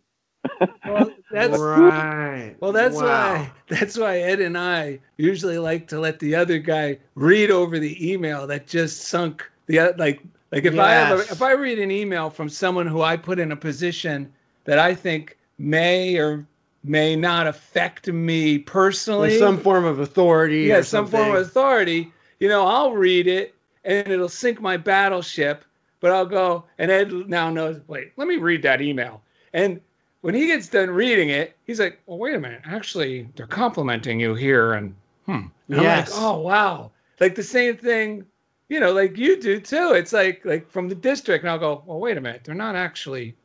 well, 0.86 1.10
that's 1.32 1.58
right. 1.58 2.56
Well, 2.60 2.72
that's 2.72 2.96
Wow. 2.96 3.04
why 3.04 3.52
that's 3.68 3.98
why 3.98 4.20
Ed 4.20 4.40
and 4.42 4.56
I 4.58 5.00
usually 5.18 5.58
like 5.58 5.88
to 5.88 6.00
let 6.00 6.20
the 6.20 6.36
other 6.36 6.60
guy 6.60 7.00
read 7.16 7.50
over 7.50 7.80
the 7.80 8.12
email 8.14 8.46
that 8.48 8.68
just 8.68 9.02
sunk 9.06 9.50
the 9.68 9.94
like 9.98 10.22
like 10.52 10.66
if 10.66 10.78
I 10.78 10.92
have 10.92 11.20
a, 11.20 11.22
if 11.22 11.42
I 11.42 11.52
read 11.54 11.80
an 11.80 11.92
email 11.92 12.30
from 12.30 12.50
someone 12.50 12.88
who 12.88 13.02
I 13.02 13.18
put 13.18 13.40
in 13.40 13.52
a 13.52 13.56
position 13.56 14.32
that 14.66 14.80
I 14.80 14.96
think 14.96 15.38
may 15.58 16.18
or 16.18 16.46
may 16.84 17.16
not 17.16 17.48
affect 17.48 18.08
me 18.08 18.60
personally, 18.60 19.30
With 19.30 19.40
some 19.40 19.60
form 19.60 19.86
of 19.86 20.00
authority. 20.00 20.64
yeah, 20.64 20.82
some 20.82 21.08
form 21.08 21.30
of 21.36 21.42
authority, 21.42 22.12
you 22.40 22.48
know, 22.48 22.66
I'll 22.66 22.94
read 22.94 23.28
it 23.28 23.56
and 23.84 24.08
it'll 24.08 24.30
sink 24.30 24.62
my 24.62 24.78
battleship, 24.78 25.66
but 26.00 26.12
I'll 26.12 26.26
go 26.26 26.66
and 26.78 26.92
Ed 26.92 27.12
now 27.28 27.50
knows, 27.50 27.80
wait, 27.88 28.12
let 28.18 28.28
me 28.28 28.38
read 28.38 28.62
that 28.64 28.82
email. 28.82 29.22
And 29.54 29.82
when 30.22 30.36
he 30.36 30.48
gets 30.48 30.68
done 30.68 30.90
reading 30.92 31.30
it, 31.30 31.56
he's 31.66 31.80
like, 31.80 32.00
well, 32.06 32.18
wait 32.18 32.36
a 32.36 32.40
minute, 32.40 32.62
actually, 32.66 33.30
they're 33.36 33.48
complimenting 33.48 34.20
you 34.20 34.36
here. 34.36 34.74
And, 34.74 34.96
hmm. 35.26 35.32
And 35.32 35.82
Yes. 35.82 36.16
I'm 36.16 36.24
like, 36.24 36.34
oh, 36.34 36.40
wow. 36.42 36.92
Like 37.20 37.36
the 37.36 37.44
same 37.44 37.78
thing, 37.78 38.26
you 38.70 38.80
know, 38.80 38.92
like 38.94 39.18
you 39.18 39.40
do 39.40 39.60
too. 39.60 39.94
It's 39.96 40.14
like, 40.14 40.44
like 40.46 40.70
from 40.72 40.90
the 40.90 40.96
district. 40.96 41.44
And 41.44 41.52
I'll 41.52 41.60
go, 41.60 41.84
well, 41.86 42.00
wait 42.00 42.18
a 42.18 42.22
minute, 42.22 42.42
they're 42.44 42.56
not 42.56 42.76
actually 42.76 43.36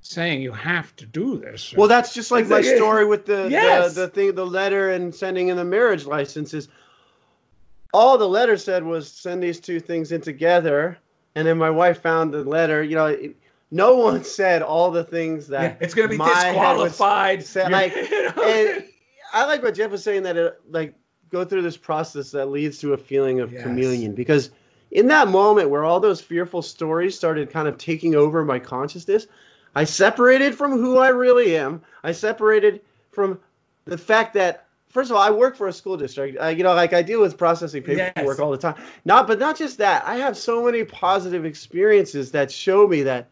saying 0.00 0.42
you 0.42 0.52
have 0.52 0.94
to 0.96 1.06
do 1.06 1.38
this. 1.38 1.72
Well, 1.76 1.88
that's 1.88 2.12
just 2.14 2.30
like 2.30 2.42
It's 2.42 2.50
my 2.50 2.56
like- 2.56 2.76
story 2.76 3.04
with 3.04 3.26
the, 3.26 3.48
Yes. 3.50 3.94
the 3.94 4.02
the 4.02 4.08
thing, 4.08 4.34
the 4.34 4.46
letter 4.46 4.90
and 4.90 5.14
sending 5.14 5.48
in 5.48 5.56
the 5.56 5.64
marriage 5.64 6.06
licenses. 6.06 6.68
All 7.94 8.16
the 8.16 8.28
letter 8.28 8.56
said 8.56 8.84
was 8.84 9.10
send 9.10 9.42
these 9.42 9.60
two 9.60 9.78
things 9.78 10.12
in 10.12 10.22
together, 10.22 10.98
and 11.34 11.46
then 11.46 11.58
my 11.58 11.68
wife 11.70 12.00
found 12.00 12.32
the 12.32 12.42
letter. 12.42 12.82
You 12.82 12.96
know, 12.96 13.06
it, 13.06 13.36
no 13.70 13.96
one 13.96 14.24
said 14.38 14.62
all 14.62 14.90
the 14.90 15.04
things 15.04 15.48
that 15.48 15.62
Yeah, 15.80 15.84
it's 15.84 15.94
going 15.94 16.08
to 16.08 16.12
be 16.12 16.16
my 16.16 16.26
head 16.30 16.56
was 16.78 16.90
disqualified. 16.92 17.44
said, 17.44 17.70
like, 17.70 17.94
you 18.10 18.22
know? 18.22 18.42
and 18.42 18.84
I 19.34 19.44
like 19.44 19.62
what 19.62 19.74
Jeff 19.74 19.90
was 19.90 20.02
saying 20.02 20.22
that 20.22 20.36
it 20.38 20.58
like 20.70 20.94
go 21.30 21.44
through 21.44 21.62
this 21.62 21.76
process 21.76 22.30
that 22.32 22.46
leads 22.46 22.78
to 22.78 22.94
a 22.94 22.98
feeling 22.98 23.40
of 23.40 23.52
Yes. 23.52 23.62
communion 23.62 24.14
because 24.14 24.50
in 24.92 25.08
that 25.08 25.26
moment 25.26 25.70
where 25.70 25.84
all 25.84 25.98
those 26.00 26.20
fearful 26.20 26.62
stories 26.62 27.16
started 27.16 27.50
kind 27.50 27.66
of 27.66 27.78
taking 27.78 28.14
over 28.14 28.44
my 28.44 28.58
consciousness, 28.58 29.26
I 29.74 29.84
separated 29.84 30.54
from 30.54 30.72
who 30.72 30.98
I 30.98 31.08
really 31.08 31.56
am. 31.56 31.82
I 32.04 32.12
separated 32.12 32.82
from 33.10 33.40
the 33.86 33.96
fact 33.96 34.34
that 34.34 34.66
first 34.90 35.10
of 35.10 35.16
all, 35.16 35.22
I 35.22 35.30
work 35.30 35.56
for 35.56 35.66
a 35.66 35.72
school 35.72 35.96
district. 35.96 36.38
I, 36.38 36.50
you 36.50 36.62
know, 36.62 36.74
like 36.74 36.92
I 36.92 37.00
deal 37.00 37.22
with 37.22 37.38
processing 37.38 37.82
paperwork 37.82 38.16
Yes. 38.16 38.38
all 38.38 38.50
the 38.50 38.58
time. 38.58 38.74
Not, 39.06 39.26
but 39.26 39.38
not 39.38 39.56
just 39.56 39.78
that. 39.78 40.04
I 40.06 40.16
have 40.16 40.36
so 40.36 40.62
many 40.62 40.84
positive 40.84 41.46
experiences 41.46 42.32
that 42.32 42.52
show 42.52 42.86
me 42.86 43.02
that 43.04 43.30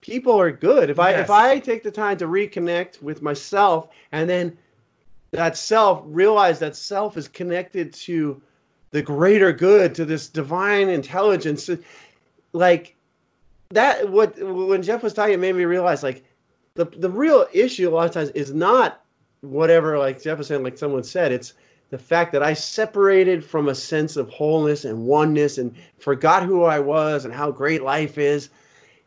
people 0.00 0.40
are 0.40 0.50
good. 0.50 0.88
If 0.88 0.98
I 0.98 1.10
Yes. 1.10 1.24
if 1.24 1.30
I 1.30 1.58
take 1.58 1.82
the 1.82 1.90
time 1.90 2.16
to 2.18 2.26
reconnect 2.26 3.02
with 3.02 3.20
myself 3.20 3.88
and 4.10 4.28
then 4.30 4.56
that 5.32 5.58
self 5.58 6.02
realize 6.06 6.60
that 6.60 6.74
self 6.74 7.18
is 7.18 7.28
connected 7.28 7.92
to 7.92 8.40
the 8.92 9.02
greater 9.02 9.52
good, 9.52 9.96
to 9.96 10.04
this 10.04 10.28
divine 10.28 10.88
intelligence, 10.88 11.68
like 12.52 12.94
that. 13.70 14.08
What 14.08 14.40
when 14.40 14.82
Jeff 14.82 15.02
was 15.02 15.12
talking, 15.12 15.34
it 15.34 15.40
made 15.40 15.54
me 15.54 15.64
realize 15.64 16.02
like 16.02 16.24
the 16.74 16.84
the 16.84 17.10
real 17.10 17.46
issue 17.52 17.88
a 17.88 17.90
lot 17.90 18.06
of 18.06 18.12
times 18.12 18.30
is 18.30 18.54
not 18.54 19.02
whatever 19.40 19.98
like 19.98 20.22
Jeff 20.22 20.38
was 20.38 20.46
saying, 20.46 20.62
like 20.62 20.78
someone 20.78 21.02
said, 21.02 21.32
it's 21.32 21.54
the 21.90 21.98
fact 21.98 22.32
that 22.32 22.42
I 22.42 22.54
separated 22.54 23.44
from 23.44 23.68
a 23.68 23.74
sense 23.74 24.16
of 24.16 24.30
wholeness 24.30 24.86
and 24.86 25.04
oneness 25.04 25.58
and 25.58 25.74
forgot 25.98 26.42
who 26.42 26.64
I 26.64 26.78
was 26.80 27.26
and 27.26 27.34
how 27.34 27.50
great 27.50 27.82
life 27.82 28.16
is. 28.16 28.48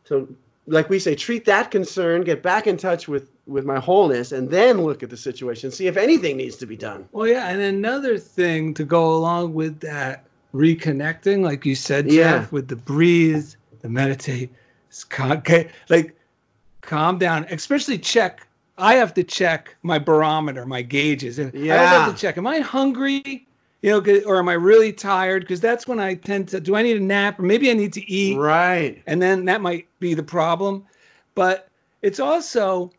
So, 0.04 0.28
like 0.68 0.90
we 0.90 1.00
say, 1.00 1.16
treat 1.16 1.46
that 1.46 1.72
concern, 1.72 2.24
get 2.24 2.42
back 2.42 2.68
in 2.68 2.78
touch 2.78 3.08
with 3.08 3.30
with 3.48 3.66
my 3.66 3.80
wholeness, 3.80 4.32
and 4.32 4.50
then 4.50 4.82
look 4.82 5.04
at 5.04 5.10
the 5.10 5.18
situation, 5.18 5.70
see 5.72 5.88
if 5.88 5.98
anything 5.98 6.38
needs 6.38 6.56
to 6.58 6.66
be 6.66 6.76
done. 6.76 7.08
Well, 7.12 7.28
yeah, 7.28 7.48
and 7.50 7.62
another 7.62 8.18
thing 8.18 8.74
to 8.76 8.84
go 8.84 9.16
along 9.16 9.54
with 9.54 9.82
that 9.82 10.26
reconnecting, 10.54 11.44
like 11.44 11.66
you 11.66 11.76
said, 11.76 12.12
Yeah. 12.12 12.40
Jeff, 12.40 12.52
with 12.52 12.68
the 12.68 12.76
breathe, 12.76 13.54
the 13.82 13.90
meditate, 13.90 14.50
okay, 15.20 15.70
like 15.90 16.18
calm 16.82 17.18
down. 17.18 17.46
Especially 17.50 18.00
check. 18.00 18.48
I 18.78 18.96
have 18.96 19.14
to 19.14 19.24
check 19.24 19.76
my 19.84 20.00
barometer, 20.00 20.66
my 20.66 20.82
gauges. 20.82 21.40
And 21.40 21.54
I 21.56 21.76
have 21.78 22.14
to 22.14 22.20
check. 22.20 22.38
Am 22.38 22.48
I 22.48 22.60
hungry? 22.60 23.48
You 23.82 23.92
know, 23.92 24.22
or 24.26 24.38
am 24.40 24.50
I 24.50 24.54
really 24.54 24.92
tired? 24.92 25.44
Because 25.44 25.62
that's 25.62 25.88
when 25.88 26.00
I 26.00 26.16
tend 26.16 26.48
to. 26.50 26.60
Do 26.60 26.76
I 26.76 26.82
need 26.82 26.98
a 26.98 27.04
nap, 27.04 27.40
or 27.40 27.44
maybe 27.44 27.70
I 27.70 27.74
need 27.74 27.94
to 27.94 28.12
eat? 28.12 28.38
Right. 28.38 29.02
and 29.06 29.22
then 29.22 29.46
that 29.46 29.62
might 29.62 29.88
be 30.00 30.14
the 30.14 30.24
problem 30.24 30.86
but 31.36 31.68
it's 32.02 32.20
also 32.20 32.92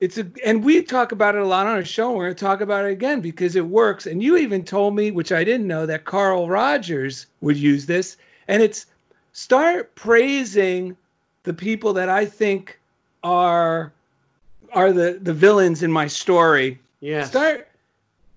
it's 0.00 0.18
a 0.18 0.26
and 0.44 0.64
we 0.64 0.82
talk 0.82 1.12
about 1.12 1.34
it 1.34 1.42
a 1.42 1.44
lot 1.44 1.66
on 1.66 1.74
our 1.74 1.84
show 1.84 2.08
and 2.08 2.16
we're 2.16 2.24
going 2.26 2.36
to 2.36 2.44
talk 2.44 2.60
about 2.60 2.84
it 2.84 2.92
again 2.92 3.20
because 3.20 3.56
it 3.56 3.66
works 3.66 4.06
and 4.06 4.22
you 4.22 4.36
even 4.36 4.62
told 4.64 4.94
me 4.94 5.10
which 5.10 5.32
i 5.32 5.42
didn't 5.42 5.66
know 5.66 5.84
that 5.86 6.04
carl 6.04 6.48
rogers 6.48 7.26
would 7.40 7.56
use 7.56 7.86
this 7.86 8.16
and 8.48 8.62
it's 8.62 8.86
start 9.32 9.94
praising 9.96 10.96
the 11.42 11.52
people 11.54 11.92
that 11.92 12.08
i 12.08 12.24
think 12.24 12.78
are 13.24 13.92
are 14.72 14.92
the 14.92 15.18
the 15.20 15.34
villains 15.34 15.82
in 15.82 15.90
my 15.90 16.06
story 16.06 16.78
Yes. 17.00 17.28
start 17.28 17.68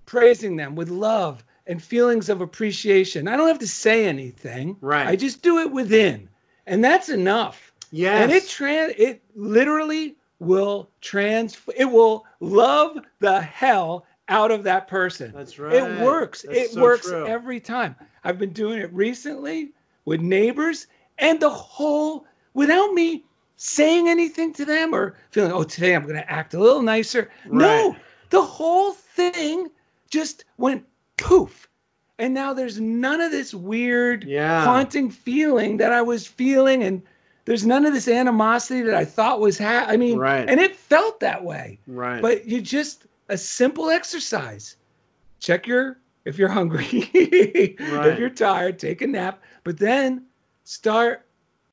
praising 0.06 0.56
them 0.56 0.74
with 0.74 0.90
love 0.90 1.44
and 1.70 1.80
feelings 1.80 2.28
of 2.28 2.40
appreciation. 2.40 3.28
I 3.28 3.36
don't 3.36 3.46
have 3.46 3.60
to 3.60 3.68
say 3.68 4.06
anything. 4.06 4.76
Right. 4.80 5.06
I 5.06 5.14
just 5.14 5.40
do 5.40 5.60
it 5.60 5.70
within. 5.70 6.28
And 6.66 6.82
that's 6.82 7.08
enough. 7.08 7.72
Yes. 7.92 8.24
And 8.24 8.32
it 8.32 8.48
trans 8.48 8.94
it 8.98 9.22
literally 9.36 10.16
will 10.40 10.90
trans 11.00 11.56
it 11.76 11.84
will 11.84 12.26
love 12.40 12.98
the 13.20 13.40
hell 13.40 14.04
out 14.28 14.50
of 14.50 14.64
that 14.64 14.88
person. 14.88 15.32
That's 15.32 15.60
right. 15.60 15.74
It 15.74 16.04
works. 16.04 16.42
That's 16.42 16.58
it 16.58 16.70
so 16.72 16.82
works 16.82 17.06
true. 17.06 17.24
every 17.24 17.60
time. 17.60 17.94
I've 18.24 18.38
been 18.38 18.52
doing 18.52 18.80
it 18.80 18.92
recently 18.92 19.70
with 20.04 20.20
neighbors 20.20 20.88
and 21.18 21.38
the 21.38 21.50
whole 21.50 22.26
without 22.52 22.92
me 22.92 23.24
saying 23.56 24.08
anything 24.08 24.54
to 24.54 24.64
them 24.64 24.92
or 24.92 25.16
feeling, 25.30 25.52
oh, 25.52 25.62
today 25.62 25.94
I'm 25.94 26.02
going 26.02 26.16
to 26.16 26.30
act 26.30 26.54
a 26.54 26.58
little 26.58 26.82
nicer. 26.82 27.30
Right. 27.46 27.60
No, 27.60 27.96
the 28.30 28.42
whole 28.42 28.92
thing 28.92 29.68
just 30.08 30.44
went 30.56 30.84
poof. 31.20 31.68
And 32.18 32.34
now 32.34 32.52
there's 32.52 32.78
none 32.80 33.20
of 33.20 33.30
this 33.30 33.54
weird, 33.54 34.24
Yeah. 34.24 34.64
haunting 34.64 35.10
feeling 35.10 35.78
that 35.78 35.92
I 35.92 36.02
was 36.02 36.26
feeling. 36.26 36.82
And 36.82 37.02
there's 37.46 37.64
none 37.64 37.86
of 37.86 37.94
this 37.94 38.08
animosity 38.08 38.82
that 38.82 38.94
I 38.94 39.04
thought 39.06 39.40
was, 39.40 39.58
ha- 39.58 39.86
I 39.88 39.96
mean, 39.96 40.18
Right. 40.18 40.48
and 40.48 40.60
it 40.60 40.76
felt 40.76 41.20
that 41.20 41.42
way. 41.44 41.78
Right. 41.86 42.20
But 42.20 42.46
you 42.46 42.60
just, 42.60 43.06
a 43.28 43.38
simple 43.38 43.88
exercise. 43.90 44.76
Check 45.38 45.66
your, 45.66 45.98
if 46.24 46.36
you're 46.38 46.50
hungry, 46.50 46.86
if 46.90 48.18
you're 48.18 48.28
tired, 48.28 48.78
take 48.78 49.00
a 49.00 49.06
nap. 49.06 49.42
But 49.64 49.78
then 49.78 50.26
start 50.64 51.24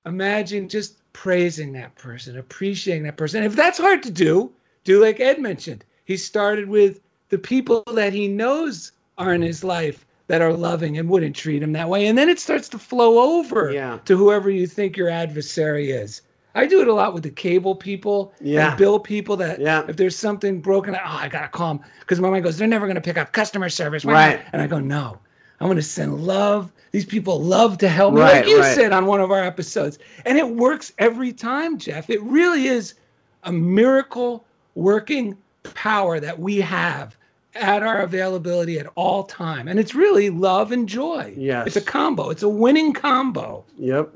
imagine 0.06 0.70
just 0.70 0.96
praising 1.12 1.74
that 1.74 1.96
person, 1.96 2.38
appreciating 2.38 3.04
that 3.04 3.18
person. 3.18 3.44
If 3.44 3.56
that's 3.56 3.78
hard 3.78 4.04
to 4.04 4.12
do, 4.12 4.54
do 4.86 5.02
like 5.04 5.20
Ed 5.20 5.42
mentioned. 5.42 5.84
He 6.06 6.16
started 6.16 6.70
with 6.70 7.02
the 7.28 7.38
people 7.38 7.84
that 7.96 8.14
he 8.14 8.30
knows 8.30 8.94
are 9.18 9.34
in 9.34 9.42
his 9.42 9.64
life 9.64 10.06
that 10.28 10.42
are 10.42 10.54
loving 10.54 10.98
and 10.98 11.10
wouldn't 11.10 11.36
treat 11.36 11.64
him 11.64 11.74
that 11.74 11.90
way. 11.90 12.08
And 12.08 12.18
then 12.18 12.30
it 12.30 12.40
starts 12.40 12.70
to 12.70 12.80
flow 12.80 13.38
over 13.40 13.72
Yeah. 13.72 14.00
to 14.06 14.18
whoever 14.18 14.50
you 14.50 14.68
think 14.68 14.98
your 14.98 15.10
adversary 15.10 15.92
is. 15.92 16.22
I 16.54 16.66
do 16.66 16.82
it 16.82 16.88
a 16.88 16.94
lot 16.94 17.14
with 17.14 17.24
the 17.24 17.30
cable 17.30 17.76
people 17.76 18.34
Yeah. 18.42 18.70
and 18.70 18.78
bill 18.78 19.00
people 19.00 19.38
that 19.38 19.60
Yeah. 19.62 19.84
if 19.88 19.96
there's 19.96 20.16
something 20.16 20.60
broken, 20.60 20.96
oh, 20.96 21.00
I 21.04 21.28
gotta 21.30 21.48
call 21.48 21.76
them 21.76 21.86
because 22.02 22.20
my 22.20 22.30
mind 22.30 22.44
goes, 22.44 22.58
they're 22.58 22.68
never 22.68 22.88
gonna 22.88 23.02
pick 23.02 23.18
up 23.18 23.32
customer 23.32 23.70
service, 23.70 24.04
Right. 24.04 24.42
And 24.52 24.62
I 24.62 24.68
go, 24.68 24.80
no, 24.80 25.20
I'm 25.62 25.68
gonna 25.68 25.82
send 25.82 26.20
love. 26.20 26.72
These 26.92 27.06
people 27.06 27.42
love 27.42 27.78
to 27.80 27.88
help 27.90 28.14
me, 28.14 28.22
Right, 28.22 28.38
like 28.38 28.48
you 28.48 28.60
right. 28.60 28.76
said 28.76 28.92
on 28.92 29.06
one 29.06 29.22
of 29.22 29.32
our 29.32 29.44
episodes, 29.44 30.00
and 30.26 30.38
it 30.38 30.50
works 30.50 30.92
every 30.98 31.32
time, 31.32 31.78
Jeff. 31.78 32.10
It 32.10 32.22
really 32.24 32.68
is 32.68 32.96
a 33.44 33.52
miracle 33.52 34.46
working 34.76 35.38
power 35.76 36.20
that 36.20 36.40
we 36.40 36.62
have 36.62 37.16
at 37.58 37.84
our 37.84 38.02
availability 38.02 38.80
at 38.80 38.88
all 38.96 39.24
time. 39.24 39.68
And 39.68 39.80
it's 39.80 39.96
really 39.96 40.30
love 40.30 40.72
and 40.72 40.88
joy. 40.88 41.34
Yes. 41.36 41.68
It's 41.68 41.76
a 41.76 41.82
combo. 41.82 42.30
It's 42.30 42.44
a 42.44 42.50
winning 42.50 42.94
combo. 42.94 43.66
Yep. 43.78 44.14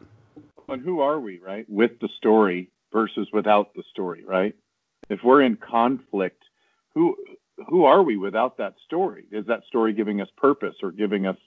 And 0.69 0.81
who 0.81 1.01
are 1.01 1.19
we, 1.19 1.39
right? 1.39 1.69
With 1.69 1.99
the 1.99 2.09
story 2.17 2.69
versus 2.93 3.27
without 3.33 3.73
the 3.73 3.83
story, 3.91 4.23
right? 4.25 4.55
If 5.09 5.23
we're 5.23 5.41
in 5.41 5.57
conflict, 5.57 6.43
who 6.93 7.17
who 7.67 7.85
are 7.85 8.01
we 8.01 8.17
without 8.17 8.57
that 8.57 8.75
story? 8.85 9.25
Is 9.31 9.45
that 9.47 9.63
story 9.65 9.93
giving 9.93 10.21
us 10.21 10.29
purpose 10.35 10.75
or 10.81 10.91
giving 10.91 11.27
us 11.27 11.37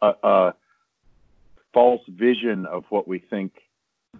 a, 0.00 0.14
a 0.22 0.54
false 1.74 2.02
vision 2.08 2.66
of 2.66 2.84
what 2.88 3.06
we 3.06 3.18
think 3.18 3.52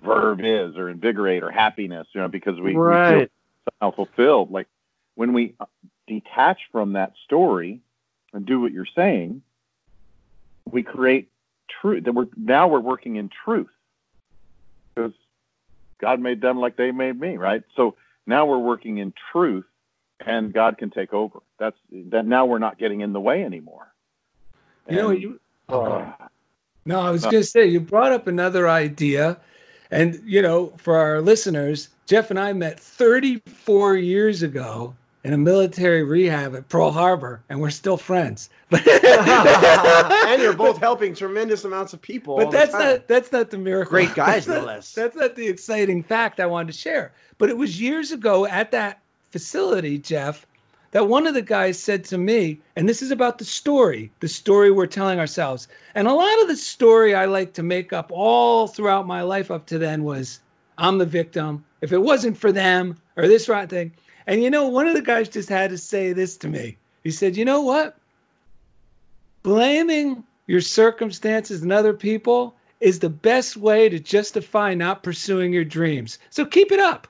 verve 0.03 0.41
is 0.41 0.77
or 0.77 0.89
invigorate 0.89 1.43
or 1.43 1.51
happiness, 1.51 2.07
you 2.12 2.21
know, 2.21 2.29
because 2.29 2.61
we, 2.61 2.75
Right. 2.75 3.12
we 3.12 3.18
feel 3.21 3.29
somehow 3.81 3.97
fulfilled. 3.97 4.51
Like 4.51 4.66
when 5.14 5.33
we 5.33 5.55
detach 6.11 6.59
from 6.73 6.95
that 6.95 7.13
story 7.25 7.81
and 8.33 8.45
do 8.45 8.61
what 8.61 8.73
you're 8.73 8.95
saying, 8.97 9.43
we 10.65 10.83
create 10.83 11.29
truth. 11.81 12.05
That 12.05 12.13
we're 12.13 12.29
now 12.37 12.69
we're 12.69 12.81
working 12.81 13.17
in 13.17 13.31
truth 13.45 13.71
because 14.95 15.13
God 16.01 16.21
made 16.21 16.41
them 16.41 16.59
like 16.59 16.77
they 16.77 16.91
made 16.91 17.19
me, 17.19 17.37
right? 17.37 17.63
So 17.77 17.95
now 18.27 18.47
we're 18.47 18.59
working 18.59 18.99
in 18.99 19.13
truth, 19.33 19.67
and 20.25 20.53
God 20.53 20.79
can 20.79 20.91
take 20.91 21.13
over. 21.13 21.41
That's 21.59 21.77
that. 22.13 22.27
Now 22.27 22.47
we're 22.47 22.59
not 22.59 22.79
getting 22.79 23.01
in 23.01 23.13
the 23.13 23.21
way 23.21 23.45
anymore. 23.45 23.87
You 24.89 24.97
know, 24.97 25.11
you, 25.11 25.41
uh, 25.69 26.11
No, 26.85 27.01
I 27.01 27.11
was 27.11 27.25
Uh, 27.25 27.31
going 27.31 27.43
to 27.43 27.49
say 27.49 27.67
you 27.67 27.81
brought 27.81 28.13
up 28.13 28.27
another 28.27 28.69
idea, 28.69 29.39
and 29.91 30.21
you 30.25 30.43
know, 30.43 30.73
for 30.79 30.97
our 30.97 31.21
listeners, 31.21 31.89
Jeff 32.07 32.31
and 32.31 32.39
I 32.41 32.53
met 32.53 32.81
34 32.81 33.97
years 33.97 34.43
ago 34.43 34.95
in 35.23 35.33
a 35.33 35.39
military 35.39 36.03
rehab 36.03 36.55
at 36.55 36.68
Pearl 36.68 36.91
Harbor, 36.91 37.43
and 37.49 37.61
we're 37.61 37.71
still 37.71 37.97
friends. 37.97 38.49
And 38.71 40.43
you're 40.43 40.55
both 40.55 40.79
helping 40.79 41.14
tremendous 41.14 41.64
amounts 41.64 41.93
of 41.93 42.01
people. 42.01 42.37
But 42.37 42.51
that's 42.51 42.73
not 42.73 43.09
that's 43.09 43.33
not 43.33 43.51
the 43.51 43.59
miracle. 43.59 43.91
Great 43.91 44.14
guys, 44.14 44.47
no 44.49 44.61
less. 44.61 44.95
That's 44.95 45.16
not 45.16 45.35
the 45.35 45.49
exciting 45.49 46.03
fact 46.05 46.39
I 46.41 46.47
wanted 46.47 46.73
to 46.73 46.79
share. 46.79 47.12
But 47.39 47.51
it 47.51 47.57
was 47.57 47.81
years 47.81 48.12
ago 48.12 48.47
at 48.47 48.71
that 48.71 49.01
facility, 49.31 49.99
Jeff, 49.99 50.47
that 50.93 51.09
one 51.09 51.27
of 51.27 51.35
the 51.35 51.43
guys 51.43 51.79
said 51.79 52.05
to 52.07 52.18
me, 52.18 52.61
and 52.77 52.89
this 52.89 53.03
is 53.03 53.11
about 53.11 53.39
the 53.39 53.45
story, 53.45 54.12
the 54.21 54.29
story 54.29 54.71
we're 54.71 54.87
telling 54.87 55.18
ourselves. 55.18 55.68
And 55.95 56.07
a 56.07 56.12
lot 56.12 56.43
of 56.43 56.49
the 56.49 56.57
story 56.57 57.14
I 57.14 57.27
like 57.27 57.55
to 57.55 57.62
make 57.62 57.93
up 57.93 58.11
all 58.12 58.68
throughout 58.68 59.07
my 59.07 59.23
life 59.23 59.51
up 59.51 59.66
to 59.66 59.79
then 59.79 60.05
was 60.05 60.41
I'm 60.79 60.99
the 60.99 61.07
victim. 61.07 61.64
If 61.81 61.93
it 61.93 61.99
wasn't 61.99 62.39
for 62.39 62.53
them 62.53 62.99
or 63.16 63.27
this 63.27 63.49
right 63.49 63.68
thing. 63.68 63.93
And 64.31 64.45
you 64.45 64.49
know, 64.49 64.68
one 64.68 64.87
of 64.87 64.95
the 64.95 65.03
guys 65.03 65.28
just 65.28 65.49
had 65.49 65.70
to 65.70 65.76
say 65.76 66.12
this 66.12 66.37
to 66.37 66.49
me. 66.49 66.76
He 67.03 67.11
said, 67.11 67.37
You 67.37 67.45
know 67.45 67.62
what? 67.62 67.97
Blaming 69.43 70.22
your 70.47 70.61
circumstances 70.61 71.62
and 71.62 71.72
other 71.72 71.95
people 71.95 72.55
is 72.78 73.01
the 73.01 73.11
best 73.11 73.57
way 73.57 73.89
to 73.89 73.99
justify 73.99 74.74
not 74.74 75.03
pursuing 75.03 75.53
your 75.53 75.64
dreams. 75.64 76.20
So 76.31 76.45
keep 76.45 76.70
it 76.70 76.78
up. 76.78 77.09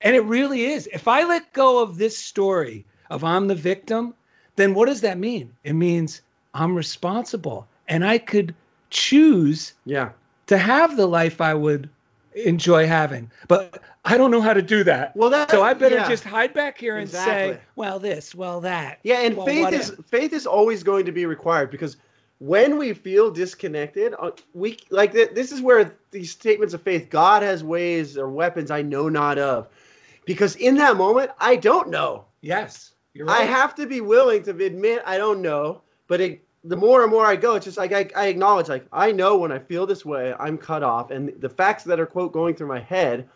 And 0.00 0.16
it 0.16 0.24
really 0.24 0.64
is. 0.64 0.88
If 0.92 1.06
I 1.06 1.22
let 1.26 1.52
go 1.52 1.80
of 1.80 1.96
this 1.96 2.18
story 2.18 2.86
of 3.08 3.22
I'm 3.22 3.46
the 3.46 3.54
victim, 3.54 4.12
then 4.56 4.74
what 4.74 4.86
does 4.86 5.02
that 5.02 5.18
mean? 5.18 5.54
It 5.62 5.74
means 5.74 6.22
I'm 6.52 6.74
responsible 6.74 7.68
and 7.86 8.04
I 8.04 8.18
could 8.18 8.52
choose 8.90 9.74
Yeah. 9.84 10.10
to 10.48 10.58
have 10.58 10.96
the 10.96 11.06
life 11.06 11.40
I 11.40 11.54
would 11.54 11.88
enjoy 12.34 12.86
having. 12.86 13.30
But 13.48 13.80
I 14.04 14.16
don't 14.16 14.30
know 14.30 14.40
how 14.40 14.54
to 14.54 14.62
do 14.62 14.84
that. 14.84 15.16
Well, 15.16 15.30
that- 15.30 15.50
so 15.50 15.62
I 15.62 15.74
better 15.74 15.96
yeah. 15.96 16.08
just 16.08 16.24
hide 16.24 16.54
back 16.54 16.78
here 16.78 16.96
and 16.96 17.04
Exactly. 17.08 17.54
say, 17.54 17.60
well, 17.76 17.98
this, 17.98 18.34
well, 18.34 18.60
that. 18.62 18.98
Yeah, 19.02 19.20
and 19.20 19.36
well, 19.36 19.46
faith 19.46 19.72
is 19.72 19.90
if. 19.90 20.04
faith 20.06 20.32
is 20.32 20.46
always 20.46 20.82
going 20.82 21.06
to 21.06 21.12
be 21.12 21.26
required 21.26 21.70
because 21.70 21.96
when 22.38 22.76
we 22.76 22.92
feel 22.92 23.30
disconnected, 23.30 24.14
uh, 24.18 24.32
we 24.52 24.78
like 24.90 25.12
this 25.12 25.52
is 25.52 25.60
where 25.60 25.94
these 26.10 26.32
statements 26.32 26.74
of 26.74 26.82
faith, 26.82 27.08
God 27.08 27.42
has 27.44 27.62
ways 27.62 28.18
or 28.18 28.28
weapons 28.28 28.70
I 28.70 28.82
know 28.82 29.08
not 29.08 29.38
of, 29.38 29.68
because 30.26 30.56
in 30.56 30.76
that 30.76 30.96
moment 30.96 31.30
I 31.38 31.56
don't 31.56 31.88
know. 31.90 32.24
Yes. 32.40 32.94
You're 33.14 33.30
I 33.30 33.42
have 33.42 33.74
to 33.76 33.86
be 33.86 34.00
willing 34.00 34.42
to 34.44 34.50
admit 34.50 35.02
I 35.06 35.18
don't 35.18 35.42
know, 35.42 35.82
but 36.08 36.20
it, 36.20 36.44
the 36.64 36.76
more 36.76 37.02
and 37.02 37.10
more 37.10 37.26
I 37.26 37.36
go, 37.36 37.54
it's 37.56 37.64
just 37.64 37.78
like 37.78 37.92
I, 37.92 38.08
I 38.14 38.26
acknowledge, 38.26 38.68
like 38.68 38.86
I 38.92 39.12
know 39.12 39.36
when 39.36 39.50
I 39.50 39.58
feel 39.58 39.86
this 39.86 40.04
way, 40.04 40.34
I'm 40.38 40.56
cut 40.56 40.82
off, 40.82 41.10
and 41.10 41.32
the 41.40 41.48
facts 41.48 41.84
that 41.84 41.98
are 41.98 42.06
quote 42.06 42.32
going 42.32 42.54
through 42.54 42.68
my 42.68 42.80
head 42.80 43.28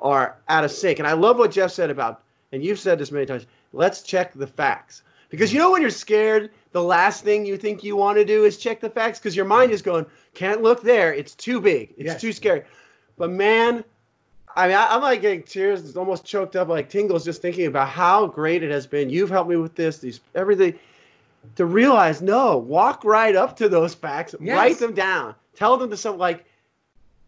are 0.00 0.36
out 0.48 0.64
of 0.64 0.70
sync. 0.70 0.98
And 0.98 1.06
I 1.08 1.12
love 1.12 1.38
what 1.38 1.50
Jeff 1.50 1.70
said 1.70 1.90
about, 1.90 2.22
and 2.52 2.64
you've 2.64 2.78
said 2.78 2.98
this 2.98 3.12
many 3.12 3.26
times. 3.26 3.46
Let's 3.72 4.02
check 4.02 4.32
the 4.32 4.46
facts 4.46 5.02
because 5.28 5.52
you 5.52 5.58
know 5.58 5.72
when 5.72 5.82
you're 5.82 5.90
scared, 5.90 6.50
the 6.72 6.82
last 6.82 7.24
thing 7.24 7.44
you 7.44 7.56
think 7.56 7.82
you 7.84 7.96
want 7.96 8.18
to 8.18 8.24
do 8.24 8.44
is 8.44 8.56
check 8.56 8.80
the 8.80 8.90
facts 8.90 9.18
because 9.18 9.34
your 9.36 9.44
mind 9.46 9.72
is 9.72 9.82
going, 9.82 10.06
can't 10.32 10.62
look 10.62 10.82
there, 10.82 11.12
it's 11.12 11.34
too 11.34 11.60
big, 11.60 11.92
it's 11.96 12.06
Yes. 12.06 12.20
too 12.20 12.32
scary. 12.32 12.62
But 13.18 13.30
man, 13.30 13.84
I 14.56 14.68
mean, 14.68 14.76
I, 14.76 14.94
I'm 14.94 15.02
like 15.02 15.20
getting 15.20 15.42
tears, 15.42 15.84
it's 15.84 15.96
almost 15.96 16.24
choked 16.24 16.56
up, 16.56 16.68
like 16.68 16.88
tingles, 16.88 17.24
just 17.24 17.42
thinking 17.42 17.66
about 17.66 17.88
how 17.88 18.26
great 18.26 18.62
it 18.62 18.70
has 18.70 18.86
been. 18.86 19.10
You've 19.10 19.30
helped 19.30 19.50
me 19.50 19.56
with 19.56 19.74
this, 19.74 19.98
these 19.98 20.20
everything. 20.34 20.78
To 21.56 21.64
realize, 21.66 22.20
no, 22.22 22.58
walk 22.58 23.04
right 23.04 23.34
up 23.36 23.56
to 23.58 23.68
those 23.68 23.94
facts, 23.94 24.34
Yes. 24.40 24.56
write 24.56 24.78
them 24.78 24.94
down, 24.94 25.34
tell 25.56 25.76
them 25.76 25.90
to 25.90 25.96
some 25.96 26.18
like. 26.18 26.44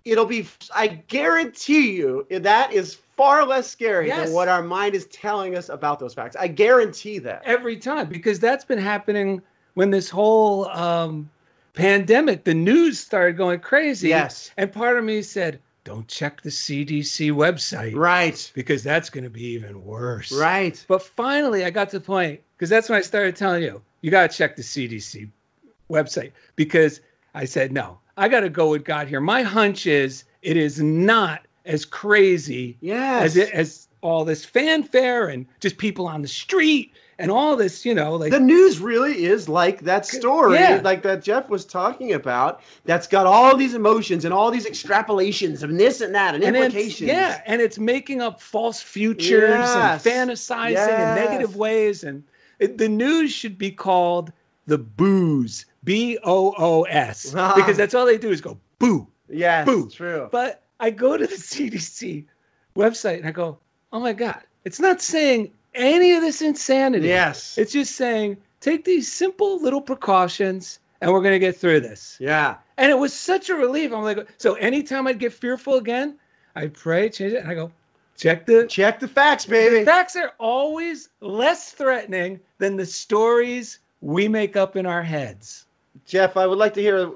It'll 0.04 0.24
be. 0.24 0.46
I 0.74 0.86
guarantee 0.86 1.96
you 1.96 2.26
that 2.30 2.72
is 2.72 2.94
far 3.16 3.44
less 3.44 3.68
scary 3.68 4.06
Yes. 4.06 4.26
than 4.26 4.34
what 4.34 4.46
our 4.46 4.62
mind 4.62 4.94
is 4.94 5.06
telling 5.06 5.56
us 5.56 5.68
about 5.68 5.98
those 5.98 6.14
facts. 6.14 6.36
I 6.38 6.46
guarantee 6.48 7.18
that. 7.20 7.42
every 7.44 7.76
time 7.76 8.08
because 8.08 8.38
that's 8.38 8.64
been 8.64 8.78
happening 8.78 9.42
when 9.74 9.90
this 9.90 10.08
whole 10.08 10.68
um, 10.68 11.28
pandemic, 11.74 12.44
the 12.44 12.54
news 12.54 13.00
started 13.00 13.36
going 13.36 13.58
crazy. 13.60 14.08
Yes. 14.08 14.50
And 14.56 14.72
part 14.72 14.96
of 14.96 15.04
me 15.04 15.22
said, 15.22 15.58
don't 15.84 16.06
check 16.08 16.40
the 16.42 16.50
CDC 16.50 17.32
website 17.32 17.94
Right. 17.96 18.50
because 18.54 18.82
that's 18.82 19.10
going 19.10 19.24
to 19.24 19.30
be 19.30 19.44
even 19.54 19.84
worse. 19.84 20.30
Right. 20.32 20.82
But 20.88 21.02
finally, 21.02 21.64
I 21.64 21.70
got 21.70 21.90
to 21.90 21.98
the 21.98 22.04
point 22.04 22.40
because 22.56 22.70
that's 22.70 22.88
when 22.88 22.98
I 22.98 23.02
started 23.02 23.36
telling 23.36 23.62
you, 23.62 23.82
you 24.06 24.12
got 24.12 24.30
to 24.30 24.36
check 24.36 24.54
the 24.54 24.62
CDC 24.62 25.28
website 25.90 26.30
because 26.54 27.00
I 27.34 27.44
said, 27.44 27.72
no, 27.72 27.98
I 28.16 28.28
got 28.28 28.40
to 28.40 28.48
go 28.48 28.70
with 28.70 28.84
God 28.84 29.08
here. 29.08 29.20
My 29.20 29.42
hunch 29.42 29.84
is 29.88 30.22
it 30.42 30.56
is 30.56 30.80
not 30.80 31.44
as 31.64 31.84
crazy 31.84 32.78
Yes. 32.80 33.24
as 33.24 33.36
it, 33.36 33.50
as 33.50 33.88
all 34.02 34.24
this 34.24 34.44
fanfare 34.44 35.26
and 35.26 35.46
just 35.58 35.76
people 35.76 36.06
on 36.06 36.22
the 36.22 36.28
street 36.28 36.92
and 37.18 37.32
all 37.32 37.56
this, 37.56 37.84
you 37.84 37.94
know, 37.96 38.14
like 38.14 38.30
the 38.30 38.38
news 38.38 38.78
really 38.78 39.24
is 39.24 39.48
like 39.48 39.80
that 39.80 40.06
story 40.06 40.54
Yeah. 40.54 40.80
like 40.84 41.02
that 41.02 41.24
jeff 41.24 41.48
was 41.48 41.64
talking 41.64 42.12
about 42.12 42.60
that's 42.84 43.08
got 43.08 43.26
all 43.26 43.56
these 43.56 43.74
emotions 43.74 44.24
and 44.24 44.32
all 44.32 44.52
these 44.52 44.66
extrapolations 44.66 45.64
and 45.64 45.80
this 45.80 46.00
and 46.00 46.14
that 46.14 46.36
and, 46.36 46.44
and 46.44 46.54
implications 46.54 47.08
yeah, 47.08 47.42
and 47.44 47.60
it's 47.60 47.78
making 47.80 48.22
up 48.22 48.40
false 48.40 48.80
futures 48.80 49.74
Yes. 49.74 50.06
and 50.06 50.30
fantasizing 50.30 50.98
in 51.00 51.14
negative 51.16 51.56
ways, 51.56 52.04
and 52.04 52.22
it, 52.58 52.78
the 52.78 52.88
news 52.88 53.32
should 53.32 53.58
be 53.58 53.70
called 53.70 54.32
the 54.66 54.78
booze, 54.78 55.66
B 55.84 56.18
O 56.22 56.54
O 56.56 56.82
S, 56.84 57.34
Ah. 57.36 57.54
because 57.56 57.76
that's 57.76 57.94
all 57.94 58.06
they 58.06 58.18
do 58.18 58.30
is 58.30 58.40
go 58.40 58.58
boo, 58.78 59.06
Yeah, 59.28 59.64
boo. 59.64 59.88
true 59.90 60.28
But 60.30 60.62
I 60.80 60.90
go 60.90 61.16
to 61.16 61.26
the 61.26 61.34
CDC 61.50 62.24
website 62.74 63.18
and 63.18 63.26
I 63.26 63.30
go, 63.30 63.58
oh 63.92 64.00
my 64.00 64.12
god, 64.12 64.40
it's 64.64 64.80
not 64.80 65.00
saying 65.00 65.52
any 65.74 66.12
of 66.14 66.22
this 66.22 66.42
insanity. 66.42 67.08
yes 67.08 67.56
It's 67.58 67.72
just 67.72 67.94
saying 67.94 68.38
take 68.60 68.84
these 68.84 69.12
simple 69.12 69.62
little 69.62 69.80
precautions 69.82 70.78
and 71.00 71.12
we're 71.12 71.22
gonna 71.22 71.38
get 71.38 71.56
through 71.56 71.80
this. 71.80 72.16
yeah 72.20 72.56
And 72.78 72.90
it 72.90 72.98
was 72.98 73.12
such 73.12 73.50
a 73.50 73.54
relief. 73.54 73.92
I'm 73.92 74.02
like, 74.02 74.26
so 74.38 74.54
anytime 74.54 75.06
I'd 75.06 75.18
get 75.18 75.32
fearful 75.32 75.74
again, 75.74 76.18
I 76.54 76.68
pray, 76.68 77.10
change 77.10 77.34
it, 77.34 77.42
and 77.42 77.48
I 77.50 77.54
go, 77.54 77.70
check 78.16 78.46
the 78.46 78.66
check 78.66 79.00
the 79.00 79.08
facts 79.08 79.46
baby. 79.46 79.84
Facts 79.84 80.16
are 80.16 80.32
always 80.38 81.08
less 81.20 81.72
threatening 81.72 82.40
than 82.58 82.76
the 82.76 82.86
stories 82.86 83.78
we 84.00 84.28
make 84.28 84.56
up 84.56 84.76
in 84.76 84.86
our 84.86 85.02
heads. 85.02 85.66
jeff 86.04 86.36
i 86.36 86.46
would 86.46 86.58
like 86.58 86.74
to 86.74 86.80
hear 86.80 87.10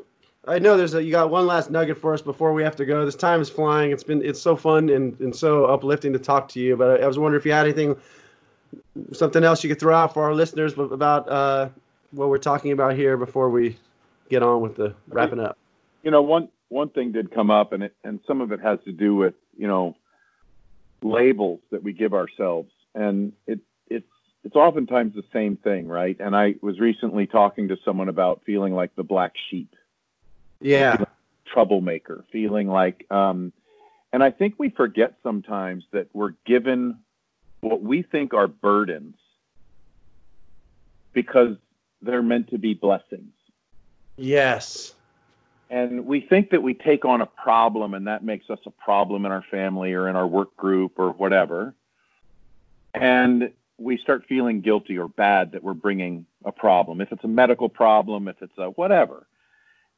i 0.47 0.59
know 0.59 0.77
there's 0.77 0.95
a 0.95 1.03
you 1.03 1.11
got 1.11 1.31
one 1.31 1.47
last 1.47 1.71
nugget 1.71 1.99
for 1.99 2.15
us 2.15 2.23
before 2.23 2.53
we 2.53 2.63
have 2.63 2.77
to 2.77 2.87
go. 2.87 3.05
This 3.05 3.15
time 3.15 3.41
is 3.41 3.51
flying. 3.51 3.91
It's 3.91 4.05
been 4.05 4.25
it's 4.25 4.41
so 4.41 4.57
fun 4.57 4.89
and, 4.89 5.19
and 5.21 5.35
so 5.35 5.67
uplifting 5.67 6.13
to 6.13 6.19
talk 6.19 6.49
to 6.51 6.61
you 6.61 6.77
but 6.77 7.01
I, 7.01 7.05
I 7.05 7.07
was 7.07 7.19
wondering 7.19 7.41
if 7.41 7.47
you 7.47 7.53
had 7.53 7.67
anything 7.67 7.97
something 9.13 9.45
else 9.45 9.63
you 9.65 9.71
could 9.71 9.81
throw 9.81 9.95
out 9.95 10.15
for 10.15 10.25
our 10.25 10.35
listeners 10.35 10.75
about 10.79 11.29
uh, 11.29 11.69
what 12.13 12.29
we're 12.29 12.39
talking 12.39 12.73
about 12.73 12.95
here 12.95 13.17
before 13.17 13.51
we 13.51 13.77
get 14.29 14.43
on 14.43 14.61
with 14.61 14.77
the 14.77 14.95
wrapping 15.09 15.41
up. 15.41 15.59
You 16.03 16.11
know, 16.11 16.23
one 16.23 16.49
one 16.69 16.89
thing 16.89 17.13
did 17.13 17.31
come 17.31 17.51
up, 17.51 17.73
and 17.73 17.85
it 17.85 17.95
and 18.05 18.21
some 18.27 18.41
of 18.41 18.53
it 18.53 18.61
has 18.61 18.79
to 18.85 18.93
do 18.93 19.15
with 19.15 19.35
you 19.59 19.67
know 19.67 19.97
labels 21.03 21.61
that 21.71 21.83
we 21.83 21.93
give 21.93 22.15
ourselves, 22.15 22.71
and 22.95 23.33
it 23.47 23.61
it's 23.89 24.07
it's 24.45 24.57
oftentimes 24.57 25.15
the 25.15 25.25
same 25.33 25.57
thing, 25.57 25.89
right? 25.89 26.17
And 26.21 26.35
I 26.35 26.55
was 26.63 26.81
recently 26.81 27.27
talking 27.27 27.69
to 27.69 27.77
someone 27.85 28.09
about 28.09 28.43
feeling 28.45 28.75
like 28.75 28.95
the 28.97 29.05
black 29.05 29.33
sheep, 29.51 29.75
yeah 30.61 31.05
troublemaker, 31.51 32.25
feeling 32.33 32.69
like, 32.69 33.07
um, 33.11 33.53
and 34.13 34.23
I 34.23 34.31
think 34.31 34.55
we 34.59 34.71
forget 34.71 35.15
sometimes 35.23 35.85
that 35.93 36.09
we're 36.13 36.35
given 36.47 36.99
what 37.61 37.83
we 37.83 38.03
think 38.03 38.35
are 38.35 38.49
burdens 38.49 39.17
because 41.13 41.57
they're 42.03 42.23
meant 42.23 42.51
to 42.51 42.59
be 42.59 42.75
blessings. 42.75 43.33
Yes. 44.17 44.95
And 45.71 46.05
we 46.05 46.21
think 46.21 46.51
that 46.51 46.63
we 46.63 46.75
take 46.75 47.05
on 47.05 47.21
a 47.21 47.27
problem 47.27 47.95
and 47.95 48.09
that 48.09 48.25
makes 48.25 48.51
us 48.51 48.59
a 48.67 48.71
problem 48.71 49.25
in 49.25 49.31
our 49.31 49.45
family 49.53 49.93
or 49.95 50.09
in 50.09 50.17
our 50.17 50.27
work 50.27 50.57
group 50.57 50.99
or 50.99 51.11
whatever. 51.11 51.75
And 52.93 53.53
we 53.79 53.97
start 53.97 54.27
feeling 54.29 54.63
guilty 54.63 54.99
or 54.99 55.07
bad 55.07 55.53
that 55.53 55.63
we're 55.63 55.75
bringing 55.75 56.27
a 56.45 56.51
problem. 56.51 57.01
If 57.01 57.13
it's 57.13 57.23
a 57.23 57.29
medical 57.29 57.69
problem, 57.69 58.27
if 58.27 58.43
it's 58.43 58.59
a 58.59 58.71
whatever. 58.71 59.29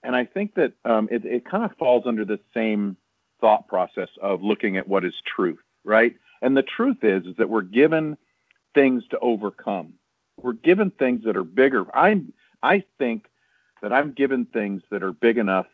And 0.03 0.15
I 0.15 0.27
think 0.27 0.55
that 0.57 0.75
um, 0.85 1.09
it, 1.11 1.25
it 1.25 1.47
kind 1.47 1.65
of 1.65 1.75
falls 1.79 2.05
under 2.07 2.27
the 2.27 2.39
same 2.53 2.99
thought 3.41 3.67
process 3.67 4.11
of 4.21 4.43
looking 4.43 4.77
at 4.77 4.87
what 4.87 5.07
is 5.07 5.15
truth, 5.25 5.63
right? 5.85 6.15
And 6.43 6.55
the 6.55 6.63
truth 6.63 7.03
is, 7.03 7.25
is 7.25 7.37
that 7.37 7.49
we're 7.49 7.63
given 7.63 8.19
things 8.75 9.05
to 9.11 9.19
overcome. 9.21 9.95
We're 10.37 10.53
given 10.53 10.91
things 10.91 11.25
that 11.25 11.37
are 11.37 11.45
bigger. 11.45 11.87
I 11.97 12.23
I 12.63 12.85
think 12.99 13.27
that 13.83 13.93
I'm 13.93 14.13
given 14.13 14.47
things 14.47 14.83
that 14.91 15.03
are 15.03 15.13
big 15.13 15.37
enough 15.39 15.67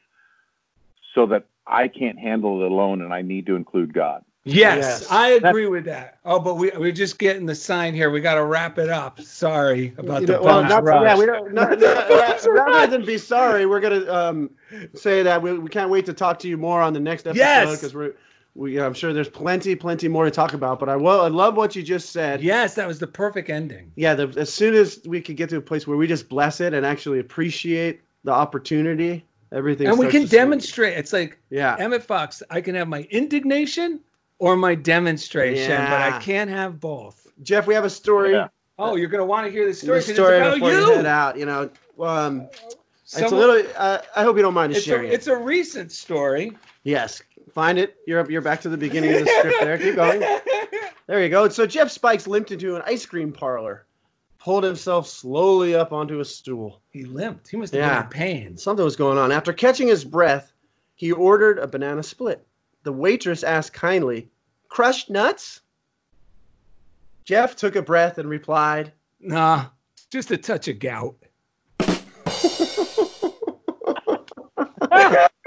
so 1.14 1.26
that 1.26 1.44
I 1.66 1.88
can't 1.88 2.18
handle 2.18 2.62
it 2.64 2.70
alone, 2.70 3.02
and 3.02 3.12
I 3.12 3.22
need 3.22 3.46
to 3.46 3.54
include 3.56 3.92
God. 3.92 4.24
Yes, 4.44 5.02
Yes. 5.02 5.06
I 5.10 5.30
agree 5.32 5.66
with 5.66 5.84
that. 5.84 6.18
Oh, 6.24 6.40
but 6.40 6.54
we 6.54 6.70
we're 6.74 6.92
just 6.92 7.18
getting 7.18 7.44
the 7.44 7.54
sign 7.54 7.92
here. 7.92 8.08
We 8.10 8.20
got 8.22 8.34
to 8.36 8.44
wrap 8.44 8.78
it 8.78 8.88
up. 8.88 9.20
Sorry 9.20 9.92
about 9.98 10.22
You 10.22 10.26
the 10.28 10.32
know, 10.34 10.42
well, 10.42 10.62
not, 10.62 10.84
rush. 10.84 11.02
yeah, 11.04 11.18
we 11.18 11.26
don't, 11.26 11.52
not, 11.52 11.78
not- 11.78 11.80
yeah, 12.10 12.46
rather 12.48 12.86
than 12.96 13.04
be 13.04 13.18
sorry, 13.18 13.66
we're 13.66 13.80
gonna 13.80 14.10
um, 14.10 14.50
say 14.94 15.22
that 15.24 15.42
we, 15.42 15.58
we 15.58 15.68
can't 15.68 15.90
wait 15.90 16.06
to 16.06 16.14
talk 16.14 16.38
to 16.40 16.48
you 16.48 16.56
more 16.56 16.80
on 16.80 16.94
the 16.94 17.00
next 17.00 17.26
episode 17.26 17.38
Yes. 17.42 17.76
because 17.76 17.94
we're 17.94 18.14
we 18.58 18.80
I'm 18.80 18.92
sure 18.94 19.12
there's 19.12 19.28
plenty 19.28 19.74
plenty 19.76 20.08
more 20.08 20.24
to 20.24 20.30
talk 20.30 20.52
about. 20.52 20.78
But 20.80 20.88
I 20.88 20.96
will 20.96 21.20
I 21.20 21.28
love 21.28 21.56
what 21.56 21.76
you 21.76 21.82
just 21.82 22.10
said. 22.10 22.42
yes, 22.42 22.74
that 22.74 22.86
was 22.88 22.98
the 22.98 23.06
perfect 23.06 23.48
ending. 23.48 23.92
Yeah, 23.94 24.14
the, 24.14 24.28
as 24.40 24.52
soon 24.52 24.74
as 24.74 25.00
we 25.06 25.20
could 25.20 25.36
get 25.36 25.48
to 25.50 25.56
a 25.56 25.60
place 25.60 25.86
where 25.86 25.96
we 25.96 26.06
just 26.06 26.28
bless 26.28 26.60
it 26.60 26.74
and 26.74 26.84
actually 26.84 27.20
appreciate 27.20 28.00
the 28.24 28.32
opportunity, 28.32 29.24
everything. 29.52 29.86
and 29.86 29.98
we 29.98 30.06
can 30.08 30.22
to 30.22 30.28
swing. 30.28 30.38
demonstrate. 30.40 30.98
It's 30.98 31.12
like 31.12 31.38
Yeah. 31.50 31.76
Emmett 31.78 32.02
Fox. 32.02 32.42
I 32.50 32.60
can 32.60 32.74
have 32.74 32.88
my 32.88 33.02
indignation 33.10 34.00
or 34.40 34.56
my 34.56 34.74
demonstration, 34.74 35.70
but 35.76 36.00
I 36.02 36.18
can't 36.18 36.50
have 36.50 36.80
both. 36.80 37.26
Jeff, 37.42 37.66
we 37.66 37.74
have 37.74 37.84
a 37.84 37.90
story. 37.90 38.32
Yeah. 38.32 38.48
Oh, 38.80 38.96
you're 38.96 39.08
gonna 39.08 39.24
want 39.24 39.46
to 39.46 39.50
hear 39.52 39.64
the 39.64 39.70
The 39.70 39.74
story. 39.76 39.98
'cause 40.00 40.14
story 40.14 40.36
it's 40.38 40.46
about 40.46 40.54
before 40.54 40.70
you. 40.72 40.78
you 40.86 40.92
head 40.94 41.06
out. 41.06 41.36
You 41.38 41.46
know, 41.46 41.70
um, 42.00 42.48
it's 43.02 43.20
a 43.20 43.28
little. 43.28 43.62
Uh, 43.76 43.98
I 44.14 44.22
hope 44.22 44.36
you 44.36 44.42
don't 44.42 44.54
mind 44.54 44.72
us 44.72 44.78
It's 44.78 44.86
a, 44.86 44.90
sharing 44.90 45.08
it. 45.08 45.14
it's 45.14 45.26
a 45.28 45.36
recent 45.36 45.90
story. 45.92 46.52
Yes, 46.84 47.20
find 47.58 47.76
it. 47.76 47.96
You're. 48.06 48.30
You're 48.30 48.40
back 48.40 48.60
to 48.60 48.68
the 48.68 48.76
beginning 48.76 49.14
of 49.14 49.24
the 49.24 49.26
script. 49.26 49.56
There, 49.60 49.76
keep 49.78 49.96
going. 49.96 50.20
There 51.08 51.20
you 51.22 51.28
go. 51.28 51.48
So 51.48 51.66
Jeff 51.66 51.90
Spikes 51.90 52.28
limped 52.28 52.52
into 52.52 52.76
an 52.76 52.82
ice 52.86 53.04
cream 53.04 53.32
parlor, 53.32 53.84
pulled 54.38 54.62
himself 54.62 55.08
slowly 55.08 55.74
up 55.74 55.92
onto 55.92 56.20
a 56.20 56.24
stool. 56.24 56.80
He 56.90 57.04
limped. 57.04 57.48
He 57.48 57.56
must 57.56 57.72
have 57.72 57.80
Yeah. 57.80 58.02
been 58.02 58.04
in 58.04 58.10
pain. 58.10 58.56
Something 58.58 58.84
was 58.84 58.94
going 58.94 59.18
on. 59.18 59.32
After 59.32 59.52
catching 59.52 59.88
his 59.88 60.04
breath, 60.04 60.52
he 60.94 61.10
ordered 61.10 61.58
a 61.58 61.66
banana 61.66 62.04
split. 62.04 62.46
The 62.84 62.92
waitress 62.92 63.42
asked 63.42 63.72
kindly, 63.72 64.30
"Crushed 64.68 65.10
nuts?" 65.10 65.60
Jeff 67.24 67.56
took 67.56 67.74
a 67.74 67.82
breath 67.82 68.18
and 68.18 68.28
replied, 68.28 68.92
Nah, 69.18 69.66
just 70.10 70.30
a 70.30 70.36
touch 70.36 70.68
of 70.68 70.78
gout. 70.78 71.16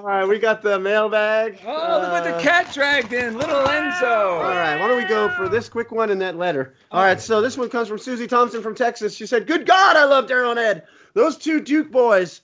"All 0.00 0.06
right, 0.06 0.26
we 0.26 0.38
got 0.38 0.62
the 0.62 0.78
mailbag." 0.78 1.60
Oh, 1.64 1.68
look 1.70 2.10
what 2.12 2.26
Uh, 2.26 2.36
the 2.36 2.42
cat 2.42 2.72
dragged 2.72 3.12
in, 3.12 3.36
little 3.38 3.56
All 3.56 3.66
Enzo. 3.66 4.40
right, 4.42 4.78
why 4.80 4.88
don't 4.88 4.96
we 4.98 5.04
go 5.04 5.28
for 5.30 5.48
this 5.48 5.68
quick 5.68 5.90
one 5.92 6.10
and 6.10 6.20
that 6.20 6.36
letter? 6.36 6.74
All 6.90 7.02
right, 7.02 7.20
so 7.20 7.40
this 7.40 7.56
one 7.58 7.68
comes 7.70 7.88
from 7.88 7.98
Susie 7.98 8.26
Thompson 8.26 8.62
from 8.62 8.74
Texas. 8.74 9.14
She 9.14 9.26
said, 9.26 9.46
"Good 9.46 9.66
God, 9.66 9.96
I 9.96 10.04
love 10.04 10.26
Daryl 10.26 10.50
and 10.50 10.58
Ed. 10.58 10.84
Those 11.14 11.36
two 11.36 11.60
Duke 11.60 11.90
boys, 11.90 12.40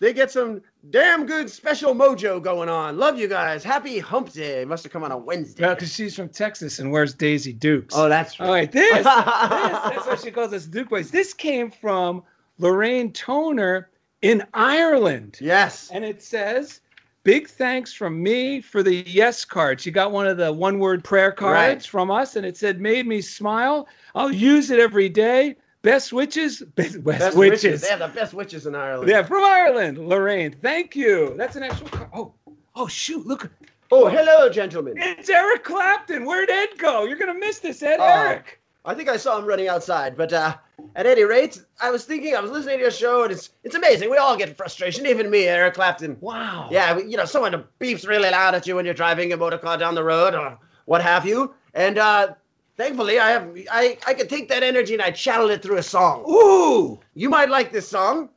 they 0.00 0.12
get 0.12 0.30
some 0.30 0.62
damn 0.90 1.26
good 1.26 1.50
special 1.50 1.94
mojo 1.94 2.40
going 2.42 2.68
on. 2.68 2.96
Love 2.98 3.18
you 3.18 3.28
guys. 3.28 3.64
Happy 3.64 3.98
Hump 3.98 4.32
Day. 4.32 4.64
Must 4.64 4.84
have 4.84 4.92
come 4.92 5.02
on 5.04 5.10
a 5.12 5.18
Wednesday. 5.18 5.64
Well, 5.64 5.74
because 5.74 5.92
she's 5.92 6.14
from 6.14 6.28
Texas 6.28 6.78
and 6.78 6.90
wears 6.92 7.12
Daisy 7.14 7.52
Dukes. 7.52 7.94
oh, 7.96 8.08
that's 8.08 8.38
right. 8.38 8.46
All 8.46 8.52
right, 8.54 8.70
this, 8.72 8.92
this, 8.94 9.04
that's 9.04 10.06
why 10.06 10.16
she 10.22 10.30
calls 10.30 10.52
us 10.52 10.66
Duke 10.66 10.88
Boys. 10.90 11.10
This 11.10 11.34
came 11.34 11.70
from 11.70 12.22
Lorraine 12.58 13.12
Toner 13.12 13.88
in 14.22 14.44
Ireland. 14.54 15.38
Yes. 15.40 15.90
And 15.92 16.04
it 16.04 16.22
says, 16.22 16.80
Big 17.26 17.48
thanks 17.48 17.92
from 17.92 18.22
me 18.22 18.60
for 18.60 18.84
the 18.84 18.94
yes 18.94 19.44
cards. 19.44 19.84
You 19.84 19.90
got 19.90 20.12
one 20.12 20.28
of 20.28 20.36
the 20.36 20.52
one 20.52 20.78
word 20.78 21.02
prayer 21.02 21.32
cards 21.32 21.56
Right. 21.56 21.82
from 21.86 22.08
us, 22.08 22.36
and 22.36 22.46
it 22.46 22.56
said, 22.56 22.80
Made 22.80 23.04
me 23.04 23.20
smile. 23.20 23.88
I'll 24.14 24.30
use 24.30 24.70
it 24.70 24.78
every 24.78 25.08
day. 25.08 25.56
Best 25.82 26.12
witches. 26.12 26.62
Best, 26.76 27.02
best 27.02 27.36
witches. 27.36 27.62
witches. 27.64 27.82
They 27.82 27.88
have 27.88 27.98
the 27.98 28.08
best 28.08 28.32
witches 28.32 28.66
in 28.66 28.76
Ireland. 28.76 29.10
Yeah, 29.10 29.24
from 29.24 29.42
Ireland, 29.42 29.98
Lorraine. 29.98 30.54
Thank 30.62 30.94
you. 30.94 31.34
That's 31.36 31.56
an 31.56 31.64
actual 31.64 31.88
card. 31.88 32.08
Oh, 32.12 32.32
oh, 32.76 32.86
shoot. 32.86 33.26
Look. 33.26 33.50
Oh, 33.90 34.08
hello, 34.08 34.48
gentlemen. 34.48 34.94
It's 34.96 35.28
Eric 35.28 35.64
Clapton. 35.64 36.26
Where'd 36.26 36.48
Ed 36.50 36.78
go? 36.78 37.04
You're 37.04 37.18
going 37.18 37.32
to 37.34 37.38
miss 37.40 37.58
this, 37.58 37.82
Ed. 37.82 37.98
Oh. 38.00 38.04
Eric. 38.04 38.60
I 38.86 38.94
think 38.94 39.08
I 39.08 39.16
saw 39.16 39.38
him 39.38 39.44
running 39.46 39.68
outside, 39.68 40.16
but 40.16 40.32
uh, 40.32 40.56
at 40.94 41.06
any 41.06 41.24
rate, 41.24 41.60
I 41.80 41.90
was 41.90 42.04
thinking, 42.04 42.36
I 42.36 42.40
was 42.40 42.50
listening 42.52 42.76
to 42.76 42.82
your 42.82 42.90
show, 42.90 43.24
and 43.24 43.32
it's 43.32 43.50
it's 43.64 43.74
amazing. 43.74 44.10
We 44.10 44.16
all 44.16 44.36
get 44.36 44.56
frustration, 44.56 45.06
even 45.06 45.28
me, 45.28 45.44
Eric 45.46 45.74
Clapton. 45.74 46.16
Wow. 46.20 46.68
Yeah, 46.70 46.94
we- 46.96 47.04
you 47.06 47.16
know, 47.16 47.24
someone 47.24 47.64
beeps 47.80 48.06
really 48.06 48.30
loud 48.30 48.54
at 48.54 48.66
you 48.66 48.76
when 48.76 48.84
you're 48.84 48.94
driving 48.94 49.32
a 49.32 49.36
motor 49.36 49.58
car 49.58 49.76
down 49.76 49.94
the 49.96 50.04
road 50.04 50.34
or 50.34 50.58
what 50.84 51.02
have 51.02 51.26
you. 51.26 51.52
And 51.74 51.98
uh, 51.98 52.34
thankfully, 52.76 53.18
I 53.18 53.30
have 53.30 53.48
I 53.70 53.98
I 54.06 54.14
can 54.14 54.28
take 54.28 54.48
that 54.50 54.62
energy 54.62 54.94
and 54.94 55.02
I 55.02 55.10
channel 55.10 55.50
it 55.50 55.62
through 55.62 55.78
a 55.78 55.82
song. 55.82 56.24
Ooh. 56.28 57.00
You 57.14 57.28
might 57.28 57.48
like 57.50 57.72
this 57.72 57.88
song. 57.88 58.28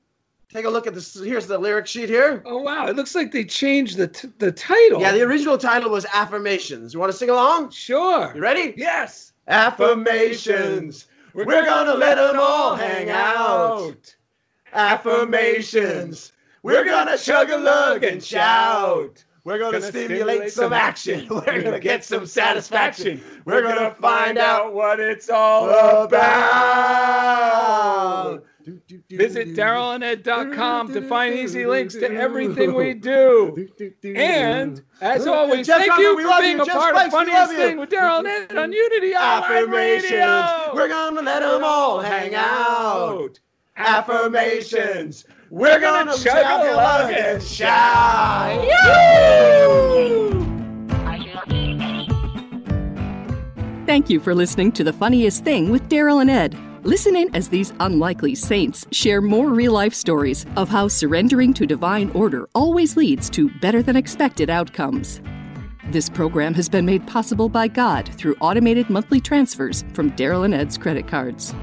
Take 0.52 0.66
a 0.66 0.70
look 0.72 0.88
at 0.88 0.96
this. 0.96 1.14
Here's 1.14 1.46
the 1.46 1.60
lyric 1.60 1.86
sheet 1.86 2.10
here. 2.10 2.42
Oh, 2.44 2.58
wow. 2.64 2.88
It 2.88 2.96
looks 2.96 3.14
like 3.14 3.32
they 3.32 3.44
changed 3.44 3.98
the, 3.98 4.08
t- 4.08 4.30
the 4.40 4.52
title. 4.52 5.00
Yeah, 5.00 5.12
the 5.12 5.22
original 5.22 5.60
title 5.60 5.92
was 5.92 6.08
Affirmations. 6.12 6.92
You 6.92 7.00
want 7.00 7.12
to 7.12 7.18
sing 7.18 7.30
along? 7.30 7.70
Sure. 7.70 8.32
You 8.34 8.42
ready? 8.42 8.74
Yes. 8.76 9.29
Affirmations. 9.50 11.08
We're 11.34 11.66
gonna 11.66 11.96
let 11.96 12.16
them 12.16 12.38
all 12.40 12.76
hang 12.76 13.10
out. 13.10 14.16
Affirmations. 14.72 16.32
We're 16.62 16.86
gonna 16.86 17.18
chug 17.18 17.50
a 17.50 17.58
lug 17.58 18.04
and 18.04 18.24
shout. 18.24 19.24
We're 19.46 19.58
gonna, 19.58 19.80
Gonna 19.80 19.92
stimulate, 19.92 20.52
some 20.52 20.74
action. 20.74 21.28
We're 21.30 21.64
gonna 21.64 21.80
get 21.80 22.04
some 22.04 22.28
satisfaction. 22.28 23.22
We're 23.46 23.64
gonna 23.64 23.96
find 23.96 24.38
out 24.38 24.74
what 24.74 25.00
it's 25.00 25.30
all 25.30 25.70
about. 25.70 26.10
Visit 29.20 29.54
DarylandEd.com 29.54 30.94
to 30.94 31.02
find 31.02 31.36
easy 31.36 31.66
links 31.66 31.94
to 31.96 32.10
everything 32.10 32.74
we 32.74 32.94
do. 32.94 33.68
And, 34.16 34.82
as 35.02 35.28
always, 35.28 35.68
Jeff 35.68 35.80
thank 35.80 35.92
Cochran, 35.92 36.08
you 36.08 36.22
for 36.22 36.28
love 36.30 36.42
being 36.42 36.56
you. 36.56 36.64
a 36.64 36.66
Jeff 36.66 36.76
part 36.76 36.96
Spikes, 36.96 37.14
of 37.14 37.20
we 37.20 37.32
Funniest. 37.34 37.54
Thing 37.54 37.78
with 37.80 37.90
Daryl 37.90 38.20
and 38.20 38.28
Ed 38.28 38.58
on 38.58 38.72
Unity 38.72 39.14
Online 39.16 39.44
Affirmations. 39.44 40.12
Radio. 40.14 40.72
We're 40.74 40.88
gonna 40.88 41.22
let 41.22 41.42
them 41.42 41.66
all 41.66 42.00
hang 42.00 42.34
out. 42.34 43.38
Affirmations. 43.76 45.26
We're 45.50 45.82
gonna 45.82 46.16
chug 46.18 46.38
a 46.38 46.76
lug 46.78 47.12
and 47.12 47.44
shout. 47.44 48.70
Thank 53.86 54.10
you 54.10 54.20
for 54.22 54.34
listening 54.34 54.72
to 54.74 54.84
The 54.86 54.94
Funniest 54.94 55.44
Thing 55.44 55.72
with 55.72 55.90
Daryl 55.90 56.22
and 56.22 56.30
Ed. 56.30 56.56
Listen 56.84 57.18
in 57.18 57.36
as 57.36 57.50
these 57.50 57.74
unlikely 57.82 58.36
saints 58.36 58.88
share 58.92 59.22
more 59.22 59.50
real 59.50 59.74
life 59.74 59.94
stories 59.94 60.46
of 60.56 60.70
how 60.70 60.88
surrendering 60.88 61.54
to 61.54 61.66
divine 61.66 62.10
order 62.12 62.48
always 62.56 62.96
leads 62.96 63.30
to 63.32 63.50
better 63.60 63.84
than 63.84 63.98
expected 63.98 64.50
outcomes. 64.50 65.22
This 65.92 66.10
program 66.10 66.54
has 66.54 66.70
been 66.70 66.86
made 66.86 67.06
possible 67.06 67.50
by 67.50 67.68
God 67.68 68.08
through 68.16 68.36
automated 68.40 68.90
monthly 68.90 69.20
transfers 69.20 69.84
from 69.94 70.12
Daryl 70.12 70.46
and 70.46 70.54
Ed's 70.54 70.78
credit 70.78 71.06
cards. 71.06 71.54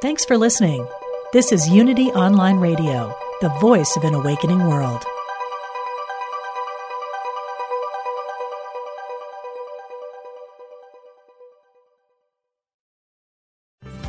Thanks 0.00 0.24
for 0.24 0.38
listening. 0.38 0.86
This 1.34 1.50
is 1.50 1.68
Unity 1.68 2.12
Online 2.12 2.58
Radio, 2.58 3.12
the 3.40 3.48
voice 3.60 3.96
of 3.96 4.04
an 4.04 4.14
awakening 4.14 4.68
world. 4.68 5.04